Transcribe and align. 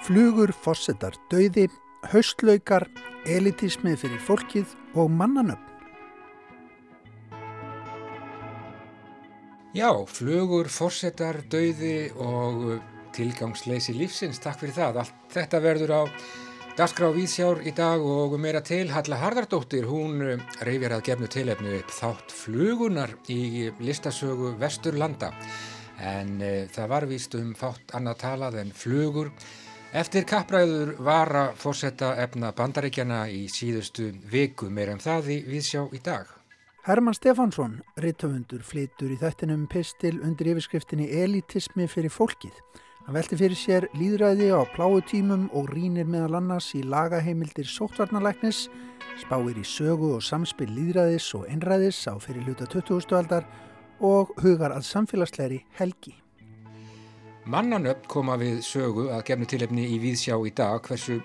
Flugur, 0.00 0.50
fossetar, 0.56 1.16
dauði, 1.28 1.66
haustlaukar, 2.08 2.86
elitismið 3.28 3.98
fyrir 4.00 4.22
fólkið 4.24 4.70
og 4.96 5.10
mannanöfn. 5.12 5.66
Já, 9.76 9.92
flugur, 10.08 10.70
fossetar, 10.72 11.42
dauði 11.52 12.08
og 12.16 12.80
tilgangsleysi 13.14 13.92
lífsins, 13.94 14.40
takk 14.42 14.62
fyrir 14.64 14.78
það. 14.78 15.02
Allt 15.04 15.34
þetta 15.36 15.60
verður 15.62 15.92
á 15.94 16.02
Dasgrá 16.80 17.10
Víðsjár 17.12 17.60
í 17.68 17.74
dag 17.76 18.00
og 18.00 18.38
meira 18.40 18.62
til 18.64 18.86
Halla 18.94 19.18
Harðardóttir, 19.20 19.84
hún 19.84 20.40
reyfjar 20.64 20.96
að 20.96 21.04
gefnu 21.10 21.28
tilefnu 21.28 21.82
þátt 21.92 22.32
flugunar 22.32 23.12
í 23.28 23.68
listasögu 23.84 24.54
Vesturlanda 24.58 25.34
en 26.00 26.38
e, 26.40 26.52
það 26.72 26.92
var 26.94 27.06
víst 27.10 27.34
um 27.38 27.54
fátt 27.58 27.94
annað 27.96 28.22
talað 28.24 28.60
en 28.64 28.72
flugur 28.72 29.32
Eftir 29.90 30.22
kappræður 30.22 30.92
var 31.02 31.32
að 31.34 31.56
fórsetta 31.58 32.12
efna 32.22 32.52
bandaríkjana 32.54 33.24
í 33.34 33.48
síðustu 33.50 34.12
viku 34.30 34.68
meira 34.70 34.92
um 34.94 35.00
það 35.02 35.30
í 35.34 35.38
viðsjá 35.48 35.80
í 35.90 35.98
dag. 36.06 36.28
Herman 36.86 37.16
Stefánsson, 37.18 37.80
rittöfundur, 37.98 38.62
flytur 38.62 39.10
í 39.10 39.16
þettinum 39.18 39.64
pistil 39.66 40.20
undir 40.22 40.52
yfirskriftinni 40.52 41.08
Elitismi 41.10 41.88
fyrir 41.90 42.14
fólkið. 42.14 42.54
Hann 43.02 43.16
velti 43.18 43.40
fyrir 43.40 43.58
sér 43.58 43.88
líðræði 43.98 44.52
á 44.54 44.62
pláutímum 44.76 45.48
og 45.58 45.72
rínir 45.74 46.06
meðal 46.06 46.38
annars 46.38 46.70
í 46.78 46.84
lagaheimildir 46.86 47.66
sóttvarnalæknis, 47.66 48.68
spáir 49.18 49.58
í 49.58 49.66
sögu 49.66 50.12
og 50.20 50.22
samspil 50.22 50.70
líðræðis 50.70 51.32
og 51.34 51.50
einræðis 51.50 51.98
á 52.06 52.14
fyrir 52.22 52.46
hluta 52.46 52.70
20. 52.70 53.10
aldar 53.18 53.50
og 54.00 54.32
hugar 54.40 54.74
að 54.74 54.88
samfélagsleiri 54.88 55.60
helgi. 55.78 56.16
Mannanöfn 57.50 58.08
koma 58.10 58.36
við 58.40 58.60
sögu 58.62 59.08
að 59.10 59.24
gefnu 59.30 59.46
tilefni 59.48 59.86
í 59.94 60.00
Víðsjá 60.02 60.36
í 60.46 60.52
dag 60.54 60.82
hversu 60.84 61.16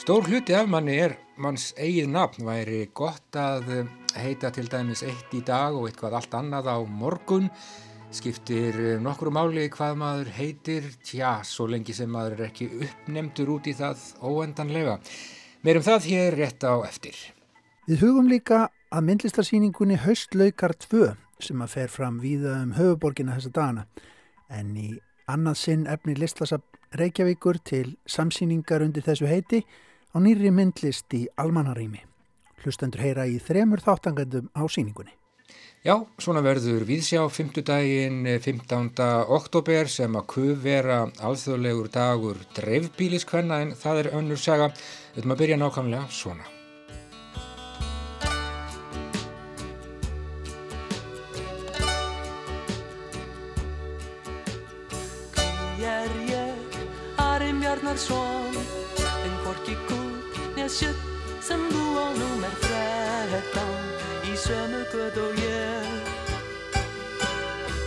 stór 0.00 0.28
hluti 0.28 0.54
af 0.54 0.68
manni 0.70 0.94
er 1.02 1.16
manns 1.42 1.72
eigið 1.76 2.12
nafn. 2.14 2.46
Væri 2.46 2.86
gott 2.94 3.36
að 3.36 3.88
heita 4.16 4.52
til 4.54 4.68
dæmis 4.72 5.02
eitt 5.04 5.34
í 5.36 5.42
dag 5.44 5.76
og 5.76 5.88
eitthvað 5.90 6.20
allt 6.20 6.38
annað 6.38 6.70
á 6.72 6.78
morgun. 6.86 7.50
Skiptir 8.14 9.00
nokkru 9.02 9.32
máli 9.34 9.66
hvað 9.74 9.98
maður 10.00 10.32
heitir. 10.38 10.86
Tja, 11.04 11.40
svo 11.44 11.66
lengi 11.68 11.92
sem 11.96 12.08
maður 12.08 12.38
er 12.38 12.48
ekki 12.48 12.70
uppnemdur 12.86 13.56
út 13.58 13.66
í 13.66 13.74
það 13.76 14.06
óendanlega. 14.22 14.96
Meirum 15.66 15.84
það 15.84 16.10
hér 16.12 16.40
rétt 16.40 16.64
á 16.64 16.78
eftir. 16.86 17.18
Við 17.90 18.06
hugum 18.06 18.30
líka 18.30 18.68
að 18.94 19.08
myndlistarsýningunni 19.10 19.98
Haustlaukar 20.06 20.78
2 20.88 21.25
sem 21.40 21.62
að 21.62 21.72
fer 21.74 21.92
fram 21.92 22.20
víða 22.22 22.58
um 22.62 22.72
höfuborgina 22.76 23.36
þessa 23.36 23.52
dagana 23.58 23.86
en 24.48 24.72
í 24.76 24.88
annað 25.30 25.60
sinn 25.60 25.86
efni 25.90 26.14
listlasa 26.16 26.60
Reykjavíkur 26.96 27.58
til 27.66 27.96
samsýningar 28.08 28.84
undir 28.84 29.04
þessu 29.04 29.28
heiti 29.28 29.64
á 30.14 30.16
nýri 30.22 30.52
myndlist 30.54 31.12
í 31.18 31.26
almanarými. 31.36 32.00
Hlustendur 32.62 33.02
heyra 33.02 33.26
í 33.28 33.38
þremur 33.42 33.82
þáttangandum 33.84 34.48
á 34.54 34.62
síningunni. 34.70 35.12
Já, 35.86 36.00
svona 36.18 36.42
verður 36.42 36.82
viðsjá 36.88 37.20
5. 37.30 37.60
daginn 37.66 38.24
15. 38.26 38.90
oktober 39.36 39.90
sem 39.92 40.18
að 40.18 40.26
kuð 40.32 40.56
vera 40.64 41.04
alþjóðlegur 41.22 41.92
dagur 41.94 42.42
dreifbíliskvenna 42.58 43.62
en 43.62 43.72
það 43.78 44.02
er 44.02 44.12
önnur 44.18 44.42
saga. 44.48 44.72
Höfum 45.14 45.36
að 45.36 45.42
byrja 45.44 45.62
nákvæmlega 45.62 46.10
svona. 46.10 46.55
Sömu 64.86 65.10
guð 65.10 65.18
og 65.22 65.38
ég 65.38 65.86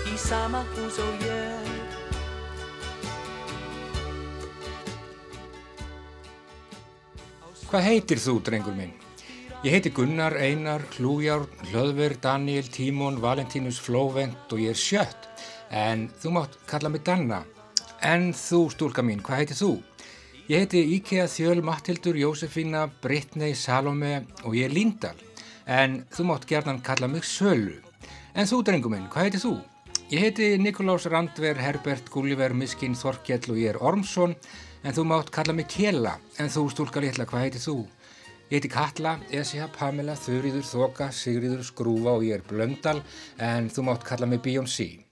Í 0.09 0.17
sama 0.17 0.63
hús 0.75 0.99
og 0.99 1.23
ég 1.23 1.67
Hvað 7.69 7.85
heitir 7.85 8.17
þú, 8.17 8.39
drengur 8.41 8.73
minn? 8.73 8.93
Ég 9.61 9.75
heiti 9.75 9.91
Gunnar, 9.93 10.33
Einar, 10.41 10.81
Hlújár, 10.95 11.43
Hlöðver, 11.69 12.15
Daniel, 12.17 12.65
Tímon, 12.65 13.19
Valentínus, 13.21 13.77
Flóvent 13.77 14.49
og 14.49 14.57
ég 14.63 14.73
er 14.73 14.79
sjött. 14.79 15.27
En 15.69 16.07
þú 16.17 16.31
mátt 16.33 16.57
kalla 16.65 16.89
mig 16.89 17.03
Danna. 17.05 17.43
En 18.01 18.31
þú, 18.33 18.71
stúlka 18.73 19.05
mín, 19.05 19.21
hvað 19.21 19.43
heitir 19.43 19.61
þú? 19.61 19.71
Ég 20.49 20.63
heiti 20.65 20.81
Íkea 20.95 21.29
Þjöl 21.29 21.61
Mattildur 21.61 22.17
Jósefína 22.17 22.87
Brittnei 23.03 23.53
Salome 23.53 24.23
og 24.41 24.57
ég 24.57 24.65
er 24.65 24.73
Líndal 24.73 25.28
en 25.69 25.99
þú 26.09 26.25
mátt 26.31 26.47
gerðan 26.49 26.81
kalla 26.81 27.07
mig 27.07 27.27
Sölu. 27.27 27.77
En 28.33 28.49
þú 28.49 28.63
drengum 28.65 28.95
minn, 28.95 29.09
hvað 29.11 29.27
heiti 29.27 29.41
þú? 29.43 29.53
Ég 30.09 30.23
heiti 30.23 30.47
Nikolás 30.57 31.05
Randver, 31.05 31.59
Herbert, 31.61 32.09
Gulliver, 32.09 32.55
Miskin, 32.57 32.97
Þorkjell 32.97 33.51
og 33.51 33.59
ég 33.61 33.75
er 33.75 33.81
Ormsson 33.85 34.33
en 34.81 34.95
þú 34.95 35.05
mátt 35.11 35.29
kalla 35.35 35.53
mig 35.53 35.69
Kjella 35.69 36.15
en 36.41 36.49
þú 36.49 36.65
stúlka 36.73 37.03
litla, 37.03 37.27
hvað 37.29 37.45
heiti 37.45 37.61
þú? 37.61 37.77
Ég 38.49 38.57
heiti 38.57 38.71
Katla, 38.73 39.19
Esja, 39.29 39.67
Pamela, 39.75 40.15
Þurriður, 40.17 40.65
Þoka, 40.65 41.11
Sigriður, 41.13 41.61
Skrúfa 41.67 42.15
og 42.17 42.25
ég 42.25 42.39
er 42.39 42.47
Blöndal 42.49 43.03
en 43.37 43.69
þú 43.69 43.85
mátt 43.91 44.07
kalla 44.07 44.25
mig 44.25 44.41
Beyoncé. 44.41 45.08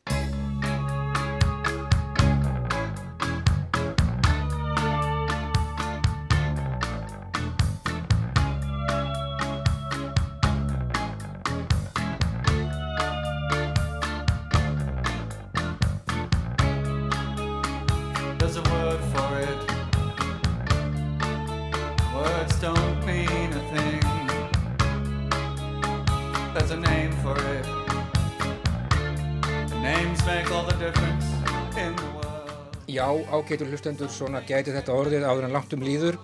Ágætur 33.48 33.70
hlustendur 33.72 34.10
svona 34.12 34.42
gæti 34.44 34.74
þetta 34.76 34.92
orðið 34.92 35.24
áður 35.24 35.46
en 35.48 35.54
langt 35.56 35.74
um 35.76 35.84
líður. 35.86 36.18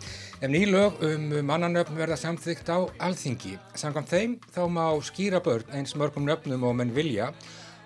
Ef 0.44 0.50
ný 0.52 0.66
lög 0.68 1.00
um 1.08 1.30
mannanöfn 1.48 1.96
verða 1.96 2.18
samþygt 2.20 2.68
á 2.68 2.84
alþingi. 3.00 3.54
Samkvæmt 3.80 4.12
þeim 4.12 4.34
þá 4.52 4.64
má 4.68 4.86
skýra 5.08 5.40
börn 5.44 5.72
eins 5.72 5.96
mörgum 5.96 6.26
nöfnum 6.28 6.66
og 6.68 6.76
menn 6.76 6.92
vilja. 6.96 7.30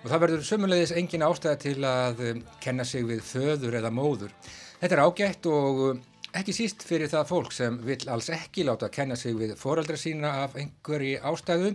Og 0.02 0.10
það 0.10 0.22
verður 0.24 0.46
sömulegis 0.48 0.94
engin 0.96 1.26
ástæða 1.26 1.60
til 1.62 1.76
að 1.86 2.24
kenna 2.62 2.84
sig 2.84 3.06
við 3.06 3.22
föður 3.26 3.78
eða 3.78 3.94
móður. 3.94 4.34
Þetta 4.78 4.94
er 4.94 5.04
ágætt 5.04 5.48
og 5.50 5.82
um, 5.88 6.04
ekki 6.38 6.54
síst 6.54 6.84
fyrir 6.86 7.10
það 7.10 7.30
fólk 7.32 7.54
sem 7.56 7.80
vil 7.82 7.98
alls 8.12 8.28
ekki 8.34 8.66
láta 8.68 8.90
kenna 8.94 9.16
sig 9.18 9.34
við 9.38 9.56
foreldra 9.58 9.98
sína 9.98 10.36
af 10.44 10.54
einhverji 10.60 11.16
ástæðu 11.18 11.74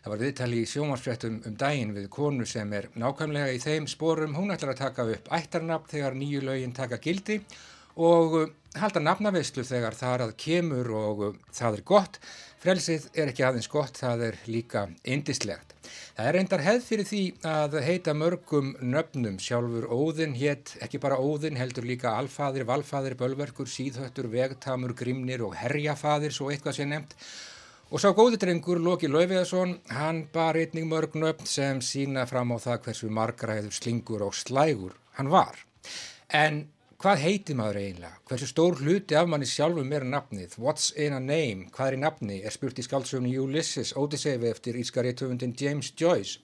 Það 0.00 0.12
var 0.14 0.20
viðtali 0.22 0.60
í 0.62 0.68
sjómansfréttum 0.68 1.34
um 1.44 1.56
daginn 1.60 1.90
við 1.92 2.06
konu 2.12 2.46
sem 2.48 2.70
er 2.72 2.86
nákvæmlega 2.96 3.52
í 3.52 3.58
þeim 3.60 3.84
sporum. 3.90 4.32
Hún 4.32 4.52
ætlar 4.54 4.72
að 4.72 4.78
taka 4.78 5.04
upp 5.12 5.26
ættarnafn 5.36 5.90
þegar 5.90 6.16
nýju 6.16 6.40
lögin 6.46 6.72
taka 6.72 6.96
gildi 7.04 7.36
og 8.00 8.36
uh, 8.38 8.46
halda 8.80 9.02
nafnaveyslu 9.04 9.66
þegar 9.68 9.98
það 9.98 10.24
að 10.24 10.32
kemur 10.40 10.88
og 11.02 11.20
uh, 11.26 11.36
það 11.52 11.76
er 11.76 11.84
gott. 11.92 12.16
Frelsið 12.60 13.06
er 13.16 13.30
ekki 13.30 13.44
aðeins 13.46 13.70
gott, 13.72 13.96
það 13.96 14.24
er 14.26 14.40
líka 14.50 14.86
indislegt. 15.08 15.72
Það 16.16 16.26
er 16.26 16.36
reyndar 16.36 16.64
hefð 16.64 16.88
fyrir 16.90 17.06
því 17.08 17.20
að 17.48 17.76
heita 17.86 18.12
mörgum 18.12 18.74
nöfnum 18.84 19.38
sjálfur 19.40 19.86
óðinn 19.88 20.36
hétt, 20.36 20.74
ekki 20.84 21.00
bara 21.00 21.16
óðinn 21.16 21.56
heldur 21.56 21.88
líka 21.88 22.12
alfaðir, 22.18 22.66
valfaðir, 22.68 23.16
bölverkur, 23.20 23.70
síðhöttur, 23.70 24.28
vegtamur, 24.32 24.92
grimnir 24.98 25.46
og 25.46 25.56
herjafaðir 25.56 26.36
svo 26.36 26.50
eitthvað 26.52 26.76
sé 26.82 26.88
nefnt 26.90 27.16
Og 27.90 27.98
sá 27.98 28.12
góði 28.14 28.38
drengur 28.38 28.78
Loki 28.78 29.08
Laufiðarsson, 29.10 29.72
hann 29.90 30.20
bar 30.30 30.54
einning 30.54 30.86
mörg 30.86 31.16
nöfn 31.18 31.48
sem 31.50 31.80
sína 31.82 32.22
fram 32.30 32.52
á 32.54 32.62
það 32.62 32.84
hversu 32.84 33.08
margræður, 33.10 33.72
slingur 33.74 34.22
og 34.22 34.36
slægur 34.38 34.92
hann 35.16 35.32
var. 35.32 35.58
En 36.30 36.68
hvað 37.00 37.22
heiti 37.24 37.56
maður 37.56 37.78
eiginlega? 37.80 38.18
Hversu 38.28 38.48
stór 38.50 38.76
hluti 38.82 39.16
af 39.16 39.28
manni 39.30 39.48
sjálfum 39.48 39.92
er 39.96 40.04
nafnið? 40.04 40.58
What's 40.60 40.90
in 40.92 41.16
a 41.16 41.20
name? 41.20 41.70
Hvað 41.72 41.88
er 41.88 41.96
í 41.96 42.00
nafni? 42.02 42.36
Er 42.44 42.52
spurt 42.52 42.80
í 42.80 42.84
skáldsöfni 42.84 43.32
Ulysses, 43.40 43.94
Odyssefi 43.96 44.50
eftir 44.50 44.76
ískariðtöfundin 44.80 45.56
James 45.56 45.92
Joyce. 45.96 46.42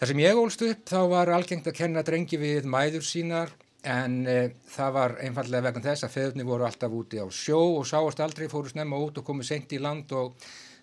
Þar 0.00 0.10
sem 0.10 0.22
ég 0.22 0.40
ólst 0.42 0.64
upp 0.66 0.84
þá 0.90 1.00
var 1.12 1.32
algengt 1.32 1.68
að 1.70 1.78
kenna 1.78 2.02
drengi 2.04 2.40
við 2.40 2.68
mæður 2.68 3.06
sínar 3.06 3.52
en 3.82 4.20
e, 4.26 4.36
það 4.70 4.92
var 4.96 5.16
einfallega 5.22 5.66
vegna 5.68 5.84
þess 5.88 6.06
að 6.06 6.14
feðunni 6.16 6.46
voru 6.46 6.66
alltaf 6.66 6.92
úti 6.94 7.22
á 7.22 7.26
sjó 7.32 7.60
og 7.78 7.86
sáast 7.88 8.20
aldrei, 8.22 8.48
fóru 8.50 8.70
snemma 8.70 8.98
út 8.98 9.18
og 9.18 9.26
komu 9.26 9.46
sent 9.46 9.72
í 9.74 9.80
land 9.82 10.12
og 10.18 10.36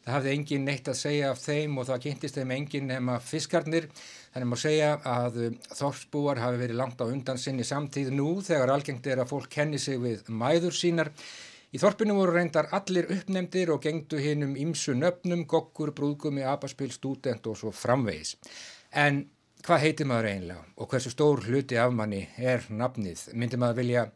Það 0.05 0.15
hafði 0.15 0.31
engin 0.33 0.65
neitt 0.65 0.87
að 0.89 0.97
segja 0.97 1.29
af 1.33 1.41
þeim 1.43 1.75
og 1.77 1.87
það 1.89 2.01
kynntist 2.05 2.39
þeim 2.39 2.53
engin 2.55 2.87
nema 2.89 3.17
fiskarnir. 3.21 3.89
Þannig 4.33 4.49
má 4.49 4.57
segja 4.61 4.89
að 5.09 5.39
um, 5.47 5.59
þorpsbúar 5.75 6.41
hafi 6.41 6.61
verið 6.61 6.79
langt 6.79 7.03
á 7.03 7.05
undan 7.05 7.41
sinni 7.41 7.65
samtíð 7.67 8.13
nú 8.15 8.29
þegar 8.45 8.73
algengt 8.73 9.09
er 9.09 9.21
að 9.21 9.33
fólk 9.33 9.49
kenni 9.53 9.81
sig 9.81 9.99
við 10.01 10.29
mæður 10.31 10.77
sínar. 10.77 11.11
Í 11.69 11.77
þorpinu 11.77 12.15
voru 12.17 12.33
reyndar 12.33 12.71
allir 12.73 13.11
uppnemdir 13.13 13.69
og 13.69 13.83
gengdu 13.83 14.17
hinn 14.17 14.47
um 14.47 14.55
ímsu 14.57 14.95
nöfnum, 14.97 15.43
gokkur, 15.45 15.91
brúðgumi, 15.93 16.41
abaspil, 16.41 16.89
student 16.95 17.45
og 17.45 17.59
svo 17.59 17.69
framvegis. 17.75 18.37
En 18.97 19.21
hvað 19.65 19.83
heitir 19.83 20.09
maður 20.09 20.31
eiginlega 20.31 20.63
og 20.81 20.89
hversu 20.89 21.13
stór 21.13 21.43
hluti 21.45 21.77
af 21.77 21.93
manni 21.93 22.23
er 22.37 22.65
nafnið? 22.73 23.27
Myndi 23.37 23.59
maður 23.61 23.83
vilja 23.83 24.07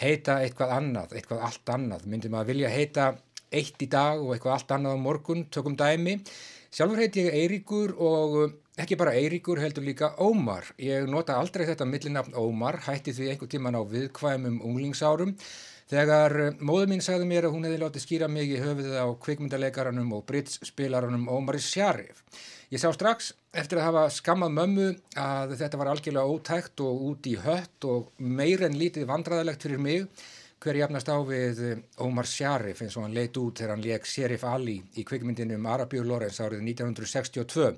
heita 0.00 0.40
eitthvað 0.44 0.76
annað, 0.76 1.16
eitthvað 1.16 1.46
allt 1.48 1.72
annað? 1.72 2.04
Myndi 2.10 2.32
maður 2.32 2.52
vilja 2.52 2.74
heita 2.74 3.06
eitt 3.50 3.82
í 3.82 3.88
dag 3.90 4.20
og 4.22 4.34
eitthvað 4.34 4.56
allt 4.56 4.74
annað 4.76 4.96
á 4.96 5.04
morgun, 5.04 5.44
tökum 5.52 5.76
dæmi. 5.78 6.20
Sjálfur 6.70 7.00
heiti 7.02 7.24
ég 7.26 7.34
Eiríkur 7.34 7.96
og 7.98 8.36
um, 8.44 8.52
ekki 8.78 8.98
bara 8.98 9.16
Eiríkur 9.18 9.58
heldur 9.58 9.82
líka 9.82 10.12
Ómar. 10.22 10.68
Ég 10.78 11.08
nota 11.10 11.40
aldrei 11.40 11.66
þetta 11.66 11.88
millinafn 11.88 12.38
Ómar, 12.38 12.78
hætti 12.86 13.14
því 13.16 13.32
einhver 13.32 13.50
tíman 13.50 13.74
á 13.74 13.82
viðkvæmum 13.82 14.60
unglingsárum. 14.68 15.34
Þegar 15.90 16.36
um, 16.44 16.62
móður 16.70 16.92
mín 16.92 17.02
sagði 17.02 17.26
mér 17.26 17.48
að 17.48 17.56
hún 17.56 17.66
hefði 17.66 17.82
látið 17.82 18.06
skýra 18.06 18.30
mig 18.30 18.54
í 18.54 18.62
höfuðið 18.62 18.96
á 19.02 19.06
kvikmyndalegaranum 19.26 20.14
og 20.14 20.24
britsspilaranum 20.30 21.26
Ómari 21.26 21.62
Sjarif. 21.64 22.22
Ég 22.70 22.78
sá 22.78 22.92
strax 22.94 23.32
eftir 23.50 23.80
að 23.80 23.88
hafa 23.88 24.02
skammað 24.14 24.52
mömmu 24.54 24.90
að 25.18 25.56
þetta 25.58 25.78
var 25.80 25.88
algjörlega 25.90 26.36
ótækt 26.36 26.82
og 26.86 27.00
út 27.08 27.26
í 27.26 27.32
hött 27.42 27.86
og 27.90 28.12
meir 28.22 28.62
en 28.62 28.78
lítið 28.78 29.08
vandræðilegt 29.10 29.66
fyrir 29.66 29.82
mig 29.82 30.06
hver 30.60 30.76
jafnast 30.76 31.08
á 31.08 31.16
við 31.24 31.60
eh, 31.64 31.78
Omar 32.04 32.28
Sharif 32.28 32.82
eins 32.84 32.96
og 32.98 33.06
hann 33.06 33.16
leitt 33.16 33.36
út 33.40 33.60
þegar 33.60 33.74
hann 33.74 33.84
leik 33.84 34.08
Sheriff 34.08 34.44
Ali 34.44 34.76
í 35.00 35.04
kvikmyndinu 35.08 35.56
um 35.56 35.68
Arabíu 35.72 36.04
Lorenz 36.04 36.40
árið 36.44 36.66
1962. 36.66 37.70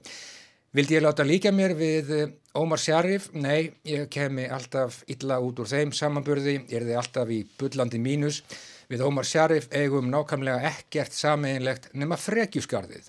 Vildi 0.73 0.97
ég 0.97 1.05
láta 1.05 1.23
líka 1.23 1.53
mér 1.55 1.77
við 1.79 2.11
eh, 2.17 2.33
Omar 2.59 2.83
Sharif? 2.83 3.29
Nei, 3.39 3.71
ég 3.87 4.09
kemi 4.11 4.49
alltaf 4.51 5.03
illa 5.15 5.39
út 5.39 5.63
úr 5.63 5.71
þeim 5.71 5.95
samanburði, 5.95 6.57
er 6.75 6.89
þið 6.89 6.99
alltaf 6.99 7.31
í 7.31 7.43
bullandi 7.61 8.03
mínus. 8.03 8.43
Við 8.91 9.07
Omar 9.07 9.31
Sharif 9.31 9.71
eigum 9.71 10.11
nákvæmlega 10.11 10.75
ekkert 10.75 11.15
sameinlegt 11.15 11.93
nema 11.95 12.19
frekjusgarðið. 12.19 13.07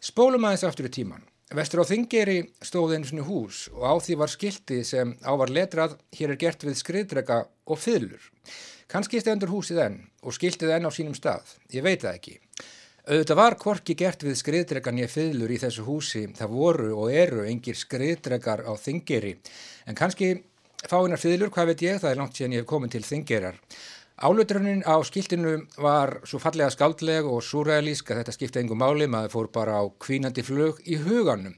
Spólum 0.00 0.48
aðeins 0.48 0.64
aftur 0.64 0.88
í 0.88 0.94
tíman. 0.96 1.26
Vestur 1.50 1.82
á 1.82 1.90
Þingeri 1.90 2.40
stóði 2.62 2.96
einu 2.96 3.08
svona 3.10 3.26
hús 3.26 3.64
og 3.74 3.82
á 3.82 3.94
því 3.98 4.16
var 4.22 4.30
skildi 4.30 4.84
sem 4.86 5.16
á 5.26 5.32
var 5.34 5.50
letrað 5.50 5.96
hér 6.14 6.32
er 6.32 6.38
gert 6.38 6.62
við 6.62 6.78
skriðdrega 6.78 7.42
og 7.66 7.80
fylur. 7.82 8.22
Kanski 8.90 9.20
stendur 9.22 9.52
húsið 9.52 9.78
enn 9.84 9.98
og 10.26 10.34
skiltið 10.34 10.72
enn 10.74 10.88
á 10.88 10.90
sínum 10.90 11.14
stað, 11.14 11.52
ég 11.70 11.84
veit 11.86 12.02
það 12.02 12.16
ekki. 12.16 12.32
Auðvitað 13.06 13.38
var 13.38 13.56
kvorki 13.62 13.94
gert 13.94 14.24
við 14.26 14.34
skriðdregan 14.40 14.98
ég 14.98 15.12
fylgur 15.12 15.52
í 15.54 15.58
þessu 15.62 15.84
húsi, 15.86 16.24
það 16.34 16.56
voru 16.56 16.88
og 16.98 17.14
eru 17.14 17.44
engir 17.46 17.78
skriðdregar 17.78 18.64
á 18.66 18.72
þingeri, 18.74 19.36
en 19.86 19.98
kannski 19.98 20.32
fáinnar 20.90 21.22
fylgur, 21.22 21.52
hvað 21.54 21.70
veit 21.70 21.86
ég, 21.86 22.02
það 22.02 22.10
er 22.10 22.20
langt 22.20 22.40
síðan 22.40 22.56
ég 22.56 22.64
hef 22.64 22.70
komið 22.72 22.96
til 22.96 23.04
þingerar. 23.12 23.62
Álutrunnin 24.20 24.82
á 24.82 24.98
skiltinu 25.06 25.54
var 25.80 26.18
svo 26.28 26.42
fallega 26.42 26.74
skaldleg 26.74 27.24
og 27.30 27.40
súræðalísk 27.46 28.10
að 28.10 28.24
þetta 28.24 28.34
skipti 28.36 28.60
engum 28.60 28.82
máli, 28.82 29.06
maður 29.06 29.36
fór 29.36 29.52
bara 29.54 29.78
á 29.80 29.86
kvínandi 30.02 30.42
flög 30.44 30.82
í 30.84 30.98
huganum. 31.00 31.54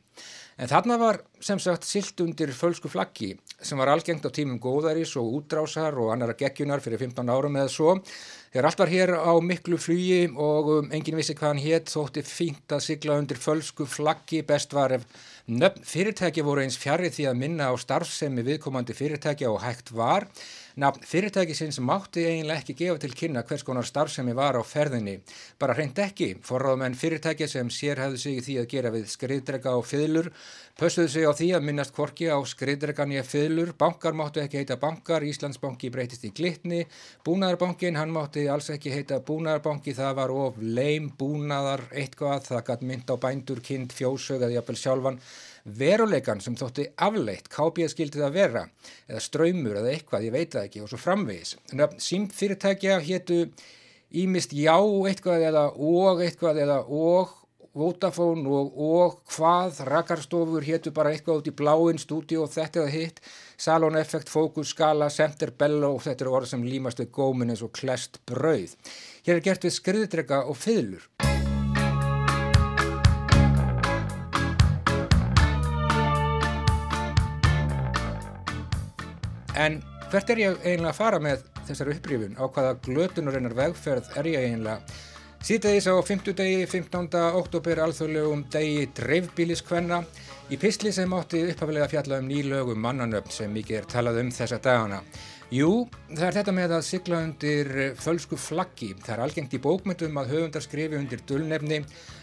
En 0.60 0.68
þarna 0.68 0.98
var 1.00 1.22
sem 1.40 1.60
sagt 1.62 1.86
silt 1.88 2.20
undir 2.20 2.52
fölsku 2.52 2.90
flaggi 2.92 3.32
sem 3.62 3.78
var 3.78 3.92
algengt 3.92 4.26
á 4.26 4.30
tímum 4.34 4.58
góðaris 4.60 5.14
og 5.20 5.30
útrásar 5.38 5.96
og 6.02 6.10
annara 6.12 6.34
geggjunar 6.38 6.82
fyrir 6.82 7.00
15 7.00 7.30
árum 7.30 7.56
eða 7.56 7.70
svo. 7.70 7.94
Þegar 8.52 8.68
allt 8.68 8.82
var 8.82 8.92
hér 8.92 9.12
á 9.16 9.32
miklu 9.40 9.78
flugi 9.80 10.26
og 10.28 10.70
um, 10.74 10.90
engin 10.92 11.16
vissi 11.16 11.36
hvað 11.38 11.52
hann 11.54 11.62
hétt 11.62 11.92
þótti 11.92 12.24
fínt 12.26 12.74
að 12.74 12.84
sigla 12.84 13.16
undir 13.22 13.40
fölsku 13.40 13.86
flaggi 13.88 14.42
best 14.44 14.74
var 14.76 14.98
ef 14.98 15.06
nöfn 15.48 15.86
fyrirtæki 15.88 16.44
voru 16.44 16.66
eins 16.66 16.76
fjarið 16.80 17.16
því 17.16 17.28
að 17.30 17.40
minna 17.40 17.70
á 17.70 17.74
starfsemi 17.80 18.44
viðkomandi 18.46 18.98
fyrirtæki 18.98 19.48
og 19.48 19.62
hægt 19.64 19.94
var 19.96 20.28
Nafn 20.80 21.04
fyrirtækisins 21.04 21.76
mátti 21.84 22.22
eiginlega 22.24 22.62
ekki 22.62 22.74
gefa 22.78 23.00
til 23.02 23.12
kynna 23.12 23.42
hvers 23.44 23.64
konar 23.66 23.84
starfsemi 23.84 24.32
var 24.32 24.56
á 24.56 24.62
ferðinni. 24.64 25.18
Bara 25.60 25.74
hreint 25.76 25.98
ekki, 26.00 26.30
forráðmenn 26.48 26.96
fyrirtæki 26.96 27.48
sem 27.50 27.68
sér 27.68 28.00
hefðu 28.00 28.20
sig 28.22 28.38
í 28.38 28.44
því 28.46 28.56
að 28.62 28.68
gera 28.70 28.92
við 28.94 29.10
skriðdrega 29.12 29.74
og 29.76 29.84
fylur, 29.84 30.30
pössuðu 30.80 31.12
sig 31.12 31.28
á 31.28 31.32
því 31.36 31.50
að 31.58 31.68
minnast 31.68 31.92
kvorki 31.92 32.30
á 32.32 32.40
skriðdregan 32.40 33.12
í 33.12 33.20
að 33.20 33.28
fylur, 33.34 33.74
bankar 33.76 34.16
máttu 34.16 34.40
ekki 34.40 34.62
heita 34.62 34.80
bankar, 34.80 35.28
Íslandsbanki 35.28 35.92
breytist 35.92 36.24
í 36.24 36.32
glitni, 36.32 36.86
búnaðarbankin 37.26 38.00
hann 38.00 38.16
mátti 38.16 38.48
alls 38.48 38.72
ekki 38.72 38.96
heita 38.96 39.20
búnaðarbanki, 39.20 39.92
það 39.92 40.18
var 40.22 40.32
of 40.32 40.56
leim 40.56 41.12
búnaðar 41.20 41.84
eitthvað, 41.92 42.48
það 42.48 42.66
gætt 42.70 42.88
mynd 42.88 43.12
á 43.12 43.16
bændur, 43.20 43.60
kind, 43.60 43.92
fjósög 43.92 44.40
eða 44.40 44.56
jafnvel 44.56 44.80
sjálfan, 44.86 45.20
veruleikan 45.64 46.40
sem 46.42 46.56
þótti 46.58 46.88
afleitt 46.96 47.50
kápið 47.52 47.92
skildið 47.92 48.26
að 48.26 48.38
vera 48.38 48.64
eða 49.08 49.22
ströymur 49.22 49.78
eða 49.82 49.92
eitthvað, 49.92 50.26
ég 50.26 50.34
veit 50.34 50.56
það 50.56 50.66
ekki 50.66 50.82
og 50.82 50.90
svo 50.90 51.02
framvegis. 51.02 51.54
Sýmt 52.02 52.34
fyrirtækja 52.36 52.98
héttu 53.04 53.44
ímist 54.22 54.52
já 54.56 54.76
eitthvað 54.76 55.46
eða 55.50 55.68
og 55.76 56.24
eitthvað 56.24 56.64
eða 56.66 56.82
og 56.88 57.38
Vodafone 57.72 58.44
og, 58.52 58.74
og 58.76 59.14
hvað 59.32 59.80
rakarstofur 59.88 60.66
héttu 60.66 60.92
bara 60.92 61.14
eitthvað 61.14 61.40
út 61.40 61.48
í 61.48 61.54
bláinn 61.56 62.00
stúdíu 62.00 62.42
og 62.44 62.52
þetta 62.52 62.82
eða 62.82 62.92
hitt 62.92 63.22
Salon 63.56 63.96
Effect, 63.96 64.28
Focus, 64.28 64.74
Scala, 64.74 65.08
Center, 65.08 65.54
Bello 65.56 65.94
og 65.96 66.04
þetta 66.04 66.26
eru 66.26 66.36
orð 66.36 66.52
sem 66.52 66.68
límast 66.68 67.00
við 67.00 67.12
gómin 67.16 67.54
eins 67.54 67.64
og 67.64 67.72
klest 67.72 68.20
brauð. 68.28 68.76
Hér 69.24 69.38
er 69.38 69.46
gert 69.48 69.64
við 69.64 69.78
skriðdrega 69.78 70.44
og 70.50 70.58
fyðlur. 70.60 71.31
En 79.52 79.82
hvert 80.08 80.30
er 80.32 80.40
ég 80.40 80.60
eiginlega 80.64 80.90
að 80.94 80.96
fara 80.96 81.18
með 81.20 81.42
þessar 81.66 81.90
upprýfun? 81.92 82.36
Á 82.40 82.44
hvaða 82.48 82.76
glötunarinnar 82.86 83.56
vegferð 83.56 84.14
er 84.16 84.28
ég 84.30 84.46
eiginlega? 84.46 85.00
Sýtaðis 85.42 85.88
á 85.90 85.94
50 85.98 86.36
degi, 86.38 86.66
15. 86.70 87.08
oktober, 87.36 87.80
alþjóðlegum 87.82 88.44
degi 88.54 88.86
dreifbíliskvenna 88.96 89.98
í 90.54 90.58
pistli 90.60 90.92
sem 90.94 91.12
átti 91.16 91.42
upphafilega 91.50 91.88
fjalla 91.90 92.20
um 92.22 92.28
nýlögum 92.30 92.78
mannanöfn 92.80 93.34
sem 93.34 93.52
mikið 93.52 93.80
er 93.80 93.88
talað 93.90 94.20
um 94.22 94.30
þessa 94.32 94.60
dagana. 94.62 95.00
Jú, 95.52 95.88
það 96.14 96.28
er 96.28 96.36
þetta 96.38 96.54
með 96.56 96.76
að 96.78 96.86
sigla 96.86 97.18
undir 97.26 97.72
fölsku 98.00 98.38
flaggi. 98.40 98.92
Það 99.02 99.14
er 99.16 99.24
algengt 99.26 99.56
í 99.58 99.60
bókmyndum 99.66 100.22
að 100.22 100.32
höfundar 100.32 100.64
skrifi 100.64 100.96
undir 100.96 101.20
dullnefni. 101.28 101.82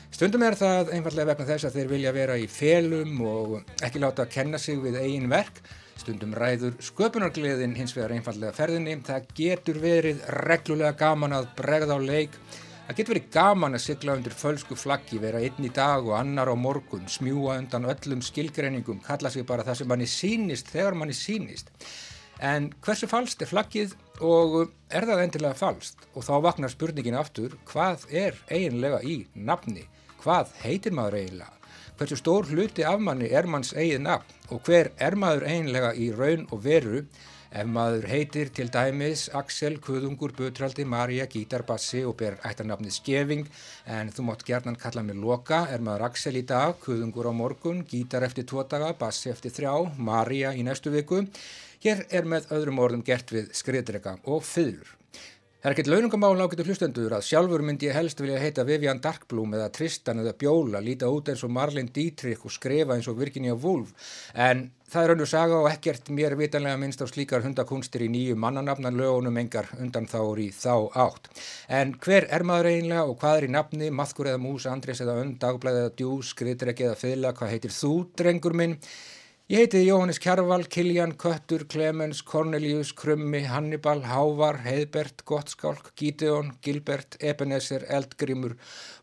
Stundum 0.10 0.48
er 0.48 0.58
það 0.58 0.96
einfallega 0.96 1.34
vegna 1.34 1.50
þess 1.52 1.68
að 1.70 1.78
þeir 1.78 1.92
vilja 1.92 2.16
vera 2.16 2.40
í 2.40 2.48
felum 2.50 3.22
og 3.22 3.60
ekki 3.86 4.02
láta 4.02 4.26
að 4.26 4.34
kenna 4.40 4.58
sig 4.58 4.80
við 4.82 4.98
eigin 5.04 5.30
verk 5.30 5.62
Stundum 6.00 6.32
ræður 6.38 6.78
sköpunargleðin 6.84 7.76
hins 7.76 7.92
vegar 7.98 8.14
einfallega 8.16 8.56
ferðinni. 8.56 8.96
Það 9.06 9.30
getur 9.36 9.80
verið 9.84 10.22
reglulega 10.46 10.96
gaman 11.00 11.36
að 11.36 11.50
bregða 11.58 11.98
á 11.98 12.00
leik. 12.00 12.38
Það 12.88 12.98
getur 12.98 13.14
verið 13.14 13.28
gaman 13.36 13.78
að 13.78 13.84
sigla 13.84 14.16
undir 14.18 14.34
fölsku 14.34 14.78
flaggi, 14.80 15.20
vera 15.22 15.42
einn 15.44 15.68
í 15.68 15.70
dag 15.76 16.08
og 16.08 16.16
annar 16.18 16.50
á 16.50 16.56
morgun, 16.58 17.04
smjúa 17.06 17.60
undan 17.62 17.86
öllum 17.92 18.24
skilgreiningum, 18.26 19.04
kalla 19.06 19.30
sig 19.30 19.46
bara 19.46 19.68
það 19.68 19.82
sem 19.82 19.92
manni 19.92 20.08
sínist 20.10 20.72
þegar 20.74 20.98
manni 20.98 21.14
sínist. 21.14 21.70
En 22.40 22.72
hversu 22.82 23.12
falst 23.12 23.44
er 23.44 23.52
flaggið 23.52 23.94
og 24.26 24.58
er 24.90 25.06
það 25.06 25.24
endilega 25.28 25.60
falst? 25.60 26.10
Og 26.16 26.26
þá 26.26 26.34
vaknar 26.48 26.74
spurningin 26.74 27.20
aftur, 27.20 27.60
hvað 27.70 28.08
er 28.10 28.42
eiginlega 28.50 29.04
í 29.04 29.22
nafni? 29.36 29.86
Hvað 30.24 30.58
heitir 30.64 30.96
maður 30.96 31.22
eiginlega? 31.22 31.59
Hversu 32.00 32.16
stór 32.16 32.46
hluti 32.48 32.84
af 32.88 33.02
manni 33.04 33.28
er 33.36 33.48
manns 33.52 33.74
eigið 33.76 34.00
nafn 34.06 34.54
og 34.56 34.62
hver 34.64 34.88
er 35.04 35.18
maður 35.20 35.44
einlega 35.52 35.90
í 36.00 36.06
raun 36.16 36.46
og 36.48 36.62
veru 36.64 37.02
ef 37.50 37.66
maður 37.68 38.06
heitir 38.08 38.52
til 38.56 38.70
dæmis 38.72 39.26
Axel, 39.36 39.80
Kuðungur, 39.84 40.32
Butraldi, 40.38 40.86
Marja, 40.86 41.26
Gítar, 41.28 41.66
Bassi 41.68 42.06
og 42.08 42.16
ber 42.22 42.38
ættarnafnið 42.48 42.96
Skeving 42.96 43.50
en 43.98 44.14
þú 44.16 44.28
mátt 44.30 44.46
gerðan 44.48 44.80
kalla 44.80 45.04
mig 45.04 45.20
Loka, 45.20 45.66
er 45.74 45.84
maður 45.84 46.06
Axel 46.08 46.40
í 46.40 46.46
dag, 46.48 46.78
Kuðungur 46.86 47.28
á 47.28 47.34
morgun, 47.36 47.82
Gítar 47.90 48.24
eftir 48.30 48.48
tvo 48.48 48.64
daga, 48.64 48.94
Bassi 48.94 49.34
eftir 49.34 49.52
þrjá, 49.58 49.74
Marja 49.98 50.54
í 50.56 50.64
næstu 50.64 50.94
viku. 50.94 51.26
Hér 51.84 52.06
er 52.12 52.30
með 52.30 52.48
öðrum 52.56 52.80
orðum 52.86 53.04
gert 53.08 53.34
við 53.34 53.52
skriðdrega 53.56 54.20
og 54.24 54.46
fylgur. 54.46 54.99
Það 55.60 55.68
er 55.68 55.74
ekkert 55.76 55.90
launungamál 55.92 56.40
ágættu 56.40 56.64
hlustendur 56.64 57.14
að 57.18 57.26
sjálfur 57.28 57.60
myndi 57.68 57.90
ég 57.90 57.98
helst 57.98 58.22
vilja 58.24 58.38
heita 58.40 58.64
Vivian 58.64 59.02
Darkblum 59.04 59.58
eða 59.58 59.66
Tristan 59.76 60.22
eða 60.22 60.32
Bjóla, 60.40 60.80
líta 60.80 61.10
út 61.12 61.28
eins 61.34 61.44
og 61.44 61.52
Marlene 61.52 61.92
Dietrich 61.92 62.46
og 62.48 62.54
skrifa 62.56 62.96
eins 62.96 63.10
og 63.12 63.18
Virginia 63.20 63.58
Woolf 63.60 63.92
en 64.40 64.70
það 64.88 65.04
er 65.04 65.14
önnu 65.18 65.28
saga 65.28 65.60
og 65.60 65.68
ekkert 65.68 66.14
mér 66.16 66.38
vitanlega 66.40 66.80
minnst 66.80 67.04
á 67.04 67.12
slíkar 67.12 67.44
hundakunstir 67.44 68.08
í 68.08 68.10
nýju 68.16 68.40
mannanafnan 68.40 68.96
lögunum 68.96 69.44
engar 69.44 69.68
undan 69.76 70.08
þáur 70.08 70.40
í 70.40 70.48
þá 70.56 70.96
átt. 70.96 71.28
En 71.68 71.92
hver 72.08 72.32
er 72.32 72.48
maður 72.48 72.72
eiginlega 72.72 73.04
og 73.12 73.20
hvað 73.20 73.42
er 73.42 73.52
í 73.52 73.54
nafni, 73.60 73.92
maðkur 73.92 74.32
eða 74.32 74.46
mús, 74.48 74.72
andres 74.72 75.04
eða 75.04 75.20
önd, 75.26 75.42
dagblæð 75.44 75.84
eða 75.84 75.96
djús, 76.00 76.32
skriðdreg 76.38 76.88
eða 76.88 77.00
fylga, 77.04 77.36
hvað 77.36 77.58
heitir 77.58 77.76
þú, 77.76 77.96
drengur 78.16 78.56
minn? 78.56 78.80
Ég 79.50 79.58
heiti 79.58 79.80
Jóhannes 79.82 80.20
Kjarval, 80.22 80.68
Kiljan, 80.70 81.16
Köttur, 81.18 81.64
Clemens, 81.66 82.20
Cornelius, 82.22 82.92
Krummi, 82.94 83.40
Hannibal, 83.50 84.04
Hávar, 84.06 84.60
Heiðbert, 84.62 85.24
Gottskálk, 85.26 85.90
Gídeon, 85.98 86.52
Gilbert, 86.62 87.18
Ebenezer, 87.18 87.82
Eldgrimur, 87.90 88.54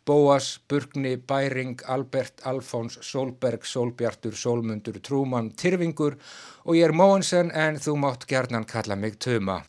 Bóas, 0.07 0.61
Burgni, 0.69 1.17
Bæring, 1.17 1.83
Albert, 1.91 2.47
Alfons, 2.47 3.01
Solberg, 3.03 3.67
Solbjartur, 3.67 4.39
Solmundur, 4.39 5.03
Trúmann, 5.03 5.51
Tyrfingur 5.51 6.15
og 6.63 6.79
ég 6.79 6.87
er 6.87 6.95
Móensen 6.95 7.51
en 7.51 7.83
þú 7.83 7.99
mátt 8.07 8.31
gerðnan 8.31 8.71
kalla 8.71 8.95
mig 8.95 9.19
Tuma. 9.19 9.65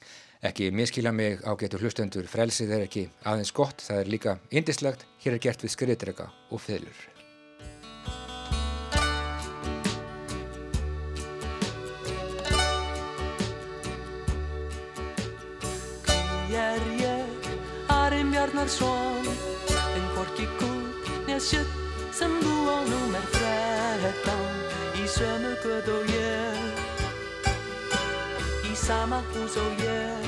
Ekki 0.46 0.70
miskila 0.70 1.10
mig 1.10 1.42
á 1.42 1.58
getur 1.58 1.82
hlustendur, 1.82 2.30
frelsið 2.30 2.78
er 2.78 2.86
ekki 2.86 3.10
aðeins 3.26 3.50
gott, 3.50 3.82
það 3.82 4.06
er 4.06 4.14
líka 4.14 4.40
indislegt, 4.54 5.10
hér 5.26 5.40
er 5.40 5.48
gert 5.50 5.66
við 5.66 5.80
skriðdrega 5.80 6.30
og 6.54 6.62
fylgur. 6.62 7.17
Bjarnarsson 18.58 19.22
En 19.96 20.06
hvorki 20.16 20.48
kút 20.58 21.10
neð 21.28 21.42
sjutt 21.46 21.74
sem 22.18 22.32
þú 22.42 22.56
á 22.74 22.78
númer 22.90 23.26
þrettán 23.36 24.48
Í 24.98 25.06
sömu 25.06 25.52
guð 25.62 25.90
og 25.94 26.10
ég. 26.10 26.80
Í 28.66 28.74
sama 28.74 29.20
hús 29.30 29.58
og 29.62 29.84
ég. 29.84 30.26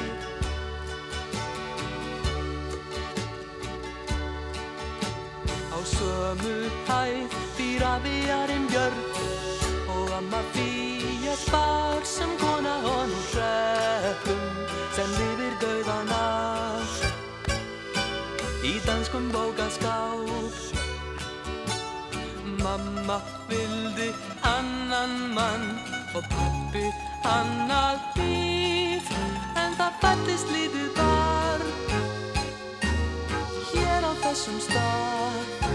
Á 5.73 5.79
sömu 5.89 6.53
hæð 6.85 7.35
býra 7.57 7.95
viðarinn 8.05 8.69
björn. 8.69 9.01
Og 9.97 10.13
amma 10.21 10.43
fýja 10.53 11.33
spar 11.47 12.05
sem 12.05 12.37
kona 12.37 12.77
honum 12.85 13.25
hreppum. 13.33 14.45
Sem 14.93 15.17
lifir 15.17 15.57
döðana 15.65 16.38
í 18.89 18.91
danskum 18.91 19.29
bókaskáp 19.31 20.25
Mamma 22.63 23.21
vildi 23.49 24.09
annan 24.41 25.13
mann 25.35 25.65
og 26.17 26.25
pappi 26.31 26.85
annað 27.23 27.99
líf 28.17 29.11
en 29.61 29.77
það 29.79 30.01
fættist 30.01 30.53
lítið 30.55 30.89
barn 30.97 31.69
hér 33.69 34.09
á 34.09 34.13
þessum 34.25 34.59
stað 34.65 35.68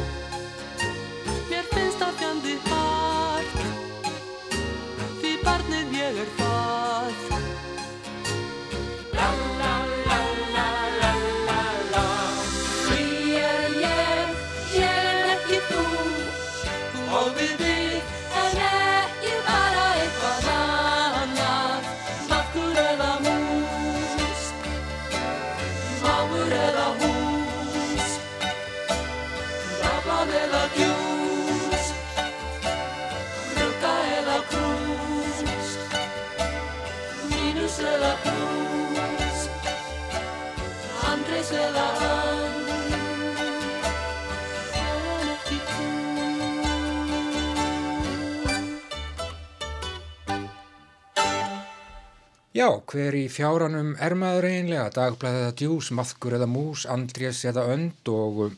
Já, 52.55 52.69
hver 52.87 53.17
í 53.19 53.25
fjáranum 53.27 53.97
er 53.99 54.15
maður 54.15 54.45
einlega, 54.47 54.85
dagblæð 54.95 55.37
eða 55.41 55.55
djús, 55.59 55.89
maðkur 55.91 56.37
eða 56.37 56.47
mús, 56.47 56.85
andrés 56.87 57.41
eða 57.51 57.65
önd 57.73 58.11
og 58.13 58.37
uh, 58.45 58.53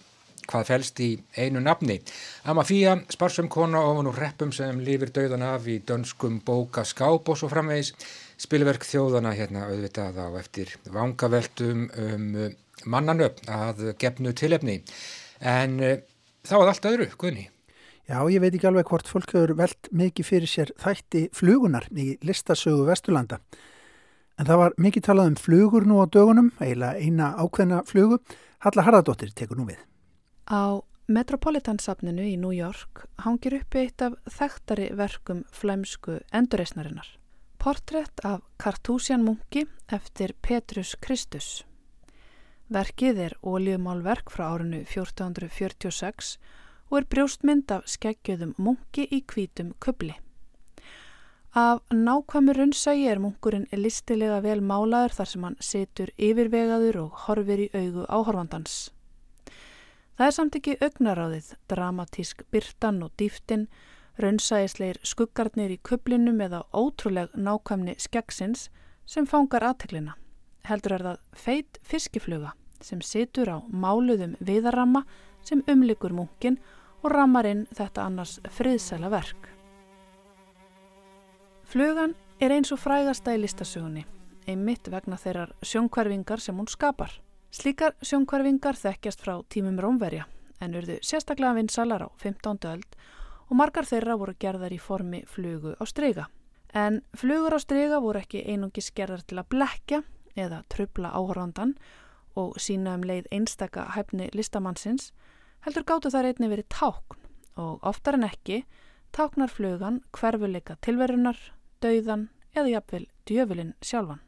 hvað 0.51 0.67
fælst 0.69 0.99
í 1.01 1.07
einu 1.33 1.63
nafni. 1.65 1.97
Amma 2.45 2.67
Fía, 2.69 2.99
sparsum 3.09 3.47
kona 3.49 3.81
ofan 3.89 4.11
úr 4.11 4.19
reppum 4.21 4.51
sem 4.53 4.83
lifir 4.85 5.09
döðan 5.17 5.47
af 5.47 5.65
í 5.65 5.79
dönskum 5.81 6.43
bóka 6.45 6.85
skáp 6.85 7.31
og 7.33 7.39
svo 7.41 7.49
framvegis, 7.49 7.95
spilverk 8.37 8.85
þjóðana 8.85 9.33
hérna 9.39 9.63
auðvitað 9.71 10.19
á 10.21 10.29
eftir 10.43 10.75
vangaveltum 10.93 11.87
um 11.89 12.27
uh, 12.37 12.51
mannanöfn 12.85 13.49
að 13.49 13.81
gefnu 14.03 14.35
tilefni. 14.37 14.83
En 15.41 15.79
uh, 15.81 15.95
þá 16.45 16.53
er 16.59 16.73
allt 16.75 16.91
öðru, 16.91 17.07
Guðni. 17.17 17.47
Já, 18.11 18.21
ég 18.29 18.45
veit 18.45 18.51
ekki 18.53 18.69
alveg 18.69 18.93
hvort 18.93 19.09
fólk 19.09 19.33
hefur 19.33 19.55
velt 19.63 19.89
mikið 19.89 20.29
fyrir 20.35 20.53
sér 20.53 20.75
þætti 20.85 21.25
flugunar 21.33 21.89
í 21.97 22.11
listasögu 22.21 22.85
Vesturlanda. 22.91 23.41
En 24.37 24.45
það 24.45 24.61
var 24.61 24.75
mikið 24.77 25.05
talað 25.07 25.31
um 25.31 25.37
flugur 25.41 25.87
nú 25.89 26.01
á 26.01 26.07
dögunum, 26.13 26.51
eiginlega 26.61 27.01
eina 27.01 27.33
ákveðna 27.41 27.83
flugu. 27.89 28.19
Halla 28.61 28.85
Harðardóttir 28.85 29.33
tekur 29.33 29.57
nú 29.57 29.65
við. 29.71 29.79
Á 30.53 30.85
Metropolitan-safninu 31.07 32.25
í 32.27 32.35
New 32.37 32.51
York 32.51 33.07
hangir 33.23 33.61
uppi 33.61 33.85
eitt 33.85 34.03
af 34.03 34.17
þekktari 34.27 34.91
verkum 34.99 35.45
flæmsku 35.55 36.19
endurreysnarinnar. 36.35 37.07
Portrétt 37.63 38.21
af 38.27 38.43
Kartúsjan 38.59 39.25
munki 39.25 39.65
eftir 39.89 40.35
Petrus 40.43 40.97
Kristus. 41.01 41.63
Verkið 42.69 43.23
er 43.29 43.39
óljumálverk 43.47 44.35
frá 44.35 44.49
árinu 44.51 44.83
1446 44.83 46.37
og 46.91 46.99
er 46.99 47.09
brjóstmynd 47.15 47.71
af 47.71 47.87
skeggjöðum 47.87 48.57
munki 48.59 49.07
í 49.07 49.23
hvítum 49.23 49.73
kubli. 49.79 50.19
Af 51.57 51.79
nákvæmur 51.89 52.59
runnsægi 52.59 53.07
er 53.09 53.17
munkurinn 53.17 53.63
listilega 53.73 54.43
vel 54.45 54.61
málaður 54.61 55.15
þar 55.17 55.29
sem 55.31 55.45
hann 55.47 55.55
situr 55.65 56.11
yfirvegaður 56.21 56.99
og 57.01 57.23
horfir 57.23 57.63
í 57.65 57.69
augu 57.73 58.05
áhorfandans. 58.13 58.75
Það 60.21 60.27
er 60.27 60.35
samt 60.37 60.59
ekki 60.61 60.75
augnaráðið, 60.85 61.49
dramatísk 61.73 62.45
byrtan 62.53 63.01
og 63.09 63.17
dýftin, 63.17 63.65
runnsægisleir 64.21 65.01
skuggarnir 65.01 65.73
í 65.73 65.81
kublinum 65.81 66.45
eða 66.45 66.61
ótrúleg 66.77 67.33
nákvæmni 67.33 67.97
skeggsins 68.05 68.69
sem 69.09 69.25
fangar 69.25 69.65
aðteklina. 69.65 70.13
Heldur 70.69 70.99
er 70.99 71.09
það 71.09 71.27
feit 71.33 71.81
fiskifluga 71.81 72.53
sem 72.85 73.01
situr 73.01 73.49
á 73.49 73.59
máluðum 73.73 74.37
viðarramma 74.45 75.07
sem 75.41 75.65
umlikur 75.65 76.13
munkin 76.13 76.61
og 77.01 77.15
rammar 77.17 77.49
inn 77.49 77.65
þetta 77.73 78.11
annars 78.11 78.43
friðsæla 78.45 79.09
verk. 79.09 79.56
Flugan 81.67 82.13
er 82.39 82.53
eins 82.55 82.71
og 82.71 82.79
frægasta 82.79 83.33
í 83.35 83.41
listasögunni, 83.43 84.05
einmitt 84.47 84.87
vegna 84.87 85.17
þeirrar 85.19 85.51
sjónkvarfingar 85.67 86.39
sem 86.39 86.55
hún 86.55 86.69
skapar. 86.71 87.11
Slíkar 87.51 87.97
sjónkvarfingar 88.07 88.79
þekkjast 88.79 89.25
frá 89.25 89.41
tímum 89.51 89.81
Rómverja 89.83 90.29
en 90.63 90.77
urðu 90.79 91.01
sérstaklega 91.03 91.57
vinsalar 91.59 92.07
á 92.07 92.09
15. 92.23 92.71
öld 92.71 92.95
og 93.51 93.59
margar 93.59 93.89
þeirra 93.89 94.15
voru 94.15 94.37
gerðar 94.39 94.77
í 94.77 94.79
formi 94.79 95.25
flugu 95.27 95.75
á 95.75 95.85
strega. 95.91 96.29
En 96.71 97.01
flugur 97.19 97.59
á 97.59 97.61
strega 97.61 97.99
voru 97.99 98.23
ekki 98.23 98.45
einungis 98.47 98.93
gerðar 98.95 99.27
til 99.27 99.43
að 99.43 99.51
blekja 99.57 100.03
eða 100.39 100.63
trubla 100.71 101.11
áhorfandan 101.19 101.75
og 102.39 102.61
sína 102.63 102.95
um 102.95 103.03
leið 103.03 103.27
einstaka 103.33 103.89
hæfni 103.97 104.31
listamannsins, 104.39 105.11
heldur 105.67 105.83
gáttu 105.83 106.15
þar 106.15 106.31
einni 106.31 106.53
verið 106.53 106.71
tákn 106.71 107.23
og 107.59 107.83
oftar 107.83 108.21
en 108.21 108.31
ekki 108.31 108.63
táknar 109.17 109.49
flugan 109.49 110.03
hverfuleika 110.13 110.77
tilverunar, 110.85 111.39
dauðan 111.85 112.29
eða 112.57 112.73
jafnvel 112.77 113.05
djöfulinn 113.29 113.75
sjálfan. 113.85 114.23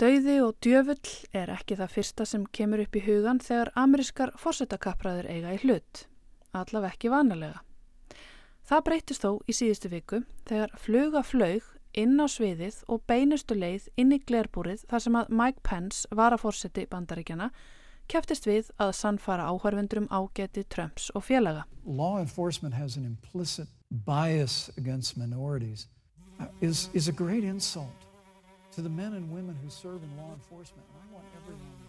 Dauði 0.00 0.38
og 0.42 0.56
djöfull 0.64 1.12
er 1.36 1.52
ekki 1.54 1.76
það 1.78 1.92
fyrsta 1.96 2.24
sem 2.26 2.46
kemur 2.56 2.82
upp 2.82 2.96
í 2.98 3.04
hugan 3.04 3.42
þegar 3.42 3.70
amerískar 3.78 4.32
fórsetakapraður 4.40 5.28
eiga 5.30 5.52
í 5.54 5.60
hlut, 5.62 6.06
allaveg 6.50 6.96
ekki 6.96 7.12
vanalega. 7.12 7.60
Það 8.66 8.84
breytist 8.88 9.22
þó 9.22 9.30
í 9.46 9.54
síðustu 9.54 9.90
viku 9.92 10.22
þegar 10.48 10.74
fluga 10.78 11.22
flög 11.26 11.68
inn 11.98 12.16
á 12.18 12.26
sviðið 12.30 12.80
og 12.88 13.04
beinustu 13.10 13.54
leið 13.58 13.88
inn 14.00 14.14
í 14.16 14.20
glerbúrið 14.22 14.86
þar 14.90 15.04
sem 15.06 15.18
að 15.20 15.32
Mike 15.38 15.62
Pence 15.66 16.08
var 16.10 16.34
að 16.34 16.44
fórseti 16.46 16.86
bandaríkjana 16.88 17.50
keftist 18.10 18.46
við 18.48 18.70
að 18.82 18.94
sannfara 18.98 19.48
áhörvendurum 19.50 20.08
ágeti 20.10 20.64
Trumps 20.68 21.10
og 21.14 21.26
félaga. 21.28 21.66
Is, 26.60 26.88
is 26.94 27.08
a 27.08 27.12
great 27.12 27.44
insult 27.44 27.88
to 28.74 28.82
the 28.82 28.88
men 28.88 29.14
and 29.14 29.30
women 29.30 29.56
who 29.62 29.70
serve 29.70 30.02
in 30.02 30.16
law 30.16 30.32
enforcement. 30.32 30.86
And 30.94 31.02
I 31.02 31.14
want 31.14 31.26
everyone. 31.36 31.82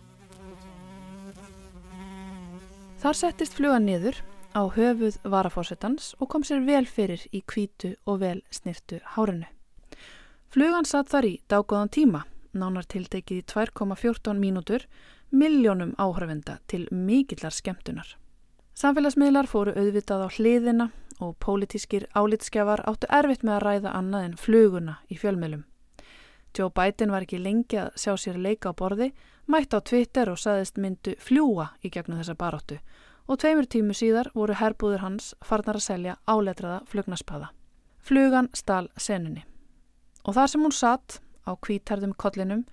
Þar 3.04 3.18
settist 3.20 3.58
flugan 3.58 3.84
niður 3.88 4.20
á 4.56 4.64
höfuð 4.72 5.18
varafórsetans 5.28 6.14
og 6.20 6.30
kom 6.32 6.44
sér 6.48 6.62
vel 6.64 6.86
fyrir 6.88 7.24
í 7.36 7.42
kvítu 7.44 7.96
og 8.08 8.22
vel 8.22 8.40
snirtu 8.54 9.02
hárinu. 9.16 9.48
Flugan 10.54 10.86
satt 10.86 11.10
þar 11.12 11.28
í 11.28 11.34
dágóðan 11.50 11.92
tíma, 11.92 12.22
nánar 12.54 12.86
tiltekið 12.88 13.42
í 13.42 13.46
2,14 13.50 14.40
mínútur, 14.40 14.86
miljónum 15.34 15.96
áhrifenda 15.98 16.60
til 16.70 16.86
mikillar 16.92 17.52
skemmtunar. 17.52 18.06
Samfélagsmiðlar 18.78 19.50
fóru 19.50 19.74
auðvitað 19.76 20.24
á 20.26 20.28
hliðina 20.38 20.90
og 21.20 21.36
pólitískir 21.40 22.08
álitskjafar 22.16 22.84
áttu 22.90 23.10
erfitt 23.10 23.44
með 23.44 23.56
að 23.56 23.64
ræða 23.68 23.94
annað 24.00 24.26
en 24.28 24.36
fluguna 24.38 24.98
í 25.10 25.18
fjölmjölum. 25.20 25.64
Joe 26.58 26.70
Biden 26.70 27.12
var 27.12 27.26
ekki 27.26 27.42
lengi 27.42 27.80
að 27.82 27.96
sjá 27.98 28.14
sér 28.18 28.38
leika 28.38 28.70
á 28.70 28.78
borði, 28.78 29.12
mætt 29.48 29.74
á 29.74 29.82
Twitter 29.82 30.30
og 30.30 30.38
saðist 30.38 30.78
myndu 30.78 31.16
fljúa 31.20 31.72
í 31.82 31.90
gegnum 31.90 32.22
þessa 32.22 32.38
baróttu 32.38 32.78
og 33.28 33.40
tveimur 33.40 33.68
tímu 33.72 33.96
síðar 33.96 34.30
voru 34.36 34.56
herbúður 34.60 35.04
hans 35.04 35.32
farnar 35.46 35.80
að 35.80 35.86
selja 35.86 36.16
áletraða 36.28 36.82
flugnaspaða. 36.92 37.52
Flugan 38.04 38.50
stál 38.54 38.90
senunni. 39.00 39.46
Og 40.28 40.36
þar 40.36 40.50
sem 40.52 40.64
hún 40.64 40.76
satt 40.76 41.20
á 41.48 41.56
kvítarðum 41.56 42.16
kollinum 42.20 42.66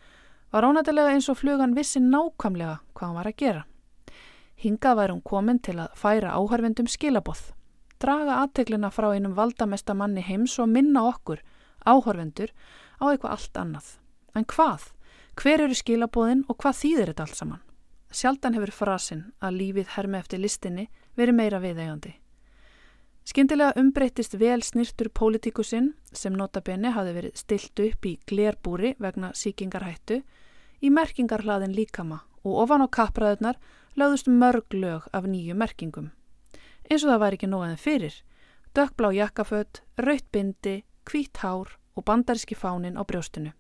var 0.51 0.67
ónættilega 0.67 1.15
eins 1.15 1.29
og 1.31 1.39
flugan 1.39 1.77
vissi 1.77 2.03
nákvæmlega 2.03 2.81
hvað 2.95 3.07
hann 3.07 3.19
var 3.19 3.31
að 3.31 3.39
gera. 3.39 3.65
Hingað 4.61 4.99
væri 4.99 5.15
hún 5.15 5.25
komin 5.25 5.63
til 5.63 5.79
að 5.79 5.95
færa 5.97 6.35
áhörvendum 6.35 6.91
skilaboð, 6.91 7.41
draga 8.01 8.41
aðteglina 8.43 8.91
frá 8.93 9.11
einum 9.15 9.37
valdamesta 9.37 9.95
manni 9.95 10.25
heims 10.25 10.59
og 10.59 10.71
minna 10.73 11.05
okkur, 11.11 11.43
áhörvendur, 11.87 12.53
á 13.01 13.05
eitthvað 13.11 13.35
allt 13.37 13.61
annað. 13.61 13.91
En 14.35 14.47
hvað? 14.47 14.91
Hver 15.41 15.67
eru 15.67 15.77
skilabóðin 15.77 16.45
og 16.49 16.59
hvað 16.61 16.81
þýðir 16.81 17.13
þetta 17.13 17.27
allt 17.27 17.39
saman? 17.39 17.63
Sjaldan 18.11 18.57
hefur 18.59 18.73
frasinn 18.75 19.23
að 19.39 19.61
lífið 19.61 19.95
hermi 19.95 20.19
eftir 20.19 20.43
listinni 20.43 20.89
verið 21.17 21.39
meira 21.39 21.61
viðegandi. 21.63 22.17
Skyndilega 23.31 23.77
umbreytist 23.79 24.35
vel 24.41 24.63
snirtur 24.67 25.11
pólitíkusinn 25.15 25.93
sem 26.13 26.35
notabenni 26.35 26.91
hafi 26.91 27.13
verið 27.15 27.37
stilt 27.39 27.83
upp 27.85 28.07
í 28.09 28.17
glerbúri 28.27 28.95
vegna 28.99 29.31
síkingarhættu 29.37 30.23
í 30.81 30.91
merkingarhlaðin 30.91 31.77
líkama 31.77 32.23
og 32.43 32.65
ofan 32.65 32.83
á 32.83 32.89
kapraðunar 32.91 33.61
lögðust 34.01 34.31
mörg 34.33 34.75
lög 34.75 35.07
af 35.13 35.29
nýju 35.29 35.55
merkingum. 35.55 36.11
Eins 36.91 37.05
og 37.07 37.13
það 37.13 37.21
væri 37.23 37.39
ekki 37.39 37.49
nóðan 37.51 37.79
fyrir. 37.79 38.15
Dökkblá 38.75 39.13
jakkafött, 39.15 39.83
rautbindi, 39.99 40.81
hvít 41.07 41.39
hár 41.39 41.77
og 41.95 42.05
bandaríski 42.05 42.57
fánin 42.59 42.99
á 42.99 43.07
brjóstinu. 43.07 43.53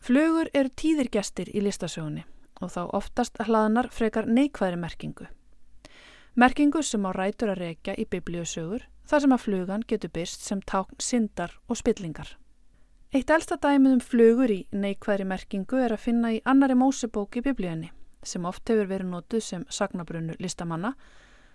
Flugur 0.00 0.48
eru 0.54 0.70
tíðirgestir 0.72 1.50
í 1.52 1.60
listasögunni 1.60 2.24
og 2.62 2.72
þá 2.72 2.80
oftast 2.96 3.36
hlaðnar 3.44 3.90
frekar 3.92 4.26
neikvæðri 4.26 4.80
merkingu. 4.80 5.28
Merkingu 6.38 6.82
sem 6.82 7.04
á 7.04 7.12
rætur 7.12 7.52
að 7.52 7.60
reykja 7.64 7.94
í 7.98 8.08
biblíusögur 8.08 8.88
þar 9.10 9.24
sem 9.24 9.36
að 9.36 9.44
flugan 9.44 9.84
getur 9.88 10.12
byrst 10.14 10.48
sem 10.48 10.60
tákn 10.62 11.00
syndar 11.02 11.52
og 11.68 11.80
spillingar. 11.80 12.36
Eitt 13.12 13.30
elsta 13.30 13.56
dæmið 13.60 13.98
um 13.98 14.02
flugur 14.04 14.52
í 14.52 14.60
neikvæðri 14.72 15.28
merkingu 15.28 15.84
er 15.84 15.94
að 15.96 16.04
finna 16.04 16.32
í 16.32 16.42
annari 16.44 16.76
mósebóki 16.76 17.44
biblíunni 17.44 17.92
sem 18.24 18.44
oft 18.48 18.68
hefur 18.68 18.88
verið 18.90 19.12
nótuð 19.12 19.44
sem 19.44 19.64
sagnabrunnu 19.72 20.34
listamanna 20.42 20.94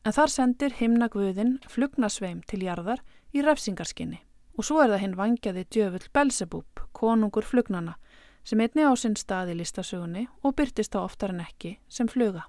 en 0.03 0.15
þar 0.15 0.31
sendir 0.31 0.75
himnagvöðin 0.79 1.57
flugnasveim 1.71 2.41
til 2.47 2.63
jarðar 2.65 3.03
í 3.33 3.43
refsingarskinni. 3.43 4.19
Og 4.57 4.67
svo 4.67 4.83
er 4.83 4.91
það 4.91 5.01
hinn 5.01 5.17
vangjaði 5.17 5.63
djöfull 5.71 6.09
Belzebub, 6.13 6.81
konungur 6.93 7.47
flugnana, 7.47 7.95
sem 8.43 8.59
einni 8.61 8.85
á 8.85 8.93
sinn 8.99 9.15
staði 9.17 9.55
listasögunni 9.57 10.27
og 10.43 10.55
byrtist 10.59 10.93
á 10.93 11.01
oftar 11.01 11.33
en 11.33 11.41
ekki 11.45 11.77
sem 11.87 12.09
fluga. 12.11 12.43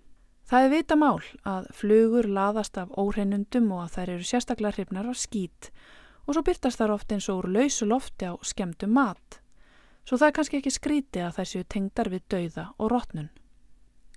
Það 0.45 0.67
er 0.67 0.73
vita 0.75 0.97
mál 1.01 1.23
að 1.49 1.71
flugur 1.73 2.29
laðast 2.29 2.77
af 2.77 2.91
óhreinundum 3.01 3.71
og 3.73 3.87
að 3.87 3.95
þær 3.95 4.11
eru 4.17 4.27
sérstaklega 4.29 4.77
hrifnar 4.77 5.09
af 5.09 5.17
skít 5.17 5.71
og 6.27 6.35
svo 6.35 6.43
byrtast 6.45 6.81
þar 6.81 6.93
ofta 6.99 7.17
eins 7.17 7.31
og 7.33 7.43
úr 7.43 7.51
lausu 7.55 7.89
lofti 7.89 8.29
á 8.29 8.33
skemdu 8.45 8.89
mat. 8.89 9.41
Svo 10.05 10.19
það 10.21 10.29
er 10.29 10.37
kannski 10.37 10.61
ekki 10.61 10.73
skríti 10.75 11.25
að 11.25 11.39
þær 11.39 11.49
séu 11.49 11.65
tengdar 11.65 12.11
við 12.13 12.25
dauða 12.29 12.67
og 12.77 12.93
rótnun. 12.93 13.31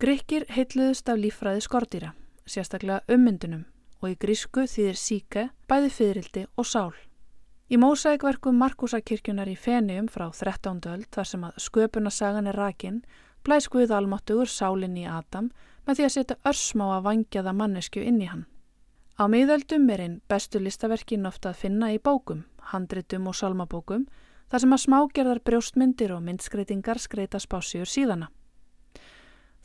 Grykkir 0.04 0.46
heitluðust 0.52 1.08
af 1.10 1.20
lífræði 1.20 1.64
skordýra, 1.64 2.12
sérstaklega 2.48 3.04
ummyndunum 3.12 3.66
og 4.02 4.10
í 4.12 4.18
grísku 4.20 4.66
þýðir 4.70 4.98
síke, 4.98 5.44
bæði 5.68 5.94
fyririldi 5.94 6.44
og 6.56 6.68
sál. 6.70 6.96
Í 7.68 7.76
mósækverkum 7.82 8.56
Markusakirkjunar 8.62 9.50
í 9.52 9.58
Fenium 9.60 10.08
frá 10.08 10.30
13. 10.32 10.78
öld 10.88 11.08
þar 11.12 11.28
sem 11.28 11.42
að 11.44 11.58
sköpunarsagan 11.66 12.48
er 12.48 12.56
rakin 12.56 13.02
blæs 13.44 13.68
Guð 13.72 13.92
almáttugur 13.92 14.48
sálinn 14.48 14.96
í 15.00 15.04
Adam 15.08 15.50
með 15.88 16.00
því 16.00 16.06
að 16.06 16.14
setja 16.14 16.38
örsmá 16.48 16.88
að 16.98 17.04
vangjaða 17.10 17.54
mannesku 17.56 18.04
inn 18.04 18.22
í 18.22 18.30
hann. 18.32 18.46
Á 19.18 19.24
miðöldum 19.32 19.90
er 19.90 20.04
einn 20.04 20.18
bestu 20.30 20.62
listaverkin 20.62 21.26
ofta 21.26 21.52
að 21.52 21.62
finna 21.64 21.92
í 21.92 22.00
bókum, 22.00 22.46
handritum 22.72 23.28
og 23.28 23.36
salmabókum 23.40 24.06
þar 24.52 24.64
sem 24.64 24.76
að 24.76 24.84
smágerðar 24.84 25.44
brjóstmyndir 25.44 26.14
og 26.16 26.24
myndskreitingar 26.24 27.02
skreita 27.02 27.40
spásjur 27.44 27.90
síðana. 27.90 28.30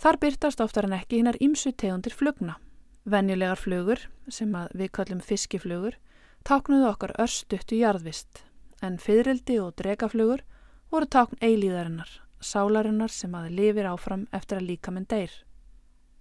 Þar 0.03 0.19
byrtast 0.25 0.63
oftar 0.65 0.89
en 0.89 0.97
ekki 0.99 1.21
hinnar 1.21 1.39
ímsu 1.39 1.71
tegundir 1.71 2.15
flugna. 2.17 2.57
Venjulegar 3.03 3.59
flugur, 3.59 3.99
sem 4.31 4.53
við 4.79 4.91
kallum 4.95 5.21
fiskiflugur, 5.21 5.97
táknuðu 6.47 6.87
okkar 6.93 7.15
örstuttu 7.19 7.81
jarðvist, 7.81 8.45
en 8.83 8.99
fyririldi 8.99 9.59
og 9.63 9.75
dregaflugur 9.79 10.45
voru 10.93 11.09
tákn 11.11 11.41
eilíðarinnar, 11.43 12.11
sálarinnar 12.39 13.11
sem 13.11 13.35
aði 13.35 13.57
lifir 13.59 13.89
áfram 13.91 14.29
eftir 14.31 14.61
að 14.61 14.69
líka 14.71 14.95
minn 14.95 15.09
deyr. 15.11 15.35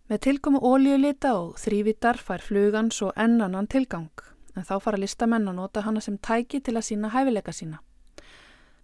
Með 0.09 0.23
tilkomu 0.25 0.59
óljulita 0.65 1.35
og 1.37 1.61
þrývitar 1.61 2.17
fær 2.17 2.41
flugan 2.41 2.89
svo 2.91 3.11
ennannan 3.15 3.69
tilgang, 3.69 4.09
en 4.57 4.65
þá 4.65 4.75
fara 4.81 4.99
listamenn 4.99 5.47
að 5.47 5.59
nota 5.61 5.85
hana 5.85 6.01
sem 6.01 6.17
tæki 6.17 6.59
til 6.65 6.75
að 6.75 6.87
sína 6.89 7.13
hæfileika 7.13 7.53
sína. 7.53 7.79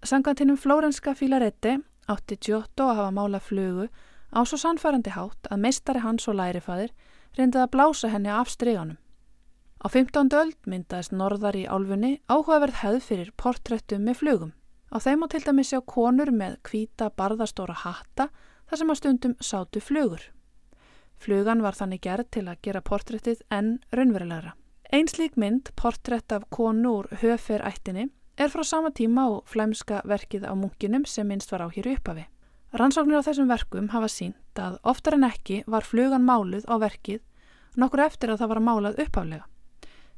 Sangantinum 0.06 0.58
Flórenska 0.58 1.16
Filaretti 1.18 1.80
átti 2.08 2.38
Giotto 2.38 2.86
að 2.92 3.00
hafa 3.02 3.12
mála 3.12 3.42
flugu 3.42 3.90
á 4.32 4.40
svo 4.46 4.60
sannfærandi 4.62 5.12
hátt 5.18 5.50
að 5.50 5.64
meistari 5.66 6.04
hans 6.06 6.28
og 6.30 6.38
lærifaðir 6.38 6.94
reyndið 7.38 7.63
að 7.63 7.73
blása 7.76 8.10
henni 8.12 8.32
af 8.34 8.50
stryganum. 8.50 8.97
Á 9.78 9.88
15. 9.93 10.34
öld 10.34 10.58
myndaðist 10.65 11.13
norðar 11.13 11.56
í 11.56 11.67
álfunni 11.69 12.17
áhugaverð 12.26 12.80
hefð 12.82 13.04
fyrir 13.06 13.34
portrettum 13.38 14.08
með 14.08 14.19
flugum. 14.21 14.54
Á 14.89 14.97
þeim 15.04 15.23
á 15.23 15.28
til 15.30 15.43
dæmis 15.45 15.69
sjá 15.69 15.82
konur 15.86 16.32
með 16.34 16.58
kvíta 16.65 17.12
barðastóra 17.13 17.76
hatta 17.84 18.30
þar 18.67 18.82
sem 18.82 18.93
að 18.93 19.00
stundum 19.02 19.36
sátu 19.39 19.84
flugur. 19.84 20.23
Flugan 21.17 21.62
var 21.62 21.78
þannig 21.78 22.02
gerð 22.06 22.30
til 22.34 22.45
að 22.47 22.62
gera 22.65 22.82
portrettið 22.82 23.43
enn 23.54 23.78
raunverulegra. 23.93 24.56
Einslík 24.93 25.36
mynd, 25.36 25.73
portrett 25.76 26.32
af 26.32 26.45
konu 26.50 26.93
úr 27.02 27.10
höferættinni, 27.21 28.08
er 28.38 28.50
frá 28.54 28.63
sama 28.63 28.89
tíma 28.95 29.28
og 29.34 29.45
flæmska 29.50 30.02
verkið 30.06 30.45
á 30.47 30.54
munkinum 30.56 31.06
sem 31.06 31.28
minnst 31.28 31.52
var 31.52 31.65
á 31.65 31.67
hér 31.73 31.89
uppafi. 31.97 32.28
Rannsóknir 32.78 33.19
á 33.19 33.26
þessum 33.26 33.50
verkum 33.50 33.89
hafa 33.89 34.10
sínt 34.12 34.60
að 34.62 34.78
oftar 34.84 35.17
en 35.17 35.26
ekki 35.28 35.63
var 35.67 35.86
flugan 35.88 36.26
máluð 36.28 36.67
á 36.69 36.76
verkið 36.80 37.21
nokkur 37.78 38.04
eftir 38.04 38.34
að 38.34 38.42
það 38.42 38.52
var 38.54 38.66
málað 38.70 39.06
uppaflega 39.06 39.46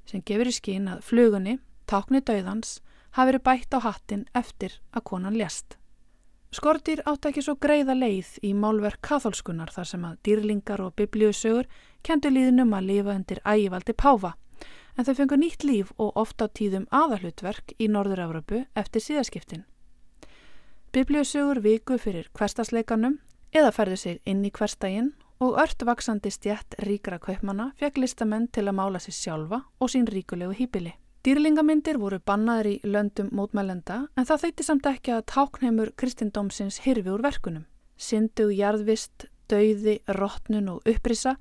sem 0.10 0.24
gefur 0.26 0.50
í 0.50 0.54
skín 0.54 0.88
að 0.90 1.04
flugunni, 1.06 1.60
tákni 1.90 2.22
döðans, 2.26 2.80
hafi 3.14 3.32
verið 3.32 3.46
bætt 3.46 3.76
á 3.78 3.80
hattin 3.86 4.26
eftir 4.38 4.80
að 4.94 5.06
konan 5.12 5.38
lést. 5.38 5.78
Skortýr 6.50 7.04
átt 7.06 7.28
ekki 7.30 7.44
svo 7.46 7.54
greiða 7.62 7.94
leið 7.94 8.40
í 8.42 8.56
málverk 8.58 9.04
katholskunar 9.06 9.70
þar 9.70 9.90
sem 9.92 10.06
að 10.08 10.18
dýrlingar 10.26 10.82
og 10.82 10.96
biblíusögur 10.98 11.70
kentu 12.06 12.32
líðnum 12.34 12.74
að 12.74 12.88
lifa 12.90 13.14
undir 13.14 13.42
ægivaldi 13.46 13.94
páfa, 13.94 14.34
en 14.98 15.06
þau 15.06 15.14
fengur 15.20 15.42
nýtt 15.42 15.64
líf 15.64 15.92
og 16.02 16.18
ofta 16.18 16.50
tíðum 16.50 16.88
aðalhutverk 16.90 17.76
í 17.78 17.90
Norður-Európu 17.94 18.64
eftir 18.74 19.06
síðaskiptin. 19.06 19.68
Biblíusögur 20.90 21.62
viku 21.62 22.00
fyrir 22.02 22.32
hverstasleikanum 22.34 23.20
eða 23.54 23.70
ferðu 23.76 23.98
sig 24.02 24.22
inn 24.26 24.42
í 24.42 24.50
hverstaginn 24.50 25.14
og 25.40 25.56
ört 25.64 25.84
vaksandi 25.88 26.32
stjætt 26.32 26.76
ríkra 26.84 27.20
kaupmanna 27.24 27.72
fekk 27.80 28.02
listamenn 28.04 28.50
til 28.52 28.68
að 28.68 28.76
mála 28.80 29.00
sér 29.00 29.16
sjálfa 29.16 29.62
og 29.80 29.92
sín 29.92 30.08
ríkulegu 30.08 30.56
hýpili. 30.58 30.94
Dýrlingamindir 31.24 32.00
voru 32.00 32.20
bannaður 32.20 32.68
í 32.74 32.76
löndum 32.84 33.32
mótmælenda 33.36 34.02
en 34.16 34.28
það 34.28 34.44
þeitti 34.44 34.66
samt 34.68 34.88
ekki 34.88 35.14
að 35.16 35.26
táknheimur 35.32 35.92
kristindómsins 36.00 36.80
hirfi 36.86 37.12
úr 37.12 37.24
verkunum. 37.24 37.66
Sindu, 38.00 38.50
jarðvist, 38.56 39.28
dauði, 39.52 40.00
rótnun 40.16 40.70
og 40.76 40.88
upprisa 40.88 41.36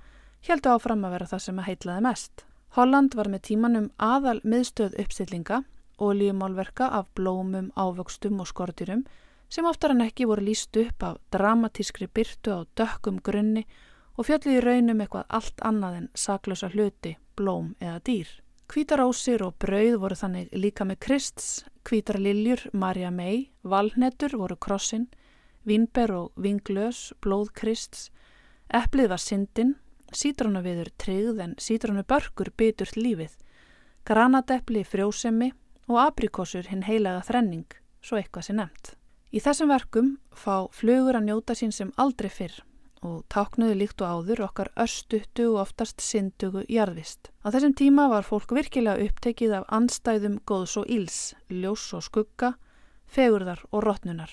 heldu 0.46 0.72
áfram 0.74 1.04
að 1.06 1.14
vera 1.16 1.30
það 1.32 1.44
sem 1.44 1.58
að 1.58 1.68
heitlaði 1.70 2.06
mest. 2.06 2.44
Holland 2.78 3.14
var 3.18 3.30
með 3.30 3.44
tímanum 3.50 3.90
aðal 3.98 4.40
miðstöð 4.44 4.98
uppstillinga, 5.02 5.62
ólíumálverka 5.98 6.90
af 6.94 7.08
blómum, 7.18 7.72
ávöxtum 7.74 8.38
og 8.42 8.50
skortýrum 8.50 9.06
sem 9.48 9.66
oftar 9.66 9.94
en 9.94 10.04
ekki 10.04 10.26
voru 10.28 10.44
líst 10.44 10.76
upp 10.76 11.02
af 11.02 11.20
dramatískri 11.32 12.06
byrtu 12.14 12.52
á 12.54 12.60
dökkum 12.76 13.22
grunni 13.24 13.64
og 14.18 14.26
fjalli 14.26 14.56
í 14.58 14.62
raunum 14.62 14.98
eitthvað 14.98 15.30
allt 15.38 15.62
annað 15.62 15.96
en 16.00 16.06
saklösa 16.18 16.68
hluti, 16.72 17.14
blóm 17.38 17.74
eða 17.78 18.00
dýr. 18.02 18.30
Kvítarósir 18.68 19.44
og 19.46 19.54
brauð 19.62 20.00
voru 20.02 20.18
þannig 20.18 20.50
líka 20.52 20.84
með 20.84 20.98
krists, 21.06 21.46
kvítarliljur, 21.86 22.66
marja 22.74 23.12
mei, 23.14 23.48
valnetur 23.62 24.34
voru 24.36 24.58
krossin, 24.60 25.06
vínber 25.64 26.12
og 26.12 26.32
vinglös, 26.36 27.12
blóð 27.22 27.52
krists, 27.56 28.10
eplið 28.74 29.12
var 29.14 29.22
syndin, 29.22 29.76
sítrónaviður 30.12 30.90
tryggð 31.00 31.42
en 31.46 31.56
sítrónubörkur 31.62 32.52
byturt 32.58 32.98
lífið, 32.98 33.32
granadepli 34.04 34.84
frjósemi 34.84 35.52
og 35.88 36.02
aprikosur 36.02 36.68
hinn 36.68 36.84
heilaga 36.84 37.22
þrenning, 37.24 37.68
svo 38.02 38.18
eitthvað 38.18 38.50
sé 38.50 38.58
nefnt. 38.58 38.96
Í 39.32 39.40
þessum 39.44 39.70
verkum 39.70 40.16
fá 40.32 40.66
flugur 40.72 41.16
að 41.16 41.28
njóta 41.28 41.56
sín 41.56 41.72
sem 41.72 41.92
aldrei 42.00 42.32
fyrr 42.32 42.64
og 43.04 43.22
táknuðu 43.32 43.76
líkt 43.78 44.02
og 44.02 44.22
áður 44.22 44.42
okkar 44.48 44.70
östuttu 44.80 45.46
og 45.52 45.62
oftast 45.62 46.02
syndugu 46.02 46.64
jarðvist. 46.68 47.30
Á 47.44 47.48
þessum 47.54 47.74
tíma 47.78 48.08
var 48.10 48.26
fólk 48.26 48.52
virkilega 48.56 49.04
upptekið 49.06 49.54
af 49.60 49.68
anstæðum 49.74 50.40
góðs 50.48 50.76
og 50.80 50.90
íls, 50.90 51.18
ljós 51.48 51.86
og 51.94 52.04
skugga, 52.06 52.54
fegurðar 53.06 53.62
og 53.70 53.84
rótnunar. 53.86 54.32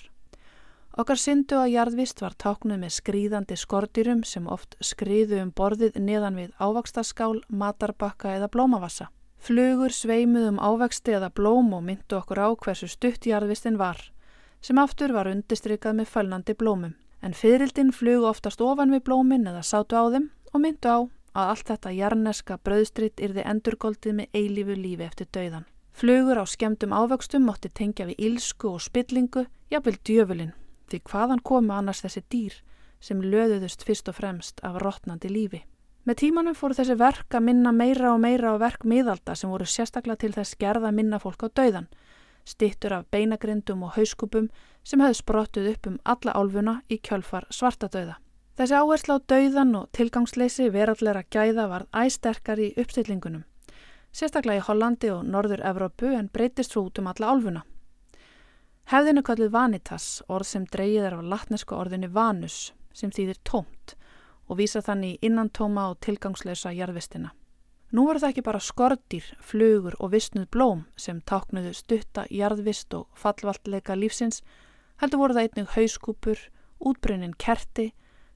Okkar 0.96 1.20
syndu 1.20 1.60
að 1.60 1.74
jarðvist 1.74 2.22
var 2.24 2.36
táknuð 2.40 2.82
með 2.86 2.96
skrýðandi 2.98 3.58
skordyrum 3.60 4.24
sem 4.24 4.48
oft 4.48 4.78
skriðu 4.80 5.42
um 5.44 5.52
borðið 5.52 6.00
neðan 6.00 6.40
við 6.40 6.52
ávakstaskál, 6.56 7.42
matarbakka 7.50 8.38
eða 8.38 8.52
blómavassa. 8.52 9.10
Flugur 9.36 9.92
sveimuð 9.92 10.50
um 10.54 10.60
ávexti 10.64 11.18
eða 11.18 11.34
blóm 11.36 11.74
og 11.76 11.84
myndu 11.86 12.18
okkur 12.22 12.40
á 12.40 12.50
hversu 12.56 12.88
stutt 12.90 13.28
jarðvistin 13.28 13.78
var, 13.78 14.00
sem 14.64 14.80
aftur 14.80 15.14
var 15.14 15.28
undistrykað 15.30 16.00
með 16.00 16.14
fölnandi 16.16 16.56
blómum 16.58 16.96
en 17.26 17.34
fyririldin 17.34 17.90
flugu 17.92 18.28
oftast 18.30 18.62
ofan 18.62 18.94
við 18.94 19.08
blómin 19.08 19.48
eða 19.50 19.64
sátu 19.66 19.98
á 19.98 20.06
þeim 20.14 20.28
og 20.54 20.62
myndu 20.62 20.92
á 20.94 21.00
að 21.36 21.50
allt 21.52 21.70
þetta 21.72 21.94
jarneska 21.98 22.58
bröðstritt 22.64 23.24
yrði 23.26 23.44
endurgoldið 23.50 24.20
með 24.20 24.38
eilífu 24.40 24.76
lífi 24.78 25.08
eftir 25.08 25.28
dauðan. 25.34 25.66
Flugur 25.96 26.38
á 26.38 26.46
skemdum 26.46 26.94
ávöxtum 26.94 27.48
mótti 27.48 27.72
tengja 27.74 28.06
við 28.06 28.22
ílsku 28.30 28.70
og 28.76 28.84
spillingu, 28.84 29.46
jafnvel 29.72 29.98
djöfulinn, 30.06 30.54
því 30.92 31.02
hvaðan 31.10 31.42
komu 31.42 31.74
annars 31.74 32.04
þessi 32.06 32.24
dýr 32.30 32.60
sem 33.02 33.22
löðuðust 33.22 33.84
fyrst 33.84 34.10
og 34.12 34.20
fremst 34.20 34.62
af 34.64 34.78
rótnandi 34.84 35.32
lífi. 35.32 35.64
Með 36.06 36.20
tímanum 36.22 36.56
fóru 36.56 36.78
þessi 36.78 36.96
verk 37.00 37.34
að 37.34 37.48
minna 37.48 37.72
meira 37.74 38.12
og 38.14 38.20
meira 38.22 38.54
á 38.54 38.62
verk 38.62 38.86
miðalda 38.86 39.34
sem 39.36 39.50
voru 39.50 39.66
sérstaklega 39.66 40.22
til 40.22 40.34
þess 40.36 40.60
gerða 40.62 40.92
minna 40.94 41.18
fólk 41.20 41.48
á 41.48 41.50
dauðan, 41.50 41.88
stittur 42.46 42.94
af 42.94 43.10
beinagrindum 43.12 43.84
og 43.84 43.96
hauskupum 43.98 44.50
sem 44.84 45.02
hefði 45.02 45.20
sprottuð 45.20 45.72
upp 45.74 45.90
um 45.90 45.98
alla 46.06 46.36
álfuna 46.38 46.76
í 46.90 47.00
kjölfar 47.02 47.50
svartadauða. 47.50 48.20
Þessi 48.56 48.78
áhersla 48.80 49.18
á 49.20 49.26
dauðan 49.28 49.76
og 49.76 49.90
tilgangsleysi 49.92 50.70
verallera 50.72 51.26
gæða 51.28 51.68
varð 51.68 51.90
æsterkar 52.06 52.62
í 52.62 52.72
uppstillingunum, 52.80 53.44
sérstaklega 54.16 54.62
í 54.62 54.66
Hollandi 54.70 55.12
og 55.12 55.26
Norður 55.28 55.66
Evrópu 55.68 56.14
en 56.16 56.30
breytist 56.32 56.72
svo 56.72 56.86
út 56.88 57.02
um 57.02 57.10
alla 57.12 57.34
álfuna. 57.34 57.66
Hefðinu 58.86 59.26
kallið 59.26 59.52
vanitas, 59.52 60.22
orð 60.30 60.48
sem 60.48 60.66
dreyið 60.70 61.10
er 61.10 61.18
af 61.18 61.26
latnesku 61.26 61.76
orðinu 61.76 62.12
vanus, 62.14 62.72
sem 62.94 63.12
þýðir 63.12 63.42
tómt 63.44 63.96
og 64.46 64.60
vísa 64.60 64.80
þannig 64.86 65.24
innantóma 65.26 65.90
og 65.90 66.00
tilgangsleysa 66.06 66.72
jarðvistina. 66.78 67.34
Nú 67.94 68.08
voru 68.08 68.20
það 68.20 68.32
ekki 68.34 68.44
bara 68.46 68.60
skordir, 68.60 69.26
flugur 69.40 69.96
og 70.00 70.12
vissnuð 70.16 70.48
blóm 70.52 70.86
sem 70.98 71.20
táknuðu 71.22 71.74
stutta, 71.78 72.26
jarðvist 72.34 72.94
og 72.98 73.06
fallvaltleika 73.20 73.94
lífsins, 73.96 74.42
heldur 75.02 75.22
voru 75.22 75.38
það 75.38 75.48
einnig 75.48 75.76
hauskúpur, 75.76 76.40
útbrunnin 76.80 77.36
kerti, 77.38 77.92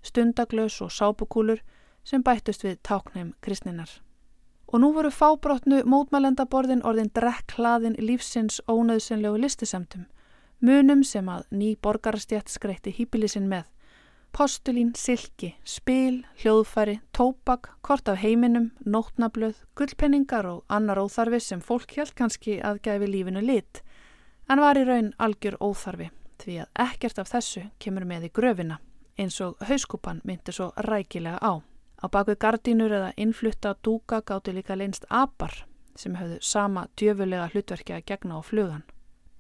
stundaglös 0.05 0.77
og 0.85 0.93
sápukúlur 0.93 1.63
sem 2.03 2.23
bættust 2.23 2.63
við 2.63 2.77
táknum 2.85 3.33
kristninar. 3.41 3.89
Og 4.69 4.83
nú 4.83 4.91
voru 4.93 5.09
fábrotnu 5.09 5.81
mótmælendaborðin 5.89 6.85
orðin 6.85 7.09
drekklaðin 7.15 7.97
lífsins 7.97 8.61
ónöðsynlegu 8.69 9.41
listisemtum, 9.41 10.05
munum 10.61 11.01
sem 11.03 11.25
að 11.25 11.47
ný 11.49 11.73
borgarstjætt 11.81 12.53
skreitti 12.53 12.93
hýpilisinn 12.93 13.49
með, 13.49 13.65
postulín, 14.35 14.93
silki, 14.95 15.55
spil, 15.63 16.23
hljóðfæri, 16.41 16.99
tópak, 17.15 17.71
kort 17.81 18.09
af 18.09 18.21
heiminum, 18.21 18.69
nótnablöð, 18.85 19.57
gullpenningar 19.75 20.47
og 20.49 20.63
annar 20.69 21.01
óþarfi 21.01 21.39
sem 21.43 21.61
fólk 21.61 21.95
held 21.97 22.13
kannski 22.15 22.59
að 22.61 22.81
gæfi 22.87 23.09
lífinu 23.09 23.43
lit, 23.43 23.81
en 24.49 24.61
var 24.63 24.79
í 24.79 24.85
raun 24.87 25.13
algjör 25.17 25.59
óþarfi 25.61 26.09
því 26.39 26.59
að 26.63 26.83
ekkert 26.85 27.19
af 27.19 27.31
þessu 27.33 27.65
kemur 27.83 28.05
með 28.07 28.29
í 28.29 28.33
gröfina, 28.33 28.79
eins 29.19 29.39
og 29.43 29.59
hauskúpan 29.67 30.21
myndi 30.23 30.55
svo 30.55 30.71
rækilega 30.77 31.39
á. 31.43 31.59
Á 31.99 32.05
baku 32.07 32.35
gardínur 32.39 32.93
eða 32.95 33.11
innflutta 33.17 33.75
dúka 33.83 34.21
gáti 34.23 34.53
líka 34.55 34.77
leinst 34.79 35.05
apar 35.09 35.65
sem 35.99 36.15
höfðu 36.15 36.37
sama 36.41 36.87
djöfulega 36.95 37.49
hlutverki 37.51 37.97
að 37.97 38.05
gegna 38.07 38.39
á 38.39 38.41
flugan. 38.41 38.85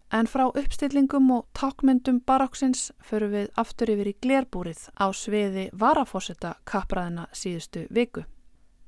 En 0.09 0.25
frá 0.25 0.47
uppstillingum 0.47 1.27
og 1.31 1.45
takmyndum 1.53 2.17
baráksins 2.25 2.87
förum 3.05 3.29
við 3.35 3.51
aftur 3.61 3.91
yfir 3.93 4.07
í 4.09 4.15
glerbúrið 4.25 4.87
á 4.97 5.05
sviði 5.13 5.67
varafósita 5.77 6.55
kapraðina 6.65 7.27
síðustu 7.29 7.83
viku. 7.93 8.23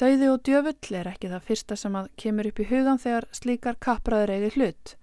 Dauði 0.01 0.31
og 0.34 0.41
djöfull 0.41 0.97
er 0.97 1.12
ekki 1.12 1.29
það 1.29 1.45
fyrsta 1.45 1.77
sem 1.77 1.99
að 1.99 2.10
kemur 2.17 2.49
upp 2.49 2.63
í 2.63 2.67
hugan 2.71 2.97
þegar 2.97 3.29
slíkar 3.38 3.77
kapraður 3.77 4.34
eigi 4.34 4.51
hlut. 4.55 4.95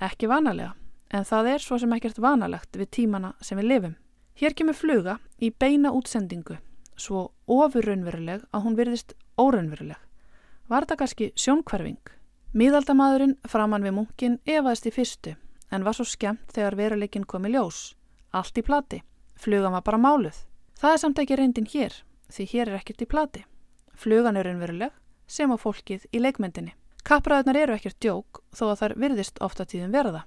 Ekki 0.00 0.32
vanalega, 0.32 0.72
en 1.12 1.28
það 1.28 1.52
er 1.52 1.68
svo 1.68 1.82
sem 1.84 1.92
ekkert 1.92 2.24
vanalegt 2.24 2.80
við 2.80 2.92
tímana 2.96 3.34
sem 3.44 3.60
við 3.60 3.68
lifum. 3.74 3.96
Hér 4.40 4.56
kemur 4.56 4.80
fluga 4.80 5.20
í 5.36 5.52
beina 5.52 5.92
útsendingu, 5.92 6.56
svo 6.96 7.32
ofurraunveruleg 7.44 8.48
að 8.48 8.64
hún 8.64 8.80
virðist 8.80 9.12
óraunveruleg. 9.36 10.00
Var 10.72 10.86
þetta 10.86 11.02
kannski 11.04 11.34
sjónkverfing? 11.36 12.00
Míðaldamadurinn 12.56 13.36
framann 13.44 13.84
við 13.84 14.00
munkin 14.00 14.40
efaðist 14.48 14.88
í 14.88 14.96
fyrstu 14.96 15.36
en 15.70 15.84
var 15.84 15.96
svo 15.96 16.06
skemmt 16.06 16.52
þegar 16.54 16.76
veruleikin 16.78 17.26
kom 17.26 17.46
í 17.46 17.52
ljós. 17.54 17.94
Allt 18.32 18.58
í 18.58 18.64
plati. 18.66 19.02
Flugan 19.36 19.72
var 19.72 19.84
bara 19.86 20.00
máluð. 20.00 20.38
Það 20.80 20.92
er 20.92 21.02
samt 21.02 21.20
ekki 21.22 21.36
reyndin 21.36 21.68
hér, 21.72 21.94
því 22.32 22.48
hér 22.52 22.70
er 22.70 22.78
ekkert 22.80 23.02
í 23.02 23.08
plati. 23.08 23.44
Flugan 23.96 24.36
er 24.36 24.48
unveruleg, 24.50 24.92
sem 25.26 25.52
á 25.52 25.56
fólkið 25.56 26.06
í 26.12 26.20
leikmyndinni. 26.20 26.74
Kapraðunar 27.06 27.56
eru 27.56 27.76
ekkert 27.76 28.00
djók, 28.02 28.42
þó 28.52 28.72
að 28.72 28.80
þar 28.80 28.94
virðist 29.02 29.40
ofta 29.40 29.64
tíðum 29.64 29.94
verða. 29.94 30.24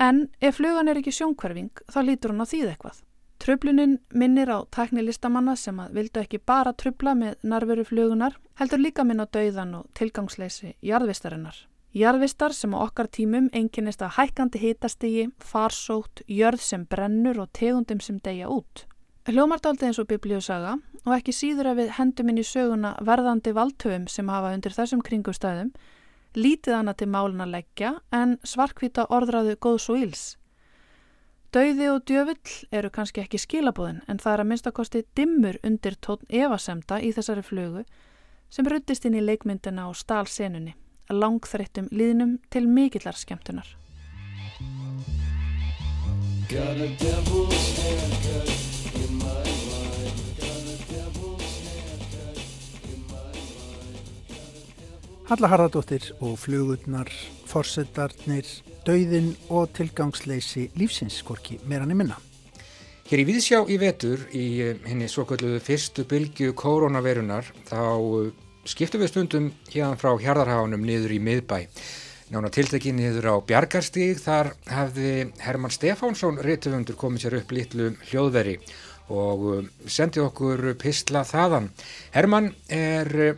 En 0.00 0.28
ef 0.40 0.56
flugan 0.58 0.88
er 0.90 0.98
ekki 0.98 1.12
sjónkverfing, 1.14 1.70
þá 1.86 1.98
lítur 2.02 2.34
hún 2.34 2.42
á 2.42 2.46
þýð 2.50 2.70
eitthvað. 2.72 3.02
Tröflunin 3.44 3.98
minnir 4.14 4.48
á 4.50 4.64
tæknilistamanna 4.72 5.54
sem 5.58 5.78
að 5.82 5.98
vildu 5.98 6.22
ekki 6.22 6.40
bara 6.40 6.72
tröfla 6.72 7.12
með 7.18 7.36
narveru 7.44 7.84
flugunar, 7.84 8.38
heldur 8.58 8.80
líka 8.80 9.04
minn 9.04 9.20
á 9.20 9.26
dauðan 9.28 9.74
og 9.82 9.90
tilgangsleysi 9.94 10.74
jarðvistarinnar. 10.80 11.58
Jarðvistar 11.94 12.50
sem 12.50 12.72
á 12.74 12.82
okkar 12.82 13.06
tímum 13.06 13.44
enginnist 13.54 14.00
að 14.02 14.16
hækkandi 14.16 14.58
hitastigi, 14.58 15.28
farsótt, 15.38 16.24
jörð 16.26 16.64
sem 16.66 16.82
brennur 16.90 17.38
og 17.44 17.52
tegundum 17.54 18.00
sem 18.02 18.18
deyja 18.18 18.48
út. 18.50 18.82
Hljómartaldið 19.30 19.86
eins 19.88 20.00
og 20.02 20.08
biblíusaga 20.10 20.72
og 21.04 21.14
ekki 21.14 21.32
síður 21.32 21.70
að 21.70 21.78
við 21.84 21.94
hendum 22.00 22.32
inn 22.32 22.42
í 22.42 22.46
söguna 22.48 22.96
verðandi 22.98 23.54
valdtöfum 23.54 24.08
sem 24.10 24.34
hafa 24.34 24.50
undir 24.56 24.74
þessum 24.74 25.06
kringustæðum, 25.06 25.70
lítið 26.34 26.80
hana 26.80 26.98
til 26.98 27.12
málun 27.14 27.46
að 27.46 27.54
leggja 27.60 27.94
en 28.10 28.40
svarkvita 28.42 29.06
orðraðu 29.14 29.54
góðs 29.62 29.86
og 29.94 30.02
íls. 30.02 30.28
Dauði 31.54 31.90
og 31.94 32.02
djöfull 32.10 32.56
eru 32.74 32.90
kannski 32.90 33.22
ekki 33.22 33.38
skilabóðin 33.38 34.02
en 34.10 34.18
það 34.18 34.32
er 34.32 34.42
að 34.42 34.50
minnstakosti 34.50 35.08
dimmur 35.14 35.62
undir 35.62 35.94
tón 36.02 36.26
evasemta 36.26 36.98
í 36.98 37.14
þessari 37.14 37.46
flugu 37.46 37.84
sem 38.50 38.66
ruttist 38.66 39.06
inn 39.06 39.14
í 39.14 39.22
leikmyndina 39.22 39.86
og 39.86 39.94
stálsenunni 39.94 40.74
langþreyttum 41.12 41.88
líðnum 41.92 42.38
til 42.50 42.68
mikillar 42.68 43.16
skemmtunar. 43.18 43.66
Halla 55.24 55.48
Harðardóttir 55.48 56.10
og 56.20 56.36
flugurnar, 56.36 57.08
forsetarnir, 57.48 58.44
dauðin 58.84 59.32
og 59.48 59.72
tilgangsleysi 59.72 60.68
lífsinskorki 60.76 61.58
meira 61.64 61.88
nefnina. 61.88 62.18
Hér 63.08 63.20
í 63.20 63.26
Víðsjá 63.28 63.58
í 63.68 63.76
vetur 63.80 64.22
í 64.36 64.44
henni 64.84 65.08
svo 65.12 65.26
kalluðu 65.28 65.58
fyrstu 65.64 66.04
bylgu 66.08 66.52
koronavirunar 66.56 67.50
þá 67.68 67.80
skiptum 68.68 69.02
við 69.02 69.12
stundum 69.12 69.46
hérna 69.68 69.94
frá 70.00 70.12
Hjardarháðunum 70.20 70.84
niður 70.86 71.14
í 71.16 71.20
miðbæ. 71.22 71.58
Nána 72.32 72.48
tiltekki 72.48 72.94
niður 72.96 73.28
á 73.30 73.34
Bjarkarstíg 73.44 74.20
þar 74.22 74.54
hefði 74.70 75.10
Herman 75.44 75.72
Stefánsson 75.74 76.40
réttufundur 76.42 76.96
komið 76.98 77.26
sér 77.26 77.36
upp 77.42 77.52
litlu 77.52 77.90
hljóðveri 78.08 78.54
og 79.12 79.42
um, 79.52 79.66
sendið 79.84 80.30
okkur 80.30 80.70
pistla 80.80 81.24
þaðan. 81.28 81.68
Herman 82.14 82.48
er 82.72 83.12
uh, 83.26 83.34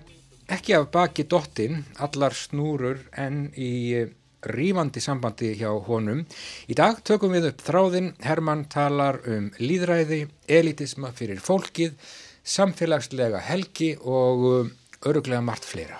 ekki 0.54 0.76
af 0.78 0.86
baki 0.94 1.26
dottin, 1.26 1.82
allar 1.98 2.36
snúrur 2.38 3.02
en 3.18 3.48
í 3.58 3.72
uh, 3.98 4.06
rífandi 4.46 5.02
sambandi 5.02 5.56
hjá 5.58 5.72
honum. 5.88 6.22
Í 6.70 6.78
dag 6.78 7.02
tökum 7.02 7.34
við 7.34 7.50
upp 7.50 7.66
þráðin, 7.66 8.12
Herman 8.22 8.68
talar 8.70 9.18
um 9.26 9.50
líðræði, 9.58 10.28
elitisma 10.46 11.10
fyrir 11.10 11.42
fólkið, 11.42 11.98
samfélagslega 12.46 13.42
helgi 13.42 13.96
og 13.98 14.50
um, 14.52 14.74
öruglega 15.04 15.40
margt 15.44 15.64
fleira. 15.64 15.98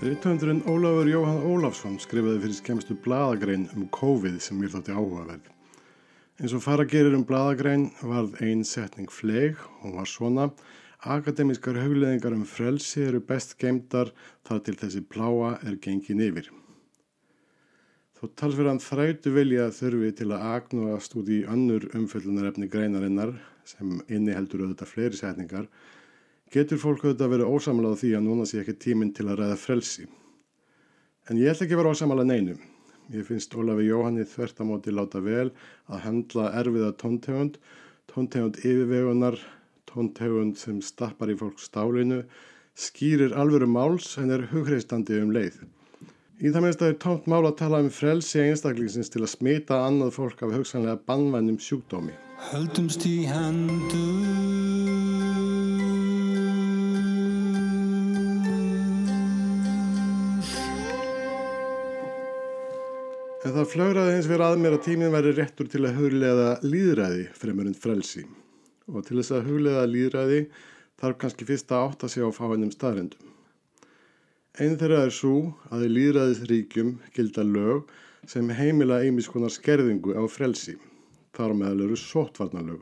Rittöndurinn 0.00 0.62
Ólafur 0.64 1.08
Jóhann 1.12 1.42
Ólafsson 1.44 1.98
skrifaði 2.00 2.40
fyrir 2.40 2.56
skemmstu 2.56 2.94
bladagrein 3.04 3.66
um 3.76 3.88
COVID 3.92 4.38
sem 4.40 4.56
mér 4.56 4.72
þótti 4.72 4.94
áhugaverð. 4.96 5.50
Eins 6.40 6.54
og 6.56 6.62
fara 6.64 6.86
gerir 6.88 7.12
um 7.16 7.24
bladagrein 7.28 7.90
varð 8.00 8.38
ein 8.40 8.64
setning 8.64 9.12
fleg 9.12 9.60
og 9.82 9.98
var 9.98 10.08
svona 10.08 10.46
Akademískar 11.00 11.78
hugleðingar 11.80 12.34
um 12.36 12.44
frelsi 12.44 13.06
eru 13.08 13.20
best 13.24 13.54
geimdar 13.60 14.10
þar 14.44 14.64
til 14.64 14.74
þessi 14.82 15.00
pláa 15.08 15.54
er 15.64 15.78
gengin 15.80 16.20
yfir. 16.20 16.50
Þó 18.20 18.26
talsverðan 18.36 18.82
þrætu 18.84 19.30
vilja 19.32 19.70
þurfi 19.72 20.10
til 20.18 20.26
að 20.36 20.42
agnúast 20.50 21.14
út 21.16 21.28
í 21.32 21.38
önnur 21.48 21.86
umföllunarefni 21.96 22.66
greinarinnar 22.68 23.30
sem 23.64 23.94
inni 24.12 24.34
heldur 24.36 24.66
auðvitað 24.66 24.90
fleiri 24.90 25.16
setningar 25.16 25.70
getur 26.52 26.82
fólk 26.82 27.06
auðvitað 27.06 27.32
verið 27.32 27.54
ósamlega 27.54 27.96
á 27.96 28.00
því 28.02 28.10
að 28.18 28.26
núna 28.26 28.44
sé 28.50 28.60
ekki 28.60 28.74
tíminn 28.84 29.14
til 29.16 29.24
að 29.30 29.40
ræða 29.40 29.56
frelsi. 29.62 30.04
En 31.32 31.40
ég 31.40 31.48
ætla 31.54 31.64
ekki 31.64 31.78
að 31.78 31.80
vera 31.80 31.94
ósamlega 31.96 32.28
neinu. 32.28 32.58
Ég 33.16 33.26
finnst 33.30 33.56
Ólafi 33.56 33.88
Jóhanni 33.88 34.28
þvert 34.28 34.60
á 34.60 34.64
móti 34.68 34.92
láta 34.92 35.24
vel 35.24 35.48
að 35.88 36.04
handla 36.04 36.52
erfiða 36.60 36.92
tóntegund, 37.00 37.56
tóntegund 38.12 38.60
yfirvegunar, 38.60 39.40
tóntegund 39.88 40.60
sem 40.60 40.84
stappar 40.84 41.32
í 41.32 41.40
fólk 41.40 41.56
stálinu, 41.62 42.26
skýrir 42.76 43.32
alvöru 43.32 43.66
máls 43.70 44.12
en 44.20 44.36
er 44.36 44.50
hugreistandi 44.52 45.24
um 45.24 45.32
leið. 45.32 45.62
Í 46.40 46.48
það 46.48 46.62
minnst 46.64 46.80
að 46.80 46.86
það 46.86 46.92
er 46.92 47.00
tónt 47.04 47.26
mál 47.28 47.42
að 47.44 47.56
tala 47.58 47.78
um 47.84 47.88
frelsi 47.92 48.38
einstaklingsins 48.40 49.12
til 49.12 49.20
að 49.20 49.32
smita 49.34 49.76
annað 49.84 50.14
fólk 50.14 50.40
af 50.46 50.54
hugsanlega 50.56 50.96
bannvænum 51.04 51.58
sjúkdómi. 51.60 52.14
Höldumst 52.48 53.04
í 53.04 53.26
hendur 53.28 54.24
En 63.44 63.52
það 63.58 63.70
flögraði 63.74 64.16
eins 64.16 64.28
verið 64.30 64.46
að 64.46 64.60
mér 64.64 64.78
að 64.78 64.84
tíminn 64.88 65.12
væri 65.12 65.36
réttur 65.36 65.68
til 65.68 65.84
að 65.84 66.00
huglega 66.00 66.50
líðræði 66.64 67.26
fremur 67.36 67.68
en 67.68 67.76
frelsi. 67.76 68.24
Og 68.88 69.04
til 69.04 69.20
þess 69.20 69.36
að 69.36 69.48
huglega 69.52 69.84
líðræði 69.88 70.46
þarf 71.00 71.20
kannski 71.20 71.48
fyrst 71.52 71.72
að 71.72 71.90
átta 71.90 72.08
sig 72.08 72.24
á 72.24 72.32
fáinnum 72.32 72.72
staðrendum. 72.72 73.29
Einn 74.58 74.74
þeirra 74.80 75.04
er 75.06 75.12
svo 75.14 75.34
að 75.70 75.84
í 75.86 75.88
líðræðis 75.94 76.40
ríkjum 76.50 76.88
gilda 77.14 77.44
lög 77.46 77.92
sem 78.28 78.48
heimila 78.50 78.96
einmiskonar 79.04 79.52
skerðingu 79.54 80.16
á 80.18 80.26
frelsi. 80.26 80.74
Þar 81.38 81.54
meðal 81.60 81.84
eru 81.86 81.98
sótvarnalög. 82.00 82.80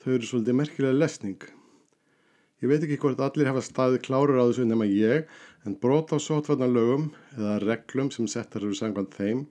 Þau 0.00 0.10
eru 0.14 0.30
svolítið 0.30 0.56
merkilega 0.56 0.96
lesning. 0.96 1.42
Ég 2.64 2.72
veit 2.72 2.86
ekki 2.86 2.96
hvort 3.02 3.20
allir 3.20 3.50
hafa 3.50 3.60
staðið 3.62 4.00
klárur 4.08 4.40
á 4.40 4.48
þessu 4.48 4.64
nema 4.66 4.88
ég 4.88 5.28
en 5.68 5.76
brot 5.76 6.14
á 6.16 6.18
sótvarnalögum 6.18 7.10
eða 7.36 7.58
reglum 7.66 8.08
sem 8.14 8.26
settar 8.26 8.64
eru 8.64 8.74
sangvann 8.74 9.12
þeim 9.12 9.44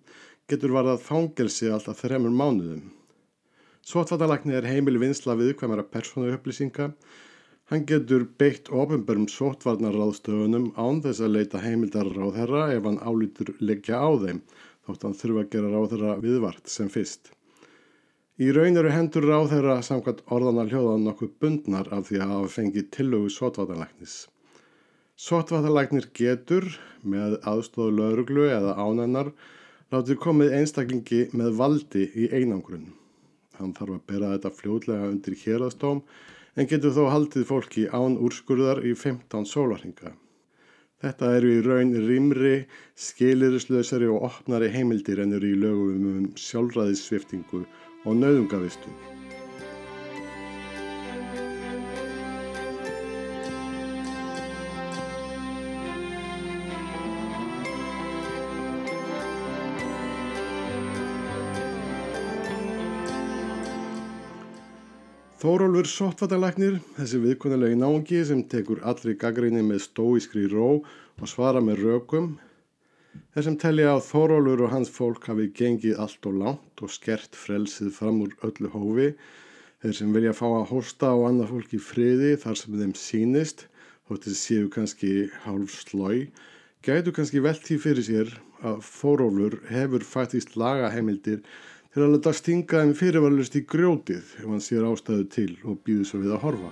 getur 0.49 0.73
varðað 0.73 1.05
fangelsi 1.05 1.69
alltaf 1.69 2.01
þremur 2.01 2.33
mánuðum. 2.33 2.81
Sótvarnalagni 3.85 4.57
er 4.57 4.67
heimil 4.67 4.97
vinsla 4.99 5.37
viðkvæmara 5.37 5.85
persónu 5.85 6.33
upplýsinga. 6.33 6.89
Hann 7.67 7.83
getur 7.83 8.23
beitt 8.39 8.69
ofinbörum 8.71 9.25
sótvarnarráðstöfunum 9.27 10.69
án 10.79 11.01
þess 11.03 11.19
að 11.25 11.33
leita 11.35 11.59
heimildar 11.59 12.07
ráðherra 12.15 12.61
ef 12.71 12.85
hann 12.87 12.99
álítur 13.03 13.49
leggja 13.59 13.99
á 13.99 14.07
þeim 14.21 14.39
þótt 14.87 15.01
hann 15.03 15.17
þurfa 15.21 15.41
að 15.43 15.49
gera 15.55 15.71
ráðherra 15.73 16.13
viðvart 16.23 16.71
sem 16.71 16.87
fyrst. 16.93 17.33
Í 18.39 18.53
raun 18.55 18.79
eru 18.79 18.93
hendur 18.93 19.27
ráðherra 19.27 19.81
samkvæmt 19.83 20.23
orðana 20.31 20.63
hljóðan 20.69 21.03
nokkuð 21.09 21.33
bundnar 21.43 21.91
af 21.91 22.07
því 22.07 22.21
að 22.21 22.31
hafa 22.35 22.53
fengið 22.55 22.87
tillögu 22.95 23.33
sótvarnalagnis. 23.35 24.15
Sotvatalagnir 25.17 26.07
getur 26.15 26.69
með 27.01 27.35
aðstóðu 27.51 27.97
lauruglu 27.97 28.47
eða 28.47 28.77
ánennar 28.79 29.33
látið 29.91 30.21
komið 30.23 30.55
einstaklingi 30.61 31.21
með 31.35 31.55
valdi 31.59 32.07
í 32.15 32.31
einangrun. 32.31 32.93
Hann 33.59 33.75
þarf 33.75 33.97
að 33.97 34.03
bera 34.13 34.31
þetta 34.37 34.55
fljóðlega 34.61 35.11
undir 35.11 35.39
hérastóm 35.43 36.03
en 36.57 36.69
getur 36.69 36.95
þó 36.95 37.03
haldið 37.13 37.45
fólki 37.49 37.83
án 37.93 38.17
úrskurðar 38.17 38.81
í 38.85 38.95
15 38.97 39.45
sólarhinga. 39.49 40.15
Þetta 40.97 41.33
eru 41.37 41.51
í 41.53 41.59
raun 41.61 41.93
rimri, 42.07 42.55
skilirislausari 42.97 44.09
og 44.09 44.25
opnari 44.31 44.71
heimildir 44.73 45.21
en 45.21 45.37
eru 45.37 45.53
í 45.53 45.59
lögum 45.61 46.09
um 46.13 46.25
sjálfræðissviftingu 46.47 47.61
og 47.61 48.17
nauðungavistum. 48.23 49.16
Þórólfur 65.37 65.85
Sottvatalagnir, 65.85 66.79
þessi 66.95 67.19
viðkonulegi 67.21 67.75
náðungi 67.77 68.23
sem 68.25 68.39
tekur 68.49 68.79
allri 68.89 69.11
gaggrinni 69.21 69.59
með 69.61 69.83
stóískri 69.83 70.47
ró 70.49 70.79
og 70.81 71.29
svara 71.29 71.61
með 71.61 71.83
rökum, 71.83 72.31
þessum 73.37 73.59
telja 73.61 73.91
að 73.91 74.01
Þórólfur 74.07 74.63
og 74.65 74.73
hans 74.73 74.89
fólk 74.95 75.27
hafi 75.29 75.45
gengið 75.59 76.01
allt 76.01 76.25
og 76.25 76.39
langt 76.39 76.81
og 76.81 76.89
skert 76.89 77.37
frelsið 77.37 77.93
fram 77.99 78.23
úr 78.25 78.33
öllu 78.49 78.73
hófi, 78.73 79.11
þeir 79.85 79.95
sem 79.99 80.17
vilja 80.17 80.33
fá 80.39 80.47
að 80.47 80.67
hosta 80.71 81.13
á 81.13 81.17
annað 81.29 81.53
fólk 81.53 81.77
í 81.77 81.83
friði 81.91 82.33
þar 82.41 82.57
sem 82.63 82.81
þeim 82.81 82.97
sínist, 82.97 83.67
þessi 84.09 84.37
séu 84.41 84.73
kannski 84.73 85.13
hálf 85.45 85.77
slói, 85.83 86.31
gætu 86.81 87.13
kannski 87.13 87.45
velti 87.45 87.77
fyrir 87.77 88.09
sér 88.09 88.33
að 88.65 88.81
Þórólfur 88.89 89.61
hefur 89.69 90.01
faktist 90.17 90.57
lagaheimildir 90.57 91.45
til 91.97 92.03
að 92.05 92.11
leta 92.13 92.29
stinga 92.37 92.79
þeim 92.83 92.91
fyrirvarlust 92.93 93.55
í 93.57 93.63
grjótið 93.65 94.33
ef 94.37 94.43
hann 94.45 94.59
sér 94.61 94.83
ástæðu 94.85 95.23
til 95.33 95.53
og 95.65 95.79
býður 95.81 96.05
svo 96.05 96.19
við 96.21 96.33
að 96.35 96.43
horfa. 96.43 96.67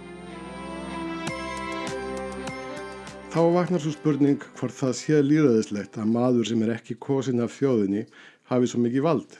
Þá 3.34 3.40
vaknar 3.56 3.82
svo 3.82 3.94
spurning 3.96 4.46
hvort 4.60 4.76
það 4.78 4.94
sé 5.00 5.22
líðaðislegt 5.26 5.98
að 5.98 6.12
maður 6.12 6.50
sem 6.52 6.62
er 6.62 6.76
ekki 6.76 6.98
kosin 7.02 7.42
af 7.42 7.56
þjóðinni 7.56 8.04
hafi 8.52 8.70
svo 8.70 8.84
mikið 8.84 9.06
vald. 9.08 9.40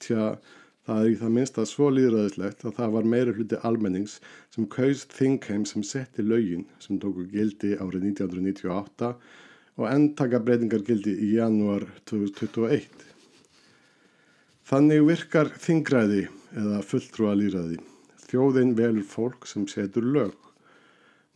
Tja, 0.00 0.30
það 0.88 1.02
er 1.02 1.10
í 1.10 1.20
það 1.20 1.36
minnst 1.36 1.60
að 1.60 1.68
svo 1.74 1.90
líðaðislegt 1.98 2.64
að 2.64 2.74
það 2.80 2.96
var 2.96 3.12
meira 3.16 3.36
hluti 3.36 3.60
almennings 3.68 4.16
sem 4.56 4.70
kaust 4.78 5.12
Þingheim 5.18 5.68
sem 5.68 5.84
setti 5.84 6.24
laugin 6.24 6.64
sem 6.80 6.96
tóku 6.96 7.28
gildi 7.34 7.74
árið 7.76 8.14
1998 8.14 9.12
og 9.76 9.86
endtaka 9.92 10.40
breytingar 10.40 10.88
gildi 10.88 11.18
í 11.20 11.34
janúar 11.36 11.84
2021. 12.08 13.17
Þannig 14.68 15.06
virkar 15.06 15.48
þingræði 15.56 16.26
eða 16.60 16.78
fulltrúalýræði. 16.84 17.78
Þjóðin 18.28 18.74
velur 18.76 19.06
fólk 19.08 19.46
sem 19.48 19.62
setur 19.64 20.04
lög. 20.04 20.34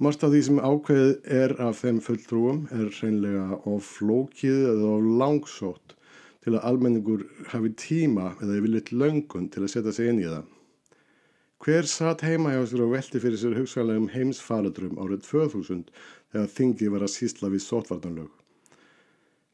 Marst 0.05 0.27
af 0.27 0.35
því 0.35 0.40
sem 0.45 0.59
ákveðið 0.61 1.31
er 1.38 1.55
af 1.64 1.81
þeim 1.81 2.03
fulltrúum 2.05 2.59
er 2.77 2.90
reynlega 2.99 3.47
of 3.73 3.88
flókið 3.88 4.59
eða 4.75 4.90
of 4.99 5.09
langsótt 5.23 5.97
til 6.45 6.59
að 6.59 6.66
almenningur 6.73 7.25
hafi 7.55 7.73
tíma 7.87 8.35
eða 8.35 8.59
yfirleitt 8.59 8.92
löngun 8.92 9.49
til 9.55 9.64
að 9.64 9.73
setja 9.79 9.97
sig 9.97 10.12
inn 10.12 10.21
í 10.21 10.29
það. 10.29 10.45
Hver 11.64 11.88
satt 11.88 12.27
heima 12.29 12.53
hjá 12.53 12.66
sér 12.68 12.85
og 12.85 12.92
velti 12.99 13.25
fyrir 13.25 13.40
sér 13.40 13.57
hugsalegum 13.62 14.12
heimsfaradrum 14.12 15.01
árið 15.01 15.25
2000 15.31 15.88
þegar 16.35 16.55
þingi 16.59 16.92
var 16.92 17.09
að 17.09 17.14
sísla 17.16 17.49
við 17.57 17.64
sótvartanlög? 17.64 18.41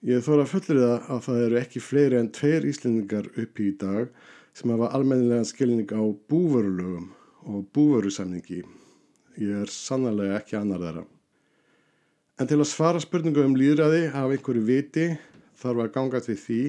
Ég 0.06 0.22
þóra 0.22 0.44
fullir 0.46 0.78
það 0.78 1.06
að 1.10 1.22
það 1.24 1.40
eru 1.44 1.56
ekki 1.58 1.80
fleiri 1.82 2.18
en 2.20 2.28
tveir 2.30 2.66
íslendingar 2.70 3.24
uppi 3.34 3.64
í 3.66 3.78
dag 3.80 4.12
sem 4.54 4.70
hafa 4.70 4.92
almennilega 4.94 5.48
skilning 5.48 5.90
á 5.90 6.02
búvörulögum 6.30 7.08
og 7.50 7.64
búvörusamningi. 7.74 8.60
Ég 9.42 9.64
er 9.64 9.72
sannlega 9.74 10.38
ekki 10.38 10.54
annar 10.54 10.84
þeirra. 10.84 11.02
En 12.38 12.46
til 12.46 12.60
að 12.60 12.70
svara 12.70 13.02
spurningu 13.02 13.42
um 13.42 13.58
líðræði 13.58 14.04
af 14.14 14.30
einhverju 14.30 14.62
viti 14.68 15.08
þarf 15.58 15.82
að 15.82 15.92
ganga 15.98 16.22
til 16.22 16.38
því 16.44 16.62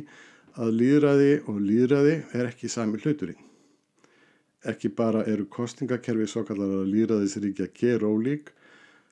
að 0.58 0.76
líðræði 0.82 1.32
og 1.46 1.60
líðræði 1.70 2.16
er 2.34 2.50
ekki 2.50 2.74
sami 2.74 2.98
hluturinn. 2.98 3.38
Ekki 4.66 4.90
bara 4.90 5.22
eru 5.30 5.46
kostningakerfi 5.46 6.26
svo 6.26 6.48
kallar 6.50 6.80
að 6.82 6.90
líðræðisríkja 6.96 7.70
ger 7.78 8.10
ólík 8.10 8.50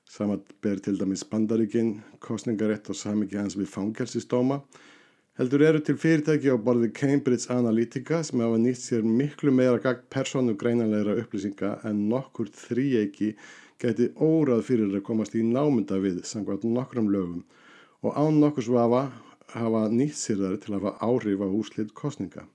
Saman 0.08 0.40
ber 0.64 0.78
til 0.80 0.96
dæmis 0.96 1.20
bandaríkinn, 1.28 1.98
kostningarétt 2.24 2.88
og 2.88 2.96
samiki 2.96 3.36
hans 3.36 3.58
við 3.60 3.68
fangelsistóma. 3.74 4.62
Heldur 5.38 5.62
eru 5.66 5.82
til 5.84 5.98
fyrirtæki 6.00 6.48
á 6.48 6.56
borði 6.56 6.88
Cambridge 6.96 7.52
Analytica 7.52 8.22
sem 8.24 8.40
hafa 8.40 8.56
nýtt 8.62 8.80
sér 8.80 9.04
miklu 9.04 9.52
meira 9.54 9.78
gagd 9.84 10.08
persónu 10.14 10.56
greinanleira 10.58 11.18
upplýsinga 11.20 11.74
en 11.90 12.00
nokkur 12.10 12.48
þríeiki 12.64 13.34
geti 13.84 14.08
órað 14.16 14.64
fyrir 14.70 14.96
að 14.96 15.04
komast 15.10 15.36
í 15.38 15.44
námynda 15.46 16.00
við 16.02 16.24
samkvæmt 16.26 16.64
nokkrum 16.72 17.12
lögum 17.14 17.44
og 18.02 18.16
án 18.16 18.40
nokkur 18.42 18.66
svafa 18.66 19.04
hafa 19.52 19.88
nýtt 19.92 20.18
sér 20.18 20.40
þar 20.42 20.56
til 20.64 20.72
að 20.72 20.78
hafa 20.80 20.96
áhrif 21.04 21.44
á 21.44 21.48
úslit 21.60 21.92
kostninga. 21.94 22.48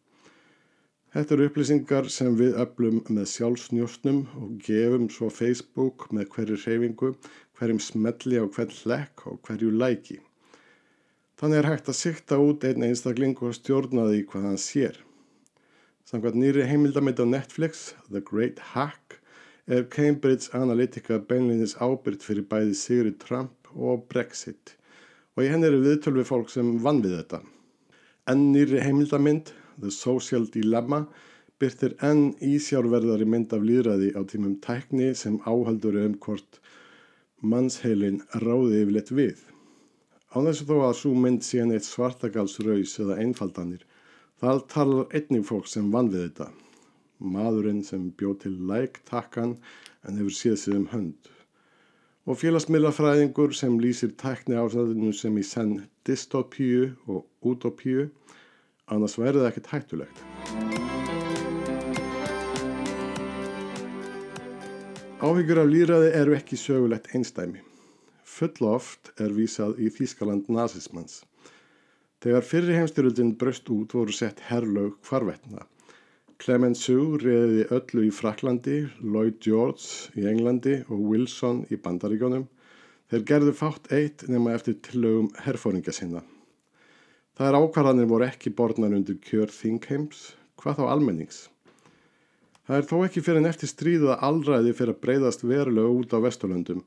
Þetta 1.13 1.35
eru 1.35 1.45
upplýsingar 1.45 2.07
sem 2.09 2.35
við 2.39 2.55
öflum 2.57 2.95
með 3.13 3.27
sjálfsnjóstnum 3.29 4.21
og 4.41 4.53
gefum 4.65 5.03
svo 5.13 5.27
Facebook 5.29 6.07
með 6.09 6.31
hverju 6.33 6.55
reyfingu, 6.63 7.11
hverjum 7.59 7.81
smelli 7.81 8.41
á 8.41 8.45
hvern 8.45 8.75
hlekk 8.81 9.25
og 9.31 9.41
hverju 9.47 9.71
læki. 9.71 10.19
Þannig 11.39 11.59
er 11.59 11.69
hægt 11.71 11.89
að 11.91 11.99
sikta 11.99 12.39
út 12.39 12.63
einn 12.67 12.85
einstakling 12.87 13.35
og 13.41 13.55
stjórna 13.57 14.05
því 14.09 14.21
hvað 14.29 14.47
hann 14.49 14.61
sér. 14.61 14.99
Samkvæmt 16.07 16.39
nýri 16.39 16.67
heimildamitt 16.69 17.21
á 17.21 17.25
Netflix, 17.25 17.93
The 18.11 18.21
Great 18.21 18.59
Hack, 18.73 19.19
er 19.67 19.85
Cambridge 19.87 20.51
Analytica 20.53 21.17
beinleinis 21.19 21.77
ábyrgt 21.79 22.25
fyrir 22.27 22.47
bæði 22.51 22.73
Sigrid 22.75 23.19
Trump 23.23 23.69
og 23.73 24.07
Brexit 24.11 24.75
og 25.33 25.45
í 25.45 25.49
henni 25.49 25.69
eru 25.69 25.81
viðtöl 25.81 26.17
við 26.19 26.27
fólk 26.29 26.51
sem 26.53 26.75
vann 26.83 27.01
við 27.03 27.15
þetta. 27.17 27.39
En 28.29 28.49
nýri 28.53 28.81
heimildamind 28.83 29.53
The 29.79 29.91
Social 29.91 30.45
Dilemma 30.53 31.05
byrtir 31.61 31.95
enn 32.05 32.33
ísjárverðari 32.43 33.25
mynd 33.29 33.55
af 33.55 33.63
líðræði 33.65 34.11
á 34.13 34.21
tímum 34.29 34.57
tækni 34.61 35.13
sem 35.17 35.39
áhaldur 35.47 35.97
um 36.03 36.17
hvort 36.21 36.59
mannsheilin 37.43 38.21
ráði 38.39 38.83
yfirleitt 38.83 39.11
við. 39.11 39.41
Á 40.33 40.37
þessu 40.47 40.67
þó 40.69 40.75
að 40.87 40.95
svo 40.99 41.11
mynd 41.25 41.43
sé 41.45 41.65
neitt 41.67 41.85
svartagalsraus 41.85 42.95
eða 43.03 43.19
einfaldanir, 43.21 43.83
þar 44.41 44.63
talar 44.71 45.11
einnig 45.13 45.45
fólk 45.49 45.67
sem 45.69 45.91
vann 45.93 46.09
við 46.13 46.27
þetta. 46.27 46.49
Maðurinn 47.35 47.83
sem 47.85 48.09
bjóð 48.17 48.39
til 48.45 48.55
læktakkan 48.71 49.57
en 50.03 50.19
hefur 50.19 50.37
séð 50.39 50.57
sig 50.63 50.79
um 50.79 50.87
hönd. 50.91 51.29
Og 52.23 52.39
félagsmiðlafræðingur 52.39 53.53
sem 53.55 53.77
lýsir 53.83 54.15
tækni 54.19 54.55
ásæðinu 54.55 55.11
sem 55.15 55.37
í 55.37 55.43
senn 55.43 55.75
dystopíu 56.07 56.93
og 57.11 57.27
utopíu 57.43 58.07
annars 58.87 59.19
væri 59.19 59.43
það 59.43 59.51
ekkert 59.51 59.71
hættulegt. 59.75 60.92
Áhyggjur 65.23 65.61
af 65.61 65.69
líraði 65.71 66.07
eru 66.19 66.33
ekki 66.35 66.57
sögulegt 66.59 67.05
einstæmi. 67.15 67.61
Full 68.27 68.65
oft 68.67 69.13
er 69.23 69.31
vísað 69.31 69.77
í 69.79 69.87
Þískaland 69.95 70.49
nazismans. 70.51 71.21
Þegar 72.19 72.43
fyrri 72.43 72.75
heimstyröldin 72.75 73.29
bröst 73.39 73.71
út 73.71 73.95
voru 73.95 74.11
sett 74.11 74.41
herrlaug 74.49 74.97
hvarvetna. 75.07 75.63
Clemenceau 76.43 77.15
reyði 77.23 77.63
öllu 77.71 78.03
í 78.09 78.11
Fraklandi, 78.11 78.81
Lloyd 78.99 79.39
George 79.47 80.11
í 80.19 80.27
Englandi 80.27 80.75
og 80.89 81.07
Wilson 81.13 81.63
í 81.71 81.79
Bandaríkonum. 81.79 82.43
Þeir 83.07 83.25
gerðu 83.31 83.55
fátt 83.61 83.87
eitt 83.95 84.27
nema 84.27 84.57
eftir 84.59 84.75
tillögum 84.83 85.31
herfóringa 85.45 85.95
sinna. 85.95 86.25
Það 87.39 87.47
er 87.47 87.61
ákvarðanir 87.61 88.11
voru 88.11 88.27
ekki 88.27 88.51
borðnar 88.59 88.99
undir 88.99 89.23
kjör 89.23 89.55
þingheims, 89.55 90.33
hvað 90.59 90.83
þá 90.83 90.85
almennings. 90.97 91.45
Það 92.63 92.77
er 92.79 92.85
þó 92.87 92.97
ekki 93.03 93.21
fyrir 93.23 93.41
en 93.41 93.49
eftir 93.49 93.69
stríð 93.71 94.03
að 94.13 94.21
allræði 94.29 94.75
fyrir 94.77 94.93
að 94.93 95.01
breyðast 95.03 95.41
verulega 95.43 95.95
út 95.99 96.13
á 96.15 96.23
Vesturlöndum 96.23 96.83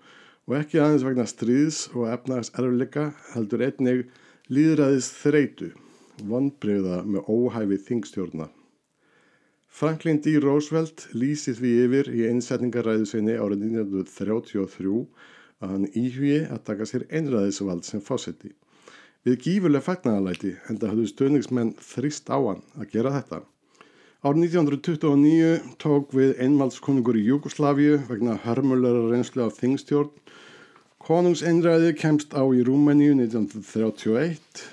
og 0.46 0.54
ekki 0.56 0.78
aðeins 0.80 1.04
vegna 1.04 1.26
stríðs 1.28 1.80
og 1.92 2.06
efnags 2.08 2.52
erflika 2.56 3.10
heldur 3.34 3.64
einnig 3.66 4.06
líðræðis 4.48 5.10
þreitu, 5.18 5.72
vonbreyða 6.22 7.02
með 7.04 7.28
óhæfi 7.28 7.80
þingstjórna. 7.88 8.46
Franklin 9.76 10.22
D. 10.24 10.38
Roosevelt 10.40 11.08
lýsi 11.12 11.52
því 11.58 11.72
yfir 11.82 12.08
í 12.08 12.22
einsetningaræðu 12.30 13.08
sinni 13.10 13.34
árið 13.36 13.66
1933 13.66 14.94
að 15.60 15.74
hann 15.74 15.84
íhugi 15.92 16.38
að 16.46 16.62
taka 16.70 16.86
sér 16.88 17.04
einræðisvald 17.10 17.84
sem 17.84 18.00
fósetti. 18.00 18.54
Við 19.26 19.36
gífurlega 19.44 19.84
fagnagalæti 19.84 20.54
en 20.70 20.80
það 20.80 20.94
hafðu 20.94 21.10
stöðningsmenn 21.10 21.74
þrist 21.82 22.32
á 22.32 22.38
hann 22.38 22.64
að 22.78 22.88
gera 22.94 23.12
þetta. 23.18 23.42
Árið 24.26 24.56
1929 24.58 25.76
tók 25.78 26.10
við 26.16 26.32
einvaldskonungur 26.42 27.14
í 27.14 27.28
Júkoslavíu 27.28 28.00
vegna 28.08 28.32
hörmulegra 28.42 29.04
reynslu 29.12 29.44
af 29.44 29.60
þingstjórn. 29.60 30.10
Konungseinræði 31.06 31.92
kemst 32.00 32.34
á 32.34 32.42
í 32.42 32.64
Rúmeníu 32.66 33.12
1931. 33.20 34.64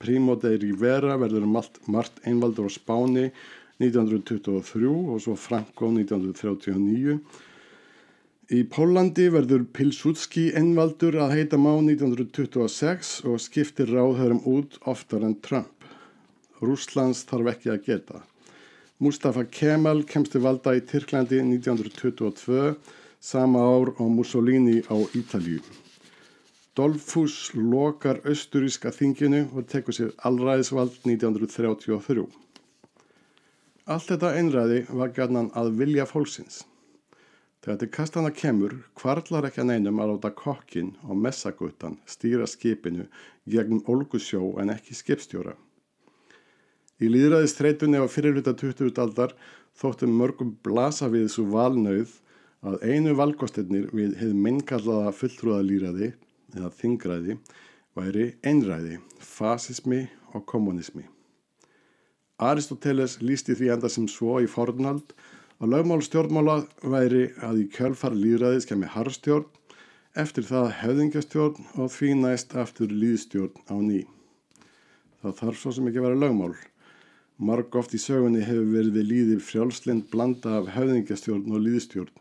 Primo 0.00 0.38
de 0.40 0.54
Rivera 0.56 1.18
verður 1.20 1.44
margt 1.44 2.24
einvaldur 2.24 2.72
á 2.72 2.76
Spáni 2.78 3.26
1923 3.82 4.88
og 4.88 5.20
svo 5.20 5.36
Franco 5.36 5.92
1939. 5.92 7.20
Í 8.56 8.64
Pólandi 8.72 9.28
verður 9.36 9.68
Pilsudski 9.68 10.48
ennvaldur 10.56 11.20
að 11.20 11.40
heita 11.42 11.60
má 11.60 11.74
1926 11.76 13.18
og 13.28 13.42
skiptir 13.52 13.92
ráðhörum 13.92 14.46
út 14.48 14.80
oftar 14.88 15.28
en 15.28 15.42
Trump. 15.44 15.90
Rúslands 16.64 17.26
þarf 17.28 17.58
ekki 17.58 17.76
að 17.76 17.84
geta. 17.90 18.28
Mustafa 19.02 19.42
Kemal 19.50 20.04
kemst 20.06 20.30
til 20.36 20.44
valda 20.44 20.70
í 20.78 20.80
Tyrklandi 20.86 21.40
1922, 21.42 22.76
sama 23.18 23.58
ár 23.58 23.90
á 23.98 24.06
Mussolini 24.06 24.84
á 24.86 24.94
Ítalju. 25.18 25.58
Dolfus 26.78 27.50
lokar 27.54 28.20
austuríska 28.22 28.92
þinginu 28.94 29.48
og 29.50 29.66
tekur 29.66 29.96
sér 29.98 30.14
allræðisvald 30.30 30.94
1933. 31.10 32.28
Allt 33.90 34.08
þetta 34.12 34.32
einræði 34.38 34.80
var 34.88 35.10
gætnan 35.18 35.50
að 35.58 35.74
vilja 35.82 36.06
fólksins. 36.06 36.62
Þegar 37.66 37.82
til 37.82 37.90
kastana 37.98 38.30
kemur, 38.30 38.78
kvarlar 38.94 39.50
ekki 39.50 39.64
að 39.64 39.72
neinum 39.72 39.98
að 40.04 40.14
láta 40.14 40.34
kokkin 40.38 40.94
og 41.02 41.18
messaguttan 41.18 41.98
stýra 42.06 42.46
skipinu 42.46 43.10
gegnum 43.50 43.82
olgusjó 43.90 44.54
en 44.62 44.70
ekki 44.70 44.94
skipstjóra. 44.94 45.58
Í 47.02 47.08
líðræðis 47.10 47.56
þreytunni 47.58 47.98
á 47.98 48.06
fyrirluta 48.06 48.52
20. 48.54 48.92
aldar 49.02 49.32
þóttum 49.74 50.12
mörgum 50.14 50.52
blasa 50.62 51.08
við 51.10 51.26
svo 51.32 51.48
valnauð 51.50 52.12
að 52.62 52.84
einu 52.86 53.16
valkostennir 53.18 53.88
við 53.90 54.12
hefð 54.20 54.36
minnkallaða 54.44 55.10
fulltrúðalýraði 55.18 56.12
eða 56.54 56.70
þingræði 56.78 57.34
væri 57.98 58.28
einræði, 58.46 59.00
fasismi 59.18 60.04
og 60.34 60.44
kommunismi. 60.46 61.02
Aristoteles 62.38 63.18
lísti 63.22 63.56
því 63.58 63.72
enda 63.74 63.90
sem 63.90 64.06
svo 64.10 64.38
í 64.42 64.46
fornald 64.50 65.14
og 65.58 65.70
lögmál 65.70 66.02
stjórnmála 66.02 66.60
væri 66.94 67.24
að 67.42 67.64
í 67.64 67.66
kjölfar 67.74 68.14
líðræðis 68.14 68.68
kemi 68.70 68.90
harfstjórn, 68.90 69.46
eftir 70.14 70.46
það 70.46 70.70
höfðingjastjórn 70.82 71.66
og 71.74 71.90
því 71.90 72.12
næst 72.22 72.54
aftur 72.54 72.94
líðstjórn 72.94 73.66
á 73.66 73.76
ný. 73.82 74.04
Það 75.22 75.36
þarf 75.42 75.60
svo 75.60 75.74
sem 75.74 75.90
ekki 75.90 76.02
að 76.02 76.08
vera 76.08 76.22
lögmál. 76.22 76.54
Marg 77.34 77.74
oft 77.74 77.90
í 77.90 77.98
sögunni 77.98 78.44
hefur 78.46 78.68
verið 78.70 78.92
við 78.94 79.06
líðir 79.10 79.40
frjálslind 79.42 80.04
blanda 80.12 80.52
af 80.60 80.68
höfðingjastjórn 80.70 81.48
og 81.50 81.64
líðstjórn, 81.64 82.12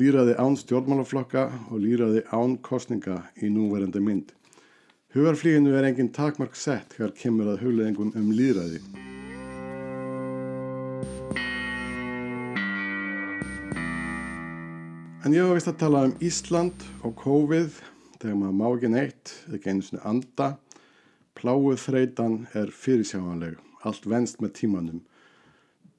líðræði 0.00 0.36
án 0.40 0.56
stjórnmálaflokka 0.56 1.42
og 1.68 1.82
líðræði 1.82 2.22
án 2.32 2.54
kostninga 2.64 3.18
í 3.36 3.50
núverandi 3.52 4.00
mynd. 4.00 4.32
Hugarflíginu 5.12 5.74
er 5.76 5.90
engin 5.90 6.08
takmark 6.08 6.56
sett 6.56 6.96
hér 6.96 7.12
kemur 7.18 7.52
að 7.52 7.66
hugleðingum 7.66 8.14
um 8.16 8.32
líðræði. 8.32 8.80
En 15.20 15.36
ég 15.36 15.44
var 15.44 15.60
vist 15.60 15.68
að 15.68 15.80
tala 15.84 16.06
um 16.08 16.16
Ísland 16.24 16.88
og 17.04 17.12
COVID 17.20 17.76
þegar 18.22 18.40
maður 18.40 18.56
má 18.56 18.66
ekki 18.70 18.94
neitt, 18.96 19.36
ekki 19.52 19.68
einu 19.68 19.84
svona 19.84 20.08
anda. 20.14 20.50
Pláuð 21.36 21.76
þreitan 21.82 22.44
er 22.56 22.72
fyrirsjáanleg, 22.72 23.60
allt 23.84 24.06
venst 24.08 24.40
með 24.40 24.54
tímanum. 24.60 25.02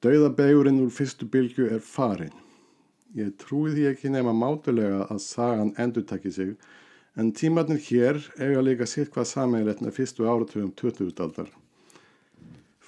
Dauðabegurinn 0.02 0.82
úr 0.84 0.90
fyrstu 0.94 1.26
bylgu 1.30 1.68
er 1.74 1.80
farin. 1.82 2.34
Ég 3.18 3.32
trúi 3.40 3.72
því 3.72 3.86
ekki 3.92 4.12
nefna 4.12 4.34
mátulega 4.36 5.06
að 5.08 5.22
sagan 5.24 5.72
endur 5.80 6.04
takki 6.06 6.32
sig, 6.34 6.52
en 7.18 7.32
tímatnir 7.34 7.80
hér 7.88 8.20
eiga 8.38 8.62
líka 8.62 8.86
sitt 8.86 9.10
hvað 9.14 9.30
sameinlegt 9.32 9.82
með 9.82 9.96
fyrstu 9.96 10.28
áratugum 10.28 10.70
2000-aldar. 10.78 11.48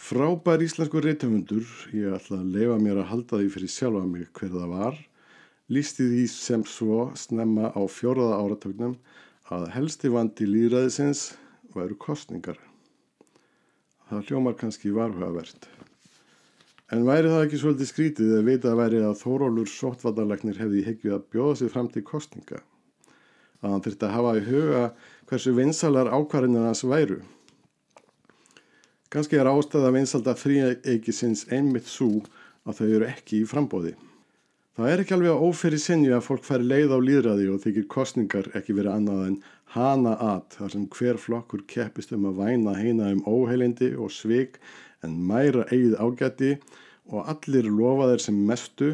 Frábær 0.01 0.63
íslensku 0.65 1.03
reytöfundur, 1.03 1.67
ég 1.93 2.15
ætla 2.17 2.39
að 2.41 2.55
leifa 2.55 2.79
mér 2.81 3.03
að 3.03 3.11
halda 3.11 3.41
því 3.41 3.51
fyrir 3.57 3.75
sjálfa 3.75 4.07
mig 4.07 4.31
hver 4.39 4.55
það 4.55 4.73
var, 4.77 5.03
lísti 5.71 6.07
því 6.13 6.25
sem 6.33 6.65
svo 6.67 7.11
snemma 7.19 7.73
á 7.75 7.83
fjóraða 7.91 8.41
áratögnum 8.41 8.97
að 9.51 9.69
helsti 9.75 10.11
vandi 10.15 10.47
líðræðisins 10.47 11.31
væru 11.75 11.99
kostningar. 12.01 12.70
Það 14.11 14.27
hljómar 14.27 14.55
kannski 14.59 14.91
varhugavert. 14.91 15.69
En 16.91 17.05
væri 17.07 17.29
það 17.31 17.45
ekki 17.45 17.59
svolítið 17.61 17.89
skrítið 17.93 18.31
að 18.41 18.49
vita 18.49 18.73
að 18.73 18.81
væri 18.81 19.03
að 19.07 19.21
Þórólur 19.21 19.69
sóttvallarleiknir 19.71 20.57
hefði 20.59 20.81
hegjuð 20.89 21.15
að 21.15 21.29
bjóða 21.31 21.59
sig 21.61 21.71
fram 21.71 21.91
til 21.95 22.03
kostninga? 22.09 22.59
Að 23.63 23.77
hann 23.77 23.85
þurfti 23.85 24.09
að 24.09 24.17
hafa 24.17 24.33
í 24.35 24.43
huga 24.49 24.83
hversu 25.31 25.55
vinsalar 25.55 26.11
ákvarðinir 26.11 26.67
hans 26.67 26.83
væru. 26.83 27.21
Kannski 29.15 29.39
er 29.39 29.53
ástæða 29.53 29.95
vinsalda 29.95 30.35
fríeikisins 30.35 31.47
einmitt 31.55 31.87
svo 31.87 32.25
að 32.67 32.81
þau 32.81 32.87
eru 32.89 33.11
ekki 33.13 33.45
í 33.45 33.47
frambóði. 33.47 33.95
Það 34.75 34.91
er 34.91 35.05
ekki 35.05 35.15
alveg 35.15 35.37
að 35.37 35.47
óferi 35.47 35.79
sinni 35.83 36.11
að 36.15 36.27
fólk 36.27 36.43
fær 36.47 36.67
leið 36.67 36.95
á 36.95 36.99
líðræði 36.99 37.49
og 37.55 37.63
þykir 37.63 37.87
kostningar 37.95 38.51
ekki 38.59 38.75
verið 38.75 38.97
annað 38.97 39.25
en 39.29 39.41
hana 39.75 40.17
at 40.35 40.57
þar 40.59 40.73
sem 40.75 40.87
hver 40.97 41.19
flokkur 41.25 41.65
keppist 41.71 42.15
um 42.17 42.27
að 42.31 42.41
væna 42.43 42.77
heina 42.79 43.11
um 43.15 43.23
óheilindi 43.29 43.93
og 43.95 44.11
svik 44.15 44.59
en 45.07 45.19
mæra 45.31 45.67
eigið 45.71 45.99
ágætti 46.03 46.53
og 47.11 47.29
allir 47.33 47.69
lofa 47.71 48.09
þeir 48.11 48.25
sem 48.27 48.41
mestu 48.51 48.91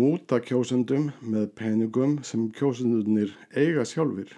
múta 0.00 0.38
kjósundum 0.44 1.10
með 1.20 1.50
peningum 1.58 2.18
sem 2.24 2.48
kjósundunir 2.56 3.34
eiga 3.56 3.84
sjálfur. 3.88 4.30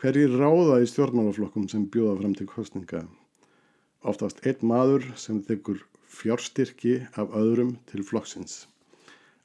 Hverjir 0.00 0.36
ráða 0.36 0.80
í 0.82 0.88
stjórnmálaflokkum 0.90 1.68
sem 1.70 1.88
bjóða 1.88 2.18
fram 2.20 2.36
til 2.36 2.48
kostninga? 2.50 3.04
Oftast 4.04 4.42
einn 4.44 4.66
maður 4.68 5.06
sem 5.16 5.40
þykkur 5.46 5.80
fjárstyrki 6.14 6.98
af 7.16 7.32
öðrum 7.32 7.76
til 7.88 8.04
flokksins. 8.04 8.64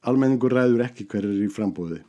Almenningur 0.03 0.51
ræður 0.55 0.83
ekki 0.89 1.07
hverjir 1.11 1.45
í 1.45 1.51
frambúði. 1.53 2.01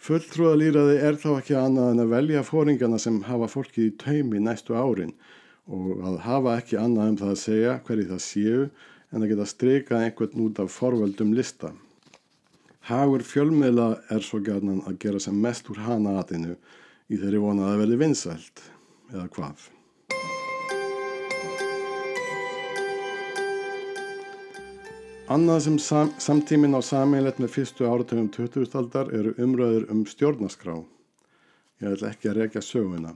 Fulltrúðalýraði 0.00 0.94
er 1.04 1.18
þá 1.20 1.28
ekki 1.34 1.56
annað 1.60 1.90
en 1.92 2.02
að 2.06 2.12
velja 2.14 2.44
fóringana 2.46 2.98
sem 3.02 3.18
hafa 3.26 3.50
fólkið 3.52 3.84
í 3.84 3.96
taumi 4.00 4.40
næstu 4.40 4.72
árin 4.72 5.12
og 5.68 6.00
að 6.08 6.16
hafa 6.24 6.54
ekki 6.62 6.78
annað 6.80 7.10
um 7.10 7.18
það 7.20 7.32
að 7.34 7.42
segja 7.42 7.74
hverju 7.84 8.06
það 8.08 8.22
séu 8.24 8.62
en 9.10 9.20
að 9.20 9.32
geta 9.32 9.48
streikað 9.50 10.06
einhvern 10.06 10.44
út 10.46 10.62
af 10.62 10.72
forvöldum 10.72 11.34
lista. 11.36 11.74
Hagur 12.88 13.26
fjölmiðla 13.26 13.90
er 14.14 14.24
svo 14.24 14.40
gætnan 14.44 14.80
að 14.88 14.96
gera 15.04 15.20
sem 15.20 15.36
mest 15.36 15.68
úr 15.68 15.82
hana 15.84 16.16
aðinu 16.22 16.56
í 17.10 17.20
þeirri 17.20 17.42
vonað 17.42 17.74
að 17.74 17.82
verði 17.84 18.00
vinsælt, 18.00 18.64
eða 19.12 19.28
hvað. 19.36 19.68
Annað 25.30 25.60
sem 25.62 25.74
sam 25.78 26.08
samtímin 26.18 26.72
á 26.74 26.82
sameinlegt 26.82 27.36
með 27.38 27.52
fyrstu 27.54 27.84
áratöfum 27.86 28.32
20. 28.34 28.72
aldar 28.80 29.12
eru 29.14 29.30
umröður 29.38 29.84
um 29.94 30.00
stjórnaskrá. 30.02 30.72
Ég 31.78 31.92
ætla 31.94 32.10
ekki 32.10 32.32
að 32.32 32.40
rekja 32.40 32.62
söguna. 32.66 33.12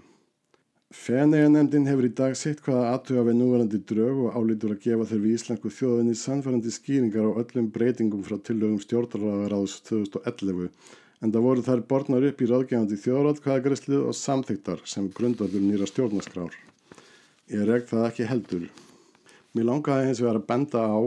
Feneiganemdin 0.94 1.88
hefur 1.90 2.06
í 2.06 2.12
dag 2.20 2.36
sitt 2.38 2.62
hvaða 2.62 2.92
aðtuga 2.92 3.24
við 3.26 3.36
núverandi 3.40 3.82
drög 3.90 4.20
og 4.28 4.38
álítur 4.38 4.76
að 4.76 4.86
gefa 4.86 5.08
þeir 5.10 5.24
við 5.24 5.34
íslensku 5.40 5.74
þjóðinni 5.74 6.14
sannfærandi 6.22 6.76
skýringar 6.76 7.26
á 7.34 7.38
öllum 7.42 7.68
breytingum 7.74 8.22
frá 8.22 8.38
tillögum 8.38 8.78
stjórnarraðaráðs 8.86 9.76
2011 9.90 10.70
en 11.18 11.34
það 11.34 11.46
voru 11.50 11.66
þær 11.66 11.86
borðnar 11.90 12.30
upp 12.30 12.46
í 12.46 12.52
ráðgefandi 12.54 13.02
þjóðráðkvæðagreslið 13.08 14.06
og 14.06 14.18
samþygtar 14.22 14.86
sem 14.86 15.10
grundvöldur 15.18 15.66
nýra 15.66 15.90
stjórnaskrár. 15.90 16.54
Ég 17.50 17.66
regt 17.66 17.90
það 17.90 18.10
ekki 18.12 18.30
heldur. 18.30 18.68
Mér 19.54 19.72
langaði 19.72 20.12
hins 20.12 20.22
vegar 20.22 20.44
að 20.44 20.52
benda 20.54 20.86
á 20.86 21.02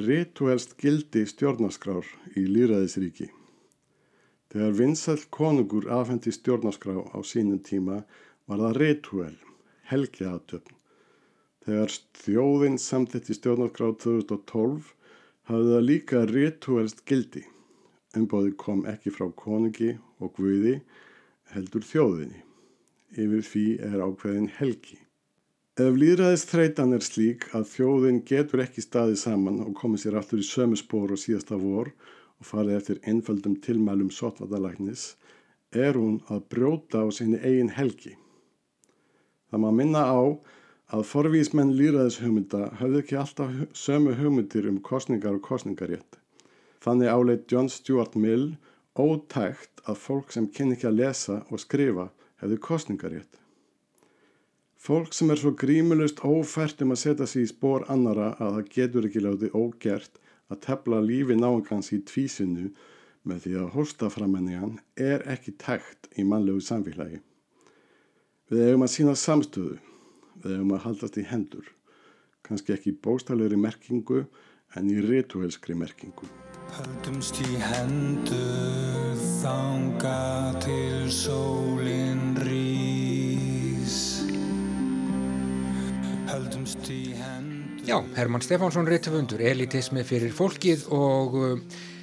rituelst 0.00 0.78
gildi 0.80 1.26
stjórnaskrár 1.28 2.06
í 2.32 2.46
Lýraðisríki. 2.48 3.28
Þegar 4.52 4.76
vinsall 4.78 5.24
konungur 5.32 5.88
afhendi 5.92 6.32
stjórnaskrá 6.32 6.96
á 7.12 7.18
sínum 7.24 7.60
tíma 7.60 8.02
var 8.48 8.62
það 8.62 8.78
rituel, 8.80 9.36
helgiaðtöfn. 9.92 10.78
Þegar 11.62 11.94
þjóðinn 12.24 12.80
samtitt 12.80 13.28
í 13.30 13.36
stjórnarskráð 13.36 13.94
2012 14.04 14.88
hafði 15.50 15.74
það 15.74 15.86
líka 15.88 16.24
rituelst 16.30 17.04
gildi. 17.08 17.44
Umbóði 18.16 18.56
kom 18.56 18.82
ekki 18.88 19.12
frá 19.12 19.28
konungi 19.36 19.94
og 20.20 20.34
guði 20.40 20.78
heldur 21.52 21.84
þjóðinni. 21.84 22.42
Yfir 23.12 23.44
því 23.44 23.66
er 23.88 24.04
ákveðin 24.08 24.52
helgi. 24.56 24.98
Ef 25.80 25.94
líðræðist 25.96 26.50
þreytan 26.52 26.90
er 26.92 27.00
slík 27.00 27.46
að 27.56 27.62
þjóðin 27.70 28.18
getur 28.28 28.60
ekki 28.60 28.82
staðið 28.84 29.14
saman 29.22 29.62
og 29.64 29.70
komið 29.78 30.02
sér 30.02 30.18
allur 30.20 30.42
í 30.42 30.44
sömu 30.44 30.76
spór 30.76 31.14
og 31.14 31.20
síðasta 31.22 31.56
vor 31.56 31.88
og 31.88 32.44
farið 32.44 32.76
eftir 32.76 33.00
einföldum 33.08 33.54
tilmælum 33.64 34.10
sotvatalagnins, 34.12 35.16
er 35.72 35.96
hún 35.96 36.20
að 36.28 36.44
brjóta 36.52 37.00
á 37.00 37.08
sinni 37.08 37.40
eigin 37.40 37.72
helgi. 37.72 38.18
Það 39.48 39.64
má 39.64 39.68
minna 39.78 40.04
á 40.12 40.20
að 40.92 41.08
forvísmenn 41.08 41.72
líraðishugmynda 41.80 42.74
hafði 42.76 43.00
ekki 43.06 43.20
alltaf 43.24 43.58
sömu 43.72 44.12
hugmyndir 44.20 44.68
um 44.68 44.76
kostningar 44.84 45.40
og 45.40 45.46
kostningarétt. 45.48 46.20
Þannig 46.84 47.08
áleit 47.16 47.48
John 47.48 47.72
Stuart 47.72 48.12
Mill 48.12 48.58
ótægt 48.92 49.80
að 49.88 50.04
fólk 50.04 50.36
sem 50.36 50.52
kynni 50.52 50.76
ekki 50.76 50.92
að 50.92 51.00
lesa 51.00 51.46
og 51.48 51.64
skrifa 51.64 52.10
hefði 52.44 52.60
kostningarétt. 52.68 53.41
Fólk 54.82 55.12
sem 55.14 55.30
er 55.30 55.38
svo 55.38 55.52
grímulust 55.54 56.24
ófært 56.26 56.80
um 56.82 56.90
að 56.90 56.98
setja 57.04 57.26
sig 57.30 57.44
í 57.44 57.50
spór 57.52 57.84
annara 57.92 58.32
að 58.42 58.56
það 58.56 58.70
getur 58.74 59.04
ekki 59.06 59.20
látið 59.22 59.52
ógert 59.54 60.16
að 60.50 60.58
tefla 60.64 60.98
lífi 61.04 61.36
náangans 61.38 61.92
í 61.94 62.00
tvísinu 62.02 62.72
með 63.22 63.44
því 63.44 63.52
að 63.60 63.68
hóstaframennigan 63.76 64.72
er 64.98 65.22
ekki 65.30 65.54
tægt 65.62 66.10
í 66.18 66.24
mannlegu 66.26 66.64
samfélagi. 66.66 67.20
Við 68.50 68.64
eigum 68.66 68.82
að 68.88 68.92
sína 68.96 69.14
samstöðu, 69.22 69.78
við 70.42 70.56
eigum 70.56 70.74
að 70.74 70.84
haldast 70.88 71.20
í 71.22 71.28
hendur, 71.30 71.70
kannski 72.42 72.74
ekki 72.74 72.96
bóstalegri 73.06 73.60
merkingu 73.62 74.24
en 74.74 74.90
í 74.90 74.98
rituelskri 75.06 75.78
merkingu. 75.78 76.26
Haldumst 76.74 77.38
í 77.38 77.54
hendur 77.70 79.14
þanga 79.38 80.18
til 80.66 81.06
sólinn 81.06 82.21
Já, 87.82 87.96
Herman 88.14 88.42
Stefánsson 88.42 88.86
reytufundur, 88.86 89.40
elitismi 89.42 90.04
fyrir 90.06 90.30
fólkið 90.36 90.86
og 90.94 91.34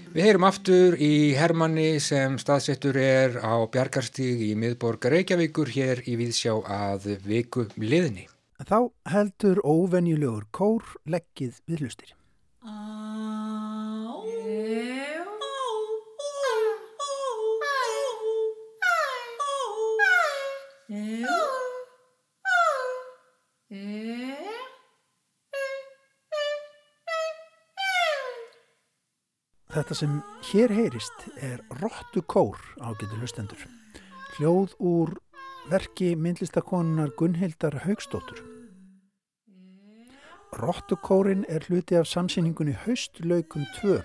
Við 0.10 0.26
heyrum 0.26 0.46
aftur 0.48 0.96
í 0.98 1.36
Hermanni 1.38 2.00
sem 2.02 2.40
staðsettur 2.42 2.98
er 2.98 3.36
á 3.46 3.62
Bjarkarstíg 3.70 4.42
í 4.42 4.56
miðborg 4.58 5.06
Reykjavíkur 5.14 5.70
hér 5.70 6.02
í 6.10 6.16
Víðsjá 6.18 6.56
að 6.66 7.06
viku 7.28 7.68
liðni. 7.78 8.26
Þá 8.58 8.90
heldur 9.14 9.62
óvenjulegur 9.62 10.48
kór 10.50 10.96
leggið 11.06 11.62
við 11.70 11.86
hlustir. 11.86 12.16
Þetta 29.70 29.94
sem 29.94 30.14
hér 30.50 30.72
heyrist 30.74 31.28
er 31.46 31.60
Rottu 31.78 32.24
kór 32.26 32.58
ágættu 32.82 33.20
hlustendur. 33.20 33.60
Hljóð 34.34 34.74
úr 34.82 35.12
verki 35.70 36.16
myndlistakonunar 36.18 37.12
Gunnhildar 37.20 37.78
Haugstóttur. 37.84 38.42
Rottu 40.58 40.98
kórin 40.98 41.46
er 41.46 41.70
hluti 41.70 42.00
af 42.02 42.10
samsýningunni 42.10 42.74
Haustlaukum 42.88 43.70
2 43.78 44.02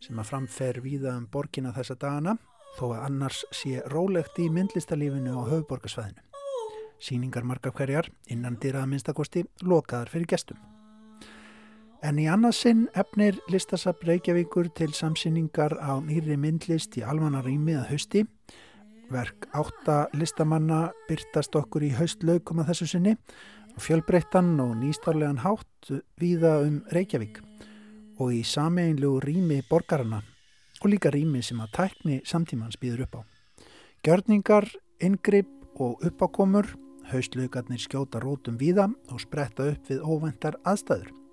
sem 0.00 0.16
að 0.16 0.30
framfer 0.32 0.80
víða 0.80 1.18
um 1.18 1.28
borgina 1.28 1.76
þessa 1.76 2.00
dagana 2.00 2.38
þó 2.78 2.94
að 2.94 3.00
annars 3.04 3.44
sé 3.52 3.84
rólegt 3.92 4.40
í 4.40 4.48
myndlistalífinu 4.48 5.36
á 5.36 5.44
höfuborgarsvæðinu. 5.52 6.24
Sýningar 6.96 7.44
marga 7.44 7.76
hverjar 7.76 8.08
innan 8.32 8.56
dýraða 8.56 8.88
minnstakosti 8.88 9.44
lokaðar 9.68 10.08
fyrir 10.08 10.32
gestum. 10.32 10.56
En 12.04 12.18
í 12.20 12.26
annarsinn 12.28 12.82
efnir 13.00 13.38
listasab 13.48 14.02
Reykjavíkur 14.04 14.66
til 14.76 14.90
samsýningar 14.92 15.72
á 15.80 15.96
nýri 16.04 16.36
myndlist 16.36 16.98
í 17.00 17.04
almanarými 17.06 17.78
að 17.80 17.86
hausti. 17.94 18.22
Verk 19.08 19.46
átta 19.56 20.10
listamanna 20.12 20.90
byrtast 21.08 21.56
okkur 21.56 21.86
í 21.88 21.94
haustlaukum 21.96 22.60
að 22.60 22.74
þessu 22.74 22.90
sinni 22.92 23.14
og 23.72 23.80
fjölbreyttan 23.86 24.52
og 24.60 24.76
nýstarlegan 24.82 25.40
hátt 25.46 25.90
víða 26.20 26.58
um 26.66 26.82
Reykjavík 26.92 27.40
og 28.20 28.36
í 28.36 28.44
sameinlegu 28.44 29.24
rými 29.24 29.62
borgarana 29.72 30.20
og 30.82 30.92
líka 30.92 31.08
rými 31.08 31.40
sem 31.40 31.64
að 31.64 31.72
tækni 31.80 32.20
samtímans 32.28 32.76
býður 32.84 33.06
upp 33.08 33.16
á. 33.16 33.20
Gjörningar, 34.04 34.68
ingripp 35.00 35.80
og 35.80 36.04
uppákomur, 36.04 36.68
haustlaugarnir 37.08 37.80
skjóta 37.80 38.20
rótum 38.20 38.60
víða 38.60 38.90
og 39.08 39.24
spretta 39.24 39.72
upp 39.72 39.88
við 39.88 40.04
óvendar 40.04 40.60
aðstæður. 40.68 41.23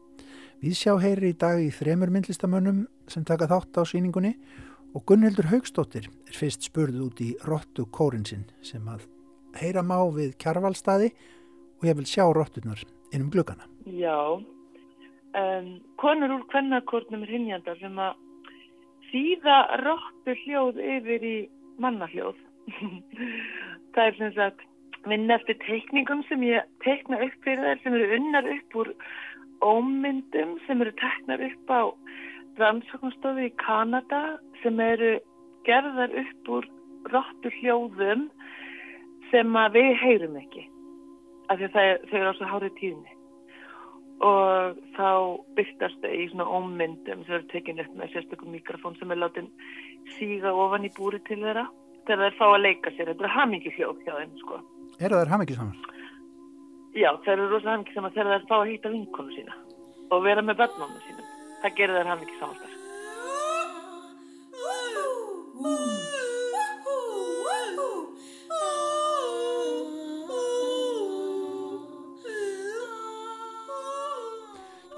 Við 0.61 0.75
sjá 0.77 0.91
heyri 1.01 1.31
í 1.31 1.37
dag 1.41 1.57
í 1.57 1.71
þremur 1.73 2.11
myndlistamönnum 2.13 2.83
sem 3.09 3.23
taka 3.25 3.47
þátt 3.49 3.79
á 3.81 3.83
síningunni 3.89 4.35
og 4.93 5.01
Gunnhildur 5.09 5.47
Haugstóttir 5.49 6.05
er 6.05 6.37
fyrst 6.37 6.67
spurð 6.67 6.99
út 7.01 7.21
í 7.25 7.31
Rottu 7.49 7.87
kórinsinn 7.89 8.43
sem 8.61 8.85
að 8.85 9.07
heyra 9.57 9.81
má 9.81 9.97
við 10.13 10.35
kjarvalstaði 10.43 11.09
og 11.79 11.87
ég 11.89 11.97
vil 11.97 12.05
sjá 12.05 12.27
Rotturnar 12.29 12.83
innum 13.09 13.31
glukkana. 13.33 13.65
Já, 13.89 14.37
um, 14.37 15.71
konur 15.97 16.37
úr 16.37 16.45
kvennakórnum 16.53 17.25
er 17.25 17.33
hinjandar 17.39 17.81
sem 17.81 17.97
að 17.97 18.21
þýða 19.09 19.57
Rottu 19.81 20.37
hljóð 20.43 20.77
yfir 20.77 21.25
í 21.25 21.37
mannahljóð. 21.81 22.37
Það 23.97 24.05
er 24.05 24.21
sem 24.21 24.37
sagt 24.37 24.67
minn 25.09 25.25
eftir 25.33 25.57
teikningum 25.65 26.21
sem 26.29 26.45
ég 26.45 26.69
teikna 26.85 27.17
upp 27.25 27.37
fyrir 27.41 27.65
þær 27.65 27.81
sem 27.81 27.97
eru 27.97 28.17
unnar 28.19 28.53
upp 28.59 28.81
úr 28.83 28.91
ómyndum 29.65 30.57
sem 30.65 30.81
eru 30.81 30.93
teknar 30.99 31.43
upp 31.47 31.73
á 31.73 31.81
rannsóknstofi 32.61 33.47
í 33.49 33.55
Kanada 33.61 34.21
sem 34.61 34.79
eru 34.79 35.15
gerðar 35.67 36.13
upp 36.23 36.51
úr 36.57 36.67
róttu 37.13 37.53
hljóðum 37.59 38.27
sem 39.31 39.57
að 39.57 39.79
við 39.79 39.91
heyrum 40.03 40.37
ekki 40.41 40.67
af 41.49 41.59
því 41.59 41.67
að 41.67 41.75
þau 42.11 42.17
eru 42.19 42.31
á 42.31 42.37
svo 42.37 42.49
hárið 42.51 42.77
tíðni 42.79 43.17
og 44.21 44.81
þá 44.95 45.07
byrtast 45.57 46.03
þau 46.03 46.11
í 46.13 46.25
svona 46.29 46.49
ómyndum 46.57 47.23
sem 47.25 47.37
eru 47.37 47.47
tekin 47.53 47.81
upp 47.81 47.93
með 47.97 48.13
sérstökum 48.15 48.53
mikrofón 48.53 48.97
sem 48.99 49.13
er 49.13 49.21
látin 49.21 49.49
síga 50.17 50.53
ofan 50.53 50.85
í 50.85 50.91
búri 50.97 51.21
til 51.25 51.39
þeirra 51.41 51.65
þegar 52.05 52.27
þeir 52.27 52.37
fá 52.37 52.45
að 52.49 52.61
leika 52.65 52.93
sér. 52.93 53.09
Þetta 53.11 53.27
er 53.27 53.35
hamingi 53.35 53.73
hljóð 53.77 54.03
hjá 54.05 54.13
þeim 54.19 54.37
sko. 54.43 54.59
Eru 55.01 55.21
þær 55.21 55.33
hafmyggisamar? 55.33 56.00
Já, 56.91 57.11
þeir 57.23 57.37
eru 57.37 57.47
rosa 57.53 57.71
hamingi 57.71 57.93
saman 57.95 58.11
þegar 58.11 58.33
þeir 58.33 58.47
fá 58.49 58.55
að 58.57 58.69
hýta 58.73 58.89
vinkonu 58.91 59.31
sína 59.31 59.53
og 60.11 60.23
vera 60.25 60.41
með 60.43 60.57
börnunum 60.59 61.03
sínum. 61.05 61.27
Það 61.63 61.75
gerir 61.77 61.95
þeir 61.97 62.09
hamingi 62.11 62.39
saman 62.39 62.57
þar. 62.59 62.77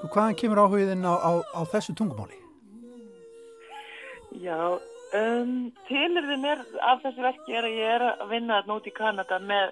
Sko, 0.04 0.10
hvaðan 0.10 0.40
kemur 0.40 0.64
áhugðin 0.64 1.06
á, 1.06 1.14
á, 1.14 1.32
á 1.54 1.60
þessu 1.70 1.94
tungumáli? 1.94 2.40
Já, 4.42 4.58
um, 5.14 5.70
tilurðin 5.86 6.44
er 6.50 6.66
af 6.82 7.06
þessu 7.06 7.22
verki 7.22 7.54
er 7.54 7.68
að 7.70 7.78
ég 7.78 7.94
er 8.00 8.04
að 8.10 8.26
vinna 8.34 8.58
út 8.74 8.90
í 8.90 8.92
Kanada 8.98 9.38
með 9.38 9.70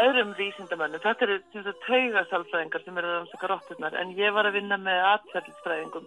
öðrum 0.00 0.32
vísindamönnum. 0.38 1.02
Þetta 1.04 1.26
eru 1.26 1.38
sem 1.52 1.64
sagt, 1.66 1.86
taugasálfræðingar 1.86 2.84
sem 2.84 2.98
eru 2.98 3.10
að 3.10 3.16
rannsaka 3.18 3.50
rotturnar 3.50 3.96
en 4.00 4.14
ég 4.16 4.34
var 4.34 4.48
að 4.48 4.58
vinna 4.58 4.78
með 4.80 5.00
atferðlisfræðingum 5.12 6.06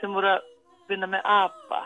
sem 0.00 0.14
voru 0.16 0.34
að 0.34 0.46
vinna 0.90 1.08
með 1.10 1.26
ABBA 1.36 1.80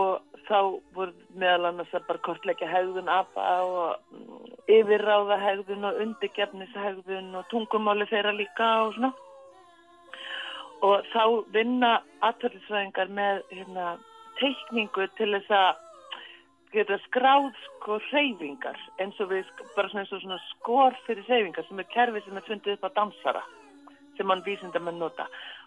og 0.00 0.44
þá 0.46 0.58
voru 0.94 1.12
meðal 1.38 1.70
annars 1.70 1.94
að 1.94 2.06
bara 2.06 2.22
kortleggja 2.26 2.68
hegðun 2.70 3.10
ABBA 3.10 3.48
og 3.64 4.14
mm, 4.14 4.52
yfirráða 4.76 5.40
hegðun 5.42 5.88
og 5.88 5.98
undirgefnishegðun 6.04 7.34
og 7.40 7.50
tungumáli 7.50 8.06
þeirra 8.10 8.34
líka 8.36 8.70
og 8.84 8.94
svona 8.96 9.12
og 10.86 11.10
þá 11.12 11.24
vinna 11.52 11.90
atverðisfræðingar 12.24 13.10
með 13.12 13.42
hérna, 13.50 13.88
teikningu 14.40 15.10
til 15.18 15.34
þess 15.34 15.52
að 15.52 15.86
geta 16.72 16.98
skráð 17.06 17.50
sko 17.66 17.98
hreyfingar 18.10 18.78
eins 19.02 19.18
og 19.22 19.32
við 19.32 19.48
bara 19.74 19.90
svona, 19.90 20.06
svona 20.06 20.38
skor 20.50 20.94
fyrir 21.06 21.26
hreyfingar 21.26 21.66
sem 21.66 21.82
er 21.82 21.88
kerfi 21.90 22.22
sem 22.24 22.36
er 22.38 22.46
fundið 22.46 22.76
upp 22.76 22.86
á 22.86 22.96
dansara 23.00 23.42
sem 24.16 24.28
mann 24.28 24.44
vísindamenn 24.44 25.00
nota. 25.00 25.26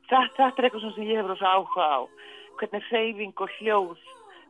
Þetta, 0.09 0.29
þetta 0.37 0.61
er 0.61 0.67
eitthvað 0.67 0.93
sem 0.95 1.07
ég 1.09 1.17
hefur 1.19 1.33
rosa 1.33 1.53
áhuga 1.57 1.87
á. 1.89 1.99
Hvernig 2.59 2.85
hreyfing 2.91 3.41
og 3.41 3.55
hljóð, 3.57 4.03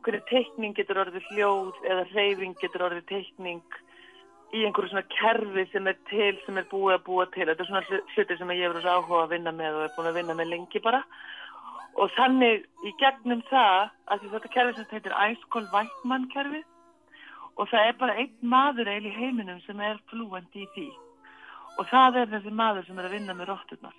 hvernig 0.04 0.26
teikning 0.28 0.76
getur 0.76 1.00
orðið 1.04 1.30
hljóð 1.32 1.78
eða 1.88 2.06
hreyfing 2.12 2.58
getur 2.60 2.84
orðið 2.90 3.06
teikning 3.08 3.78
í 4.54 4.62
einhverju 4.66 4.92
svona 4.92 5.08
kerfi 5.10 5.64
sem 5.72 5.88
er 5.90 5.96
til, 6.10 6.34
sem 6.44 6.58
er 6.60 6.68
búið 6.70 6.98
að 6.98 7.06
búa 7.08 7.24
til. 7.32 7.46
Þetta 7.48 7.64
er 7.64 7.70
svona 7.70 7.86
hlu- 7.88 8.04
hluti 8.14 8.36
sem 8.38 8.52
ég 8.54 8.66
hefur 8.66 8.76
rosa 8.78 8.98
áhuga 8.98 9.22
að 9.24 9.32
vinna 9.34 9.54
með 9.56 9.78
og 9.78 9.86
er 9.86 9.94
búin 9.96 10.10
að 10.10 10.18
vinna 10.20 10.36
með 10.38 10.52
lengi 10.52 10.82
bara. 10.84 11.00
Og 11.94 12.10
þannig 12.16 12.64
í 12.86 12.92
gegnum 12.98 13.42
það, 13.50 13.90
að 14.10 14.24
þetta 14.32 14.52
kerfi 14.54 14.76
sem 14.78 14.88
heitir 14.90 15.14
Æskól 15.14 15.66
Vækmann 15.72 16.30
kerfi 16.32 16.64
og 17.54 17.68
það 17.70 17.88
er 17.88 17.98
bara 18.00 18.16
einn 18.18 18.50
maður 18.50 18.90
eil 18.90 19.04
í 19.06 19.14
heiminum 19.14 19.60
sem 19.62 19.78
er 19.80 20.00
flúandi 20.10 20.64
í 20.64 20.70
því. 20.74 20.88
Og 21.78 21.86
það 21.90 22.18
er 22.22 22.32
þessi 22.32 22.54
maður 22.54 22.88
sem 22.88 22.98
er 22.98 23.08
að 23.08 23.14
vinna 23.14 23.36
með 23.38 23.50
rotturnar. 23.52 23.94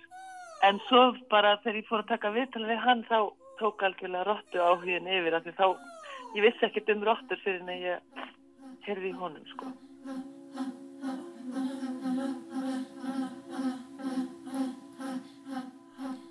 En 0.68 0.80
svo 0.88 1.02
bara 1.32 1.56
þegar 1.64 1.80
ég 1.80 1.88
fór 1.88 2.04
að 2.04 2.12
taka 2.12 2.34
viðtal 2.36 2.64
við 2.68 2.84
hann 2.84 3.02
þá 3.08 3.18
tók 3.60 3.84
algjörlega 3.88 4.28
rottu 4.28 4.60
áhugin 4.60 5.08
yfir 5.08 5.36
af 5.36 5.44
því 5.44 5.56
þá, 5.56 5.66
ég 6.36 6.44
vissi 6.44 6.68
ekkert 6.68 6.92
um 6.92 7.04
rottur 7.08 7.40
fyrir 7.44 7.64
en 7.64 7.72
ég 7.80 8.24
heyrði 8.84 9.12
í 9.12 9.18
honum 9.20 9.52
sko. 9.54 9.72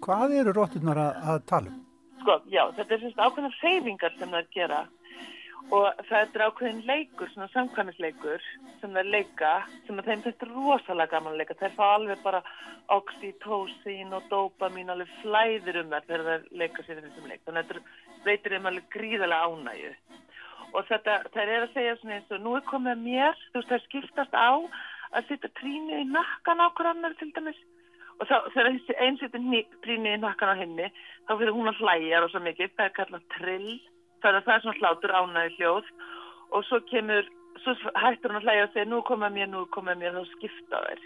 Hvað 0.06 0.36
eru 0.38 0.54
rótturnar 0.54 1.02
að, 1.02 1.24
að 1.32 1.42
tala 1.50 1.72
um? 1.72 1.82
Sko, 2.22 2.36
já, 2.50 2.62
þetta 2.78 2.94
er 2.94 3.02
svona 3.02 3.26
ákveðna 3.30 3.52
hreyfingar 3.60 4.16
sem 4.20 4.34
það 4.34 4.54
gera 4.54 4.84
og 5.74 6.02
það 6.06 6.36
er 6.36 6.44
ákveðin 6.46 6.82
leikur, 6.86 7.30
svona 7.34 7.48
samkvæmisleikur 7.54 8.44
sem 8.82 8.92
það 8.94 9.12
leika, 9.16 9.54
sem 9.88 9.98
að 9.98 10.10
þeim 10.12 10.24
þetta 10.28 10.46
er 10.46 10.52
rosalega 10.54 11.12
gaman 11.16 11.34
að 11.34 11.42
leika. 11.42 11.58
Þeir 11.62 11.74
fá 11.78 11.86
alveg 11.88 12.22
bara 12.26 12.42
oxytocin 12.94 14.14
og 14.14 14.28
dopamin 14.30 14.94
alveg 14.94 15.14
flæðir 15.24 15.82
um 15.82 15.94
þær 15.96 16.06
þegar 16.10 16.28
þeir 16.30 16.46
leika 16.62 16.86
sér 16.86 17.02
þessum 17.02 17.32
leik. 17.32 17.42
Þannig 17.48 17.64
að 17.64 17.72
þetta 17.72 18.28
veitir 18.28 18.56
þeim 18.56 18.70
alveg 18.72 18.90
gríðalega 18.94 19.50
ánægju. 19.50 19.94
Og 20.76 20.90
þetta, 20.92 21.18
þær 21.34 21.54
er 21.56 21.66
að 21.66 21.74
segja 21.74 21.98
svona 22.02 22.20
eins 22.20 22.36
og 22.36 22.44
nú 22.46 22.58
er 22.60 22.68
komið 22.70 23.02
mér, 23.02 23.42
þú 23.50 23.62
veist, 23.62 23.74
þær 23.74 23.86
skiptast 23.88 24.38
á 24.38 24.50
að 25.16 25.30
setja 25.30 25.54
trínu 25.58 26.02
í 26.04 26.10
nakkan 26.12 26.62
á 26.62 26.68
hver 26.76 26.92
annar 26.92 27.16
til 27.18 27.32
dæmis 27.34 27.58
og 28.20 28.30
þá, 28.30 28.38
þegar 28.54 28.72
þessi 28.72 28.96
einn 29.04 29.20
setur 29.20 29.44
trínu 29.84 30.14
í 30.16 30.22
nakkan 30.22 30.54
á 30.56 30.62
henni 30.62 30.88
þá 31.28 31.34
fyrir 31.36 31.56
hún 31.56 31.72
að 31.72 31.82
hlæja 31.82 32.22
rosa 32.24 32.42
mikið, 32.44 32.74
það 32.78 32.90
er 32.90 32.96
kallað 33.00 33.28
trill 33.36 33.76
það 34.26 34.38
er, 34.40 34.62
svona 34.64 34.80
hlátur 34.80 35.14
ánægi 35.14 35.58
hljóð. 35.58 35.90
Og 36.54 36.66
svo 36.66 36.80
kemur 36.90 37.28
svo 37.64 37.76
hættur 38.00 38.34
hún 38.34 38.42
að 38.42 38.48
hlæja 38.48 38.66
og 38.68 38.74
segja 38.74 38.90
nú 38.90 39.02
koma 39.06 39.30
mér, 39.30 39.50
nú 39.52 39.66
koma 39.74 39.96
mér 39.98 40.16
þá 40.16 40.26
skipta 40.34 40.82
þær. 40.86 41.02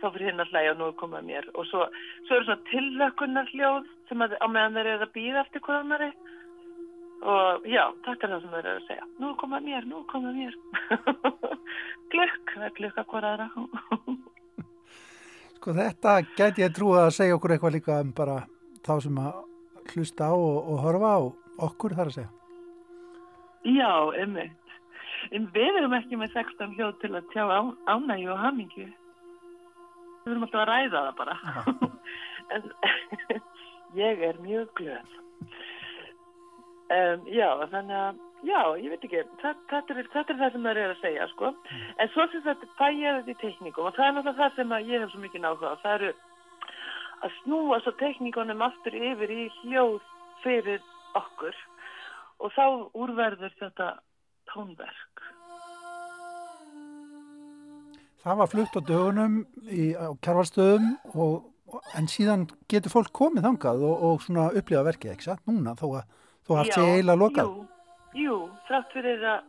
Þá 0.00 0.06
fyrir 0.14 0.30
hinn 0.30 0.42
að 0.42 0.52
hlæja 0.54 0.74
og 0.74 0.80
nú 0.80 0.90
koma 1.00 1.22
mér. 1.24 1.48
Og 1.54 1.68
svo, 1.70 1.86
svo 2.26 2.36
eru 2.36 2.48
svona 2.48 2.68
tillökunar 2.70 3.54
hljóð 3.54 3.88
sem 4.08 4.26
að 4.26 4.36
á 4.40 4.46
meðan 4.48 4.78
þeir 4.78 4.92
eru 4.94 5.08
að 5.08 5.14
býða 5.16 5.44
eftir 5.44 5.64
hvað 5.66 5.84
annari 5.84 6.10
og 7.20 7.66
já, 7.68 7.82
þetta 8.06 8.26
er 8.26 8.32
það 8.32 8.42
sem 8.42 8.54
þeir 8.54 8.66
eru 8.70 8.80
að 8.80 8.88
segja. 8.88 9.08
Nú 9.20 9.34
koma 9.40 9.60
mér, 9.60 9.86
nú 9.88 10.02
koma 10.08 10.32
mér. 10.32 10.56
Glökk, 12.12 12.56
það 12.56 12.66
er 12.66 12.76
glökk 12.78 13.02
að 13.02 13.10
hvora 13.12 13.34
aðra 13.36 13.50
Sko 15.60 15.74
þetta 15.76 16.12
gæti 16.38 16.62
ég 16.62 16.70
trúið 16.72 17.02
að 17.02 17.10
segja 17.12 17.34
okkur 17.36 17.52
eitthvað 17.52 17.74
líka 17.74 17.96
um 18.00 18.14
bara 18.16 18.36
þá 18.80 18.94
sem 19.04 19.18
að 19.20 19.34
hlusta 19.92 20.30
á 20.30 20.32
og, 20.32 20.54
og 20.72 20.78
horfa 20.80 21.10
á 21.12 21.20
okkur 21.66 21.94
þar 21.98 22.08
að 22.08 22.14
segja. 22.14 22.30
Já, 23.68 23.92
einmitt. 24.22 24.72
En 25.36 25.50
við 25.52 25.76
erum 25.82 25.92
ekki 25.98 26.16
með 26.16 26.32
16 26.38 26.72
hljóð 26.78 26.94
til 27.02 27.10
að 27.12 27.28
tjá 27.34 27.44
á, 27.44 27.60
ánægju 27.92 28.32
og 28.32 28.40
hamingju. 28.40 28.86
Við 30.24 30.32
erum 30.32 30.46
alltaf 30.48 30.62
að 30.62 30.70
ræða 30.70 31.04
það 31.04 31.12
bara. 31.20 31.36
en 32.56 32.64
ég 34.00 34.24
er 34.30 34.40
mjög 34.40 34.72
glöð. 34.80 35.14
Um, 36.88 37.28
já, 37.28 37.50
þannig 37.68 37.98
að, 38.00 38.24
já, 38.46 38.60
ég 38.80 38.88
veit 38.92 39.04
ekki, 39.06 39.22
þetta, 39.42 39.66
þetta, 39.70 39.96
er, 39.96 40.10
þetta 40.14 40.34
er 40.34 40.40
það 40.40 40.52
sem 40.54 40.66
það 40.66 40.82
er 40.82 40.94
að 40.94 41.02
segja, 41.04 41.28
sko. 41.34 41.52
En 42.00 42.12
svo 42.14 42.26
sem 42.32 42.44
þetta 42.46 42.70
fæ 42.78 42.86
ég 42.88 43.18
þetta 43.20 43.34
í 43.34 43.40
tekníkum 43.44 43.88
og 43.88 43.96
það 43.96 44.06
er 44.06 44.16
náttúrulega 44.16 44.40
það 44.42 44.58
sem 44.58 44.76
ég 44.90 45.04
hef 45.04 45.12
svo 45.14 45.22
mikið 45.24 45.44
náhuga. 45.44 45.74
Það 45.82 45.96
eru 45.98 46.12
að 47.20 47.36
snúa 47.42 47.80
svo 47.84 47.92
tekníkunum 48.00 48.64
aftur 48.64 48.96
yfir 48.96 49.34
í 49.34 49.44
hljóð 49.60 50.00
fyrir 50.44 50.80
okkur 51.18 51.56
og 52.40 52.54
þá 52.56 52.64
úrverður 52.96 53.54
þetta 53.60 53.92
tónverk. 54.50 55.24
Það 58.20 58.40
var 58.40 58.50
flutt 58.52 58.76
á 58.76 58.80
dögunum 58.84 59.36
í, 59.64 59.92
á 59.96 60.12
kjárvalstöðum 60.20 60.90
og, 61.14 61.46
en 61.96 62.08
síðan 62.10 62.48
getur 62.68 62.92
fólk 62.92 63.12
komið 63.16 63.46
þangað 63.48 63.84
og, 63.88 64.02
og 64.08 64.24
svona 64.24 64.50
upplifa 64.52 64.84
verkið, 64.90 65.14
ekki 65.14 65.28
satt? 65.30 65.44
Núna, 65.48 65.72
þó 65.78 65.86
að 66.02 66.18
þú 66.44 66.58
sér 66.68 66.90
eiginlega 66.90 67.20
lokað. 67.22 67.48
Jú, 67.48 67.69
jú, 68.16 68.36
þrátt 68.68 68.94
fyrir 68.94 69.24
að 69.24 69.44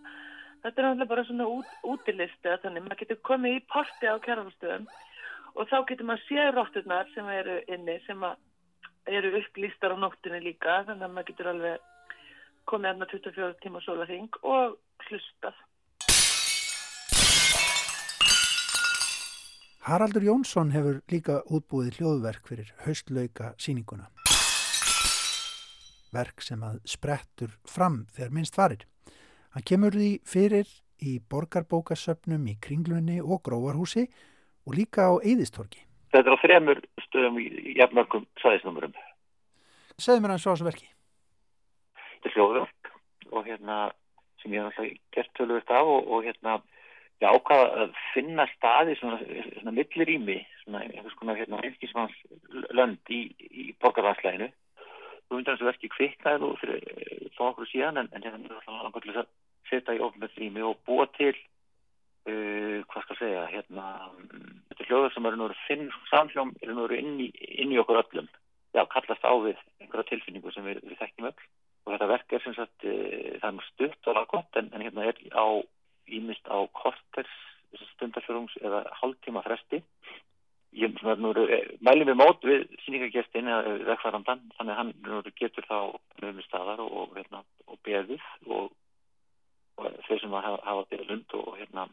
þetta 0.62 0.82
er 0.82 0.86
náttúrulega 0.86 1.10
bara 1.10 1.26
svona 1.28 1.48
út, 1.50 1.72
útilist 1.94 2.46
eða 2.46 2.60
þannig, 2.66 2.86
maður 2.86 3.02
getur 3.02 3.22
komið 3.30 3.58
í 3.58 3.64
parti 3.72 4.12
á 4.12 4.16
kjárvalstöðum 4.26 4.88
og 5.56 5.72
þá 5.72 5.78
getur 5.90 6.10
maður 6.10 6.28
séð 6.28 6.52
rótturnar 6.56 7.10
sem 7.16 7.32
eru 7.34 7.58
inni, 7.74 7.98
sem 8.06 8.28
eru 9.10 9.34
upplýstar 9.42 9.96
á 9.96 9.98
nóttinni 9.98 10.44
líka, 10.46 10.84
þannig 10.88 11.08
að 11.08 11.16
maður 11.16 11.30
getur 11.32 11.52
alveg 11.54 11.90
komið 12.70 12.94
aðna 12.94 13.10
24 13.12 13.60
tíma 13.66 13.84
sólarhing 13.84 14.42
og 14.46 14.78
hlustað. 15.10 15.58
Haraldur 19.82 20.22
Jónsson 20.22 20.70
hefur 20.76 21.02
líka 21.10 21.40
útbúið 21.50 21.98
hljóðverk 21.98 22.46
fyrir 22.46 22.70
haustlauka 22.86 23.56
síninguna. 23.58 24.12
Verk 26.12 26.44
sem 26.44 26.64
að 26.64 26.82
sprettur 26.88 27.54
fram 27.68 28.06
þegar 28.16 28.34
minnst 28.36 28.58
farir. 28.58 28.86
Hann 29.56 29.68
kemur 29.68 29.96
því 29.96 30.12
fyrir 30.28 30.68
í 31.02 31.18
borgarbókasöpnum 31.32 32.44
í 32.52 32.58
Kringlunni 32.64 33.20
og 33.22 33.42
Gróvarhúsi 33.48 34.06
og 34.68 34.76
líka 34.78 35.08
á 35.10 35.14
Eðistorki. 35.24 35.86
Þetta 36.12 36.28
er 36.28 36.36
á 36.36 36.44
þremur 36.44 36.82
stöðum 37.06 37.40
í 37.40 37.76
jafnmörgum 37.80 38.28
sæðisnumurum. 38.44 38.94
Segðu 39.98 40.24
mér 40.24 40.36
hans 40.36 40.46
svo 40.46 40.52
á 40.52 40.56
þessu 40.56 40.68
verki. 40.68 40.88
Þetta 41.96 42.30
er 42.30 42.36
hljóðverk 42.36 42.92
og 43.32 43.48
hérna 43.48 43.78
sem 44.42 44.54
ég 44.56 44.64
hef 44.64 44.72
alltaf 44.72 45.02
gert 45.16 45.34
tölvist 45.38 45.72
af 45.72 45.88
og, 45.88 46.08
og 46.12 46.26
hérna 46.28 46.58
ég 47.22 47.30
ákvaða 47.30 47.86
að 47.86 48.00
finna 48.16 48.48
staði 48.56 48.96
svona, 49.00 49.20
svona 49.60 49.76
millirými, 49.78 50.40
svona 50.64 50.84
einhvers 50.88 51.18
konar 51.20 51.40
hérna 51.40 51.62
einskísmanns 51.62 52.18
lönd 52.74 53.14
í, 53.14 53.22
í 53.38 53.68
borgarlandslæginu. 53.82 54.50
Hans 55.32 55.62
að 55.62 55.70
verki 55.72 55.90
kviknaði 55.92 56.42
nú 56.44 56.50
fyrir 56.60 56.84
þá 57.38 57.42
okkur 57.50 57.70
síðan 57.72 58.02
en, 58.02 58.10
en 58.12 58.26
hérna 58.26 58.92
til 59.00 59.08
þess 59.12 59.24
að 59.24 59.30
setja 59.70 59.96
í 59.96 60.02
ofnbætt 60.04 60.38
rými 60.40 60.64
og 60.68 60.80
búa 60.88 61.06
til 61.16 61.32
uh, 61.34 62.82
hvað 62.92 63.06
skal 63.06 63.18
segja, 63.22 63.46
hérna, 63.54 63.86
þetta 64.72 64.88
hljóður 64.90 65.14
sem 65.16 65.30
eru 65.30 65.50
finn 65.68 65.88
samhljóm, 66.10 66.54
eru 66.62 66.76
náttúrulega 66.76 67.02
inn, 67.06 67.20
í- 67.24 67.58
inn 67.64 67.72
í 67.74 67.80
okkur 67.82 68.02
öllum. 68.04 68.28
Já, 68.76 68.84
kallast 68.92 69.24
á 69.28 69.34
við 69.44 69.60
einhverja 69.84 70.10
tilfinningu 70.12 70.52
sem 70.56 70.68
við, 70.68 70.82
við 70.88 71.00
þekkjum 71.00 71.30
öll. 71.32 71.48
Og 71.86 71.94
þetta 71.96 72.10
verk 72.12 72.34
er 72.38 72.44
sem 72.44 72.56
sagt, 72.58 72.86
uh, 72.86 73.40
það 73.40 73.48
er 73.50 73.56
nú 73.58 73.66
stutt 73.70 74.12
og 74.12 74.20
laggott, 74.20 74.60
en, 74.60 74.70
en 74.76 74.86
hérna 74.86 75.08
er 75.10 75.24
á, 75.34 75.48
ímist 76.12 76.46
á 76.52 76.58
korters 76.76 77.34
stundarfjörungs 77.96 78.58
eða 78.60 78.84
hálftíma 79.00 79.44
fresti. 79.46 79.80
Ég 80.72 81.02
nú, 81.04 81.34
mælum 81.84 82.08
við 82.08 82.16
mót 82.16 82.46
við 82.48 82.62
síningagestin 82.86 83.50
eða 83.52 83.74
vegfærandan, 83.90 84.44
þannig 84.56 84.78
hann 84.78 84.94
getur 85.36 85.66
þá 85.68 85.80
nöfnum 86.22 86.46
staðar 86.46 86.84
og, 86.86 86.94
og, 87.02 87.18
hérna, 87.18 87.42
og 87.68 87.80
beðið 87.84 88.24
og, 88.48 88.70
og 89.76 89.98
þeir 90.08 90.22
sem 90.22 90.38
hafa, 90.38 90.62
hafa 90.64 90.86
beðið 90.94 91.12
lund 91.12 91.36
og, 91.42 91.50
hérna, 91.60 91.88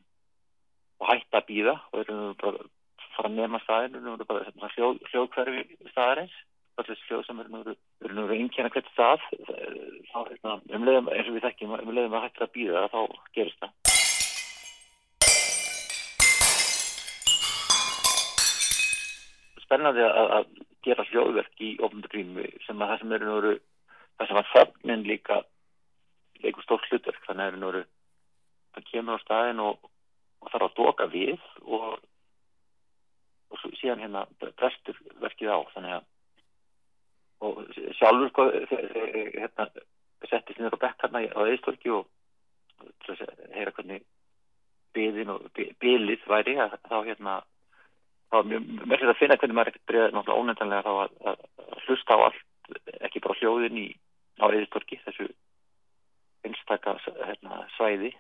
og 1.03 1.11
hætta 1.11 1.41
að 1.41 1.49
býða 1.51 1.75
og 1.91 1.99
eru 2.05 2.21
bara 2.39 2.69
fara 3.17 3.33
að 3.33 3.41
nema 3.41 3.63
staðin, 3.65 3.99
nú 4.05 4.15
eru 4.15 4.29
bara 4.31 4.47
hérna, 4.47 4.71
hljóð, 4.77 5.03
hljóðkverfi 5.11 5.65
staðarins, 5.91 6.39
þessi 6.79 7.09
hljóð 7.09 7.27
sem 7.27 7.43
eru 7.43 7.77
nú, 8.15 8.29
einnkjana 8.31 8.71
hvert 8.75 8.95
stað, 8.95 9.27
þá 10.13 10.19
hérna, 10.21 10.59
umleiðum, 10.79 11.11
eins 11.17 11.31
og 11.31 11.39
við 11.39 11.49
þekkjum, 11.49 11.79
umleiðum 11.83 12.19
að 12.19 12.29
hætta 12.29 12.47
að 12.47 12.55
býða, 12.55 12.89
þá 12.95 13.01
gerist 13.35 13.65
það. 13.65 13.88
Spennandi 19.69 20.05
að, 20.05 20.33
að 20.39 20.51
gera 20.87 21.07
hljóðverk 21.11 21.63
í 21.63 21.71
ofnbjörnrými 21.85 22.49
sem 22.65 22.81
að 22.81 22.93
það 22.93 23.01
sem 23.03 23.15
eru 23.19 23.29
núru 23.29 23.55
það 24.19 24.31
sem 24.31 24.41
að 24.41 24.53
þögnin 24.55 25.07
líka 25.07 25.41
leikur 26.43 26.65
stórt 26.65 26.89
hlutverk. 26.89 27.23
Þannig 27.29 27.53
að 27.53 27.63
núru 27.63 27.83
það 28.75 28.87
kemur 28.93 29.21
á 29.21 29.25
staðin 29.25 29.65
og, 29.65 29.91
og 30.41 30.53
þarf 30.53 30.69
að 30.69 30.79
doka 30.79 31.09
við 31.13 31.49
og, 31.67 31.99
og 33.53 33.67
síðan 33.81 34.07
hérna 34.07 34.25
brestur 34.41 35.03
verkið 35.21 35.53
á. 35.53 35.59
Þannig 35.75 35.99
að 35.99 36.07
og 37.39 37.61
sjálfur 37.95 38.31
sko 38.33 38.47
hérna 38.67 39.69
settist 40.27 40.59
á 40.59 40.75
bekk 40.75 41.05
hérna 41.05 41.21
á 41.31 41.41
eðistorki 41.47 41.93
og 41.95 42.09
til 43.05 43.15
að 43.15 43.45
heyra 43.55 43.75
hvernig 43.77 44.03
byðin 44.97 45.31
og 45.35 45.47
bylið 45.55 46.25
væri 46.27 46.57
að 46.59 46.75
þá 46.89 46.97
hérna 47.07 47.37
það 48.29 48.39
var 48.39 48.49
mjög 48.53 48.69
merkilegt 48.85 49.15
að 49.15 49.21
finna 49.23 49.37
hvernig 49.41 49.57
maður 49.57 49.73
ekkert 49.73 49.89
byrjaði 49.91 50.15
náttúrulega 50.15 50.43
ónefndanlega 50.43 50.87
þá 50.87 50.93
að, 51.03 51.13
að, 51.31 51.45
hlusta 51.87 52.17
á 52.17 52.19
allt, 52.29 52.43
ekki 53.09 53.23
bara 53.25 53.39
hljóðin 53.41 53.81
í 53.81 53.87
á 54.39 54.45
eðistorki, 54.49 55.01
þessu 55.07 55.29
einstaka 56.47 56.97
hérna, 57.03 57.63
svæði 57.77 58.13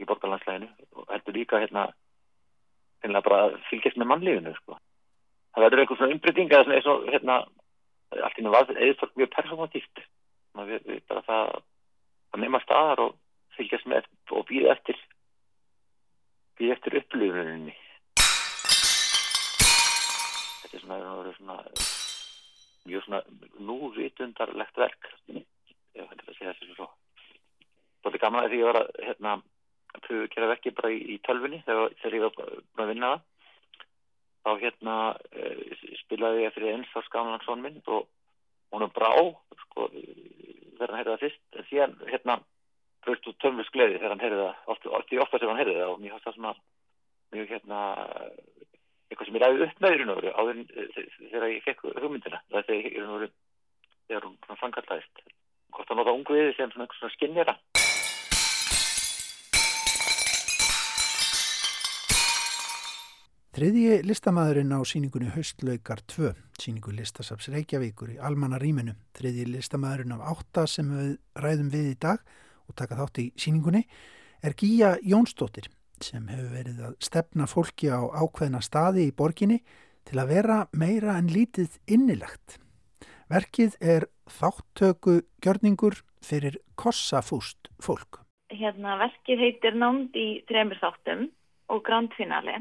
í 0.00 0.06
borgarlandslæginu 0.08 0.68
og 0.98 1.12
heldur 1.12 1.36
líka 1.36 1.60
hérna 1.62 1.86
finnilega 3.02 3.26
bara 3.28 3.62
fylgjast 3.70 3.98
með 3.98 4.10
mannlífinu 4.10 4.54
sko. 4.58 4.78
það 5.54 5.64
verður 5.66 5.82
eitthvað 5.82 6.00
svona 6.00 6.16
umbreyting 6.16 6.52
eða 6.52 6.76
eins 6.76 6.90
og 6.90 7.06
hérna 7.10 7.38
allt 8.20 8.38
í 8.38 8.44
var 8.46 8.74
eðistork 8.76 9.14
mjög 9.16 9.32
persónatíft 9.36 10.02
við, 10.02 10.80
við 10.84 11.00
bara 11.08 11.24
það 11.28 11.54
að 12.32 12.42
nema 12.44 12.60
staðar 12.64 13.04
og 13.06 13.16
fylgjast 13.56 13.88
með 13.88 14.08
og 14.32 14.46
býða 14.48 14.74
eftir 14.76 14.98
býða 16.58 16.76
eftir 16.76 16.98
upplifuninni 17.00 17.76
þetta 20.72 20.80
er 20.80 20.84
svona, 20.86 21.36
svona 21.38 21.60
mjög 22.88 23.06
svona 23.06 23.22
núvitundarlegt 23.68 24.82
verk. 24.82 25.12
Ég 25.28 26.08
veit 26.08 26.26
að 26.26 26.36
segja 26.38 26.56
þessu 26.56 26.74
svo 26.74 26.90
það 28.02 28.16
er 28.16 28.22
gaman 28.22 28.44
að 28.44 28.52
því 28.52 28.56
að 28.56 28.62
ég 28.62 28.68
var 28.68 28.78
að 28.80 28.88
hérna, 29.06 29.34
pröfu 29.92 30.22
að 30.22 30.32
gera 30.34 30.48
verki 30.50 30.72
bara 30.76 30.90
í, 30.90 30.98
í 31.14 31.18
tölfunni 31.26 31.60
þegar, 31.66 31.94
þegar 32.00 32.16
ég 32.16 32.24
var 32.24 32.34
búin 32.38 32.84
að 32.84 32.92
vinna 32.92 33.12
það. 33.12 33.28
Þá 34.42 34.50
hérna 34.62 34.96
uh, 35.14 35.84
spilaði 36.00 36.42
ég 36.42 36.54
fyrir 36.56 36.72
eins 36.72 36.96
á 36.98 37.00
skamlansson 37.06 37.62
minn 37.62 37.78
og 37.86 38.08
hún 38.72 38.86
er 38.86 38.94
brá 38.96 39.12
sko, 39.66 39.86
þegar 39.92 40.90
hann 40.90 40.98
heyrði 40.98 41.12
það 41.12 41.22
fyrst. 41.26 41.44
En 41.54 41.68
síðan 41.70 41.94
hérna 42.08 42.38
bröst 43.06 43.28
út 43.30 43.38
tömvis 43.42 43.70
gleði 43.74 44.00
þegar 44.00 44.16
hann 44.16 44.24
heyrði 44.24 44.40
það 44.42 44.74
ofta, 44.74 44.94
ofta, 44.98 45.20
ofta 45.26 45.42
sem 45.42 45.52
hann 45.52 45.62
heyrði 45.62 45.78
það 45.78 45.94
og 45.94 46.02
mér 46.02 46.16
fannst 46.16 46.28
það 46.28 46.38
svona 46.38 46.54
mjög 47.32 47.54
hérna 47.54 47.80
eitthvað 49.12 49.28
sem 49.28 49.38
ég 49.38 49.44
ræði 49.44 49.66
upp 49.68 49.84
með 49.84 49.94
í 49.94 50.00
raun 50.00 50.12
og 50.14 50.20
veru 50.20 50.34
áður 50.40 50.62
þegar 51.30 51.48
ég 51.52 51.64
fekk 51.68 51.86
hugmyndina. 52.00 52.42
Það 52.50 52.72
er 52.72 52.80
ég 52.80 52.98
raun 52.98 53.12
og 53.12 53.20
veru 53.20 53.32
þegar 54.08 54.26
hún 54.28 54.60
fangaldaðist 54.60 55.22
hvort 55.72 55.92
að 55.92 56.00
nota 56.00 56.16
ungviði 56.16 56.56
sem 56.56 56.72
svona, 56.72 56.88
svona 56.98 57.14
skinnjara 57.16 57.56
Þriðji 63.52 63.98
listamæðurinn 64.08 64.72
á 64.72 64.80
síningunni 64.88 65.28
Haustlaukar 65.34 66.00
2, 66.08 66.30
síningu 66.56 66.94
listasaps 66.96 67.50
Reykjavíkur 67.52 68.14
í 68.14 68.16
Almanna 68.16 68.56
rýminu. 68.56 68.94
Þriðji 69.12 69.44
listamæðurinn 69.50 70.14
af 70.16 70.22
átta 70.30 70.64
sem 70.64 70.88
við 70.88 71.10
ræðum 71.36 71.68
við 71.74 71.90
í 71.90 71.98
dag 72.00 72.22
og 72.64 72.78
taka 72.80 72.96
þátt 72.96 73.20
í 73.20 73.26
síningunni 73.36 73.84
er 74.40 74.56
Gíja 74.56 74.94
Jónsdóttir 75.04 75.68
sem 76.06 76.26
hefur 76.30 76.50
verið 76.56 76.82
að 76.88 76.96
stefna 77.04 77.46
fólki 77.50 77.90
á 77.92 78.00
ákveðna 78.10 78.62
staði 78.64 79.08
í 79.08 79.14
borginni 79.16 79.60
til 80.08 80.18
að 80.22 80.32
vera 80.34 80.58
meira 80.72 81.16
en 81.20 81.30
lítið 81.30 81.78
innilegt. 81.86 82.58
Verkið 83.32 83.76
er 83.80 84.08
þáttöku 84.28 85.20
gjörningur 85.44 86.02
fyrir 86.22 86.58
kossafúst 86.76 87.70
fólk. 87.82 88.20
Hérna, 88.52 88.98
verkið 89.00 89.46
heitir 89.46 89.78
Nánd 89.78 90.16
í 90.18 90.42
þremur 90.50 90.80
þáttum 90.82 91.30
og 91.72 91.82
Grand 91.86 92.12
Finale 92.18 92.60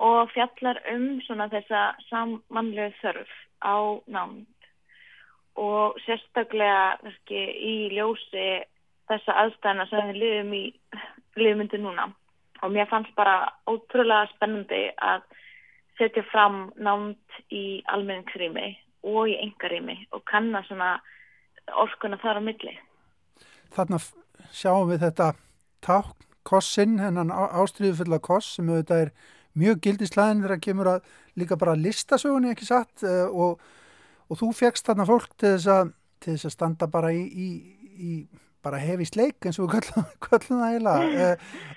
og 0.00 0.30
fjallar 0.32 0.80
um 0.94 1.20
þessa 1.26 1.82
samanlegu 2.08 2.94
þörf 3.02 3.34
á 3.60 3.76
nánd 4.08 4.48
og 5.60 5.98
sérstaklega 6.06 6.96
verki, 7.02 7.42
í 7.60 7.92
ljósi 7.92 8.64
þessa 9.10 9.36
aðstæðina 9.44 9.86
sem 9.90 10.08
við 10.08 10.20
lifum 10.22 10.54
í 10.56 10.64
lifmyndu 11.36 11.82
núna 11.82 12.08
og 12.62 12.72
mér 12.72 12.88
fannst 12.90 13.14
bara 13.18 13.52
ótrúlega 13.66 14.30
spennandi 14.34 14.84
að 15.02 15.24
setja 15.98 16.24
fram 16.30 16.70
nánd 16.78 17.42
í 17.52 17.82
almenningsrými 17.92 18.68
og 19.02 19.28
í 19.30 19.36
engarými 19.42 19.96
og 20.14 20.24
kanna 20.30 20.62
svona 20.66 20.94
orkuna 21.78 22.18
þar 22.22 22.40
á 22.40 22.42
milli. 22.42 22.74
Þarna 23.74 23.98
sjáum 24.52 24.90
við 24.90 25.04
þetta 25.06 25.32
tákn 25.84 26.28
kossin, 26.46 26.98
hennan 26.98 27.30
ástriðufulla 27.30 28.18
koss 28.22 28.56
sem 28.56 28.70
auðvitað 28.70 29.06
er 29.06 29.12
mjög 29.58 29.82
gildislæðin 29.84 30.42
þegar 30.42 30.54
það 30.56 30.64
kemur 30.66 30.90
að 30.90 31.10
líka 31.38 31.58
bara 31.60 31.78
listasögunni 31.78 32.52
ekki 32.52 32.66
satt 32.68 33.04
uh, 33.06 33.28
og, 33.30 33.60
og 34.28 34.40
þú 34.40 34.50
fegst 34.56 34.88
þarna 34.88 35.06
fólk 35.08 35.30
til 35.36 35.54
þess 35.54 35.68
að, 35.70 35.92
til 36.22 36.34
þess 36.34 36.48
að 36.48 36.56
standa 36.56 36.88
bara 36.90 37.12
í, 37.14 37.22
í, 37.22 37.48
í 37.92 38.12
bara 38.62 38.80
hefi 38.82 39.06
sleik 39.08 39.46
eins 39.46 39.58
og 39.62 39.72
það 39.78 40.62
heila 40.66 40.98
uh, 41.02 41.32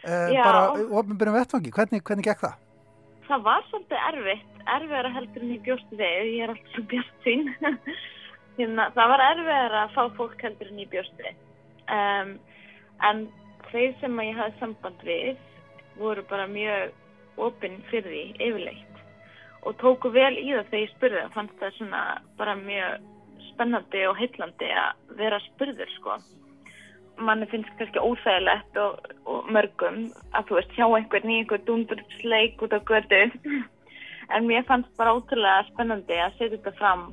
uh, 0.06 0.36
bara 0.38 0.66
ofnbjörnum 1.02 1.38
vettfangi, 1.40 1.74
hvernig, 1.76 2.04
hvernig 2.06 2.28
gekk 2.28 2.44
það? 2.46 2.60
Það 3.26 3.46
var 3.48 3.64
svolítið 3.70 4.04
erfitt, 4.10 4.60
erfiðara 4.76 5.14
heldur 5.16 5.46
en 5.46 5.56
ég 5.56 5.64
bjóst 5.66 5.96
við, 5.96 6.28
ég 6.36 6.44
er 6.46 6.54
alltaf 6.54 6.76
svo 6.76 6.84
björst 6.92 7.26
sín 7.26 7.48
hérna, 8.60 8.90
það 8.98 9.14
var 9.14 9.24
erfiðara 9.32 9.82
að 9.86 9.96
fá 9.96 10.04
fólk 10.20 10.46
heldur 10.46 10.70
en 10.70 10.84
ég 10.84 10.92
bjóst 10.94 11.24
við. 11.24 11.42
Um, 11.96 12.36
en 13.10 13.26
þeir 13.72 13.98
sem 14.02 14.22
ég 14.24 14.38
hafði 14.38 14.62
samband 14.62 15.08
við 15.08 15.42
voru 15.98 16.26
bara 16.30 16.46
mjög 16.52 17.42
opinn 17.42 17.82
fyrir 17.90 18.12
því 18.12 18.24
yfirleitt 18.46 19.02
og 19.66 19.76
tóku 19.82 20.12
vel 20.14 20.36
í 20.38 20.52
það 20.54 20.70
þegar 20.70 20.84
ég 20.84 20.94
spurði 20.94 21.20
það. 21.24 21.34
Fannst 21.34 21.62
það 21.62 21.78
svona 21.80 22.02
bara 22.38 22.56
mjög 22.60 23.12
spennandi 23.50 24.02
og 24.06 24.18
heillandi 24.20 24.70
að 24.78 25.16
vera 25.18 25.42
spurður 25.50 25.94
sko 25.98 26.18
manni 27.18 27.48
finnst 27.52 27.72
kannski 27.80 28.02
óþægilegt 28.02 28.80
og, 28.82 29.12
og 29.30 29.52
mörgum 29.52 30.00
að 30.36 30.50
þú 30.50 30.58
veist 30.60 30.74
sjá 30.76 30.86
einhvern 30.88 31.32
í 31.32 31.38
einhver 31.42 31.64
dundursleik 31.68 32.64
út 32.66 32.76
á 32.76 32.80
götu. 32.90 33.22
En 34.34 34.48
mér 34.50 34.66
fannst 34.66 34.90
bara 34.98 35.14
ótrúlega 35.14 35.68
spennandi 35.70 36.18
að 36.18 36.36
setja 36.40 36.58
þetta 36.58 36.74
fram 36.80 37.06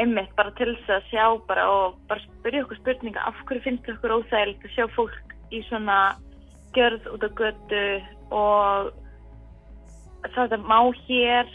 einmitt 0.00 0.32
bara 0.36 0.54
til 0.56 0.70
þess 0.72 0.94
að 0.96 1.08
sjá 1.10 1.24
bara 1.48 1.66
og 1.68 1.98
bara 2.08 2.24
spyrja 2.24 2.64
okkur 2.64 2.80
spurninga 2.80 3.26
af 3.28 3.36
hverju 3.44 3.66
finnst 3.66 3.84
það 3.86 3.98
okkur 3.98 4.16
óþægilegt 4.18 4.66
að 4.66 4.74
sjá 4.76 4.86
fólk 4.96 5.36
í 5.52 5.60
svona 5.68 5.98
gjörð 6.76 7.10
út 7.12 7.26
á 7.28 7.30
götu? 7.42 7.84
Og 8.32 8.92
þetta 10.32 10.60
má 10.64 10.80
hér 11.04 11.50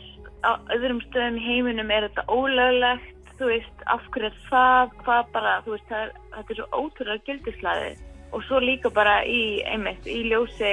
á 0.46 0.52
öðrum 0.76 1.02
stöðum 1.08 1.40
í 1.42 1.46
heiminum 1.48 1.92
er 1.92 2.10
þetta 2.10 2.28
ólöglegt 2.30 3.17
þú 3.38 3.50
veist, 3.52 3.84
af 3.86 4.06
hverju 4.14 4.30
er 4.30 4.38
það 4.50 4.94
hvað 5.04 5.34
bara, 5.34 5.56
þú 5.66 5.76
veist, 5.76 5.92
er, 5.94 6.14
þetta 6.36 6.54
er 6.54 6.60
svo 6.60 6.68
ótrúlega 6.82 7.26
gildislæði 7.28 7.92
og 8.36 8.46
svo 8.48 8.62
líka 8.62 8.92
bara 8.94 9.20
í, 9.26 9.42
einmitt, 9.70 10.08
í 10.10 10.24
ljósi 10.28 10.72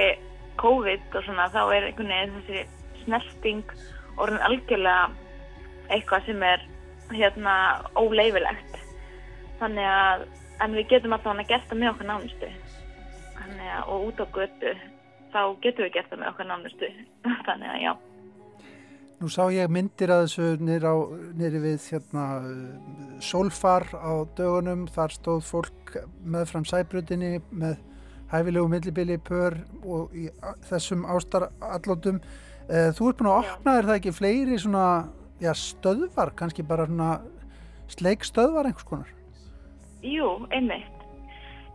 COVID 0.61 1.15
og 1.15 1.27
svona, 1.27 1.49
þá 1.53 1.61
er 1.75 1.89
einhvern 1.89 2.13
veginn 2.13 2.39
þessi 2.39 3.03
snerting 3.03 3.75
orðin 4.21 4.43
algjörlega 4.47 5.11
eitthvað 5.93 6.25
sem 6.29 6.43
er 6.43 6.65
hérna 7.13 7.55
óleifilegt 7.99 8.79
þannig 9.59 9.87
að, 9.91 10.25
en 10.63 10.75
við 10.79 10.89
getum 10.95 11.15
alltaf 11.15 11.31
hann 11.33 11.43
að 11.43 11.53
gesta 11.53 11.77
með 11.77 11.93
okkur 11.93 12.09
nánustu. 12.09 12.51
Þannig 13.35 13.71
að, 13.75 13.87
og 13.91 14.09
út 14.09 14.21
á 14.23 14.25
götu 14.35 14.75
þá 15.35 15.41
getum 15.63 15.87
við 15.87 15.95
gert 15.97 16.11
það 16.11 16.21
með 16.21 16.31
okkar 16.33 16.51
nánustu. 16.51 16.91
Þannig 17.47 17.71
að 17.71 17.81
já 17.83 17.93
Nú 19.25 19.31
sá 19.33 19.47
ég 19.49 19.71
myndir 19.73 20.11
að 20.13 20.27
þessu 20.27 20.47
nýri 20.61 21.59
við 21.63 21.85
hérna, 21.89 22.25
sólfar 23.25 23.87
á 23.97 24.21
dögunum, 24.37 24.83
þar 24.93 25.15
stóð 25.15 25.39
fólk 25.47 25.95
með 26.21 26.51
fram 26.51 26.67
sæbrutinni 26.69 27.39
með 27.49 27.79
hæfilegu 28.29 28.69
millibili 28.69 29.17
pör 29.17 29.57
og 29.81 30.13
í 30.13 30.27
þessum 30.69 31.09
ástarallótum. 31.09 32.21
Eh, 32.69 32.93
þú 32.93 33.09
ert 33.09 33.23
búin 33.23 33.31
að 33.31 33.41
opna 33.41 33.75
þér 33.79 33.89
það 33.89 33.97
ekki 33.97 34.15
fleiri 34.19 34.61
svona, 34.61 34.87
já, 35.41 35.53
stöðvar, 35.57 36.35
kannski 36.37 36.69
bara 36.69 36.85
svona 36.85 37.11
sleik 37.97 38.29
stöðvar 38.29 38.69
einhvers 38.69 38.91
konar? 38.93 39.13
Jú, 40.05 40.33
einmitt. 40.53 41.05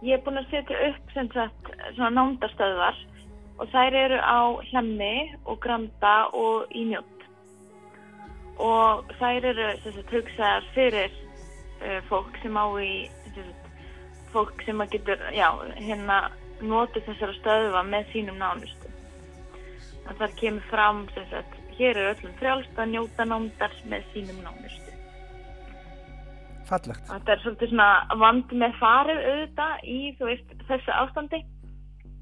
Ég 0.07 0.21
er 0.21 0.23
búin 0.23 0.39
að 0.39 0.53
setja 0.55 0.85
upp 0.93 1.17
sem 1.19 1.35
sagt 1.35 1.75
svona 1.97 2.15
nándastöðvar 2.15 3.07
og 3.59 3.73
þær 3.75 4.05
eru 4.07 4.23
á 4.23 4.39
hlemmi 4.71 5.17
og 5.43 5.59
granda 5.67 6.21
og 6.31 6.71
í 6.71 6.93
mjótt 6.95 7.20
og 8.61 9.11
þær 9.21 9.49
eru 9.53 9.71
hugsaðar 10.13 10.69
fyrir 10.75 11.17
uh, 11.81 11.99
fólk 12.11 12.37
sem 12.43 12.59
á 12.61 12.67
í 12.83 12.93
sagt, 13.35 13.71
fólk 14.35 14.63
sem 14.67 14.83
að 14.83 14.97
getur 14.97 15.25
já, 15.35 15.49
hérna 15.79 16.21
notið 16.61 17.09
þessara 17.09 17.37
stöðuva 17.39 17.83
með 17.89 18.13
sínum 18.13 18.39
nánustu. 18.41 18.93
Að 20.11 20.23
það 20.23 20.37
kemur 20.43 20.69
fram 20.71 21.03
sagt, 21.17 21.59
hér 21.79 21.97
er 21.97 22.13
öllum 22.13 22.37
frjálst 22.41 22.79
að 22.79 22.93
njóta 22.95 23.27
nándar 23.27 23.77
með 23.89 24.09
sínum 24.15 24.43
nánustu. 24.45 24.97
Fallegt. 26.69 27.07
Þetta 27.09 27.33
er 27.33 27.41
svolítið 27.43 27.73
svona 27.73 28.19
vandi 28.21 28.59
með 28.61 28.77
farið 28.79 29.23
auðvitað 29.31 29.87
í 29.91 29.99
veist, 30.21 30.53
þessu 30.69 30.95
ástandi. 30.95 31.41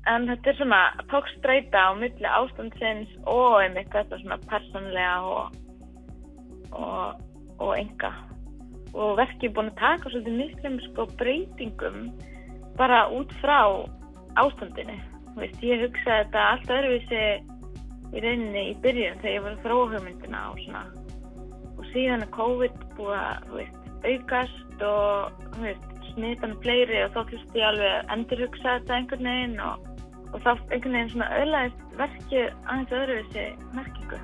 En 0.08 0.24
þetta 0.30 0.52
er 0.52 0.56
svona 0.56 0.82
tókstreita 1.10 1.82
á 1.84 1.92
milli 1.98 2.28
ástandsins 2.30 3.10
og 3.28 3.58
einmitt 3.60 3.90
þetta 3.92 4.20
svona 4.22 4.38
persónlega 4.48 5.16
og 5.28 5.58
og, 6.72 7.20
og 7.58 7.72
enga. 7.76 8.12
Og 8.94 9.18
verkið 9.18 9.50
er 9.50 9.54
búin 9.56 9.70
að 9.72 9.80
taka 9.80 10.10
svolítið 10.10 10.38
miklum 10.38 10.78
sko 10.86 11.06
breytingum 11.20 11.98
bara 12.78 13.04
út 13.14 13.32
frá 13.42 13.58
ástandinu. 14.40 14.96
Veist, 15.38 15.60
ég 15.62 15.84
hugsaði 15.84 16.24
þetta 16.24 16.46
allt 16.52 16.72
öðruvísi 16.74 17.24
í 18.08 18.22
rauninni 18.24 18.64
í 18.70 18.78
byrjun 18.82 19.20
þegar 19.22 19.34
ég 19.36 19.44
var 19.44 19.60
frá 19.64 19.76
hugmyndina 19.76 20.46
og 20.52 20.62
svona. 20.64 20.84
Og 21.78 21.84
síðan 21.92 22.24
er 22.24 22.32
COVID 22.34 22.80
búið 22.96 23.20
að 23.20 23.52
veist, 23.58 23.92
aukast 24.08 24.82
og 24.88 25.62
smitan 26.12 26.56
fleiri 26.64 27.04
og 27.04 27.14
þá 27.14 27.20
hlust 27.30 27.58
ég 27.58 27.68
alveg 27.68 28.12
endur 28.14 28.44
hugsaði 28.46 28.82
þetta 28.82 28.98
einhvern 28.98 29.30
veginn 29.30 29.58
og, 29.62 29.88
og 30.32 30.38
þá 30.42 30.50
einhvern 30.56 30.98
veginn 30.98 31.14
svona 31.14 31.32
öðlaðist 31.42 31.98
verkið 32.02 32.46
aðeins 32.66 32.96
öðruvísi 33.02 33.48
merkingu 33.76 34.22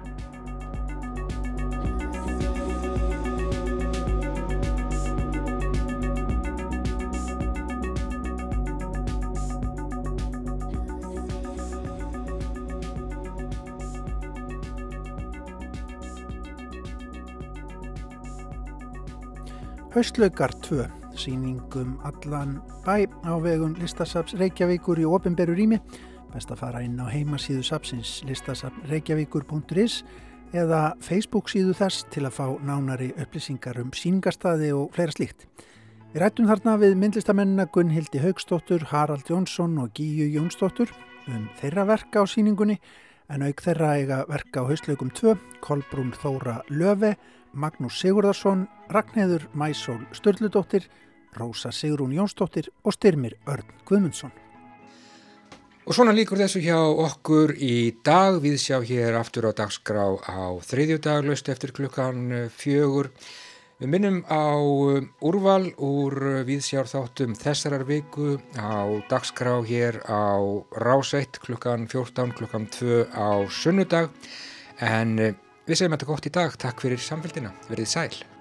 Haustlaukar 19.95 20.51
2, 20.59 20.89
síningum 21.15 21.93
allan 22.03 22.57
bæ 22.83 23.07
á 23.23 23.33
vegum 23.39 23.77
Listasaps 23.79 24.35
Reykjavíkur 24.35 24.99
í 24.99 25.05
ofinberu 25.07 25.55
rými. 25.55 25.79
Best 26.33 26.51
að 26.51 26.65
fara 26.65 26.81
inn 26.83 26.99
á 26.99 27.07
heimasíðu 27.07 27.63
sapsins 27.63 28.17
listasapsreykjavíkur.is 28.27 30.01
eða 30.51 30.81
Facebook 30.99 31.47
síðu 31.47 31.77
þess 31.79 32.09
til 32.11 32.25
að 32.27 32.35
fá 32.41 32.47
nánari 32.67 33.13
upplýsingar 33.15 33.79
um 33.85 33.93
síningarstaði 33.95 34.73
og 34.75 34.91
fleira 34.99 35.15
slíkt. 35.15 35.47
Við 36.11 36.25
rættum 36.25 36.51
þarna 36.51 36.75
við 36.83 36.99
myndlistamennina 36.99 37.69
Gunnhildi 37.71 38.19
Haugstóttur, 38.19 38.83
Harald 38.91 39.31
Jónsson 39.31 39.79
og 39.79 39.95
Gíu 39.95 40.27
Jónsdóttur 40.27 40.91
um 41.31 41.47
þeirra 41.63 41.87
verka 41.87 42.19
á 42.19 42.27
síningunni 42.27 42.81
en 43.31 43.47
auk 43.47 43.63
þeirra 43.63 43.95
eiga 44.01 44.25
verka 44.27 44.67
á 44.67 44.69
haustlaukum 44.69 45.15
2, 45.15 45.39
Kolbrún 45.63 46.11
Þóra 46.19 46.65
Löfi, 46.67 47.15
Magnús 47.55 47.97
Sigurðarsson, 48.03 48.67
Ragnheður 48.91 49.49
Mæsól 49.55 50.03
Sturldudóttir, 50.13 50.89
Rósa 51.39 51.73
Sigrún 51.73 52.15
Jónsdóttir 52.15 52.71
og 52.85 52.95
Styrmir 52.95 53.39
Örn 53.47 53.71
Guðmundsson. 53.89 54.35
Og 55.85 55.93
svona 55.93 56.15
líkur 56.17 56.41
þessu 56.41 56.63
hjá 56.65 56.79
okkur 56.81 57.53
í 57.61 57.93
dag. 58.07 58.39
Við 58.41 58.55
sjá 58.63 58.79
hér 58.81 59.19
aftur 59.19 59.51
á 59.51 59.53
dagskrá 59.53 60.07
á 60.17 60.57
þriðjudag, 60.65 61.27
löst 61.29 61.51
eftir 61.53 61.75
klukkan 61.77 62.49
fjögur. 62.49 63.11
Við 63.83 63.91
minnum 63.91 64.23
á 64.31 64.55
eh, 64.95 65.05
úrval 65.21 65.75
úr 65.83 66.47
viðsjárþáttum 66.49 67.35
þessarar 67.37 67.85
viku 67.85 68.39
á 68.57 68.87
dagskrá 69.11 69.59
hér 69.67 69.99
á 70.09 70.41
ráseitt 70.79 71.37
klukkan 71.43 71.85
14, 71.91 72.33
klukkan 72.39 72.65
2 72.71 73.11
á 73.13 73.45
sunnudag. 73.51 74.09
En 74.81 75.19
Við 75.65 75.79
segjum 75.81 75.95
þetta 75.97 76.09
gott 76.11 76.27
í 76.29 76.33
dag. 76.35 76.57
Takk 76.61 76.85
fyrir 76.85 77.01
samfélgina. 77.01 77.55
Verðið 77.71 77.93
sæl. 77.95 78.34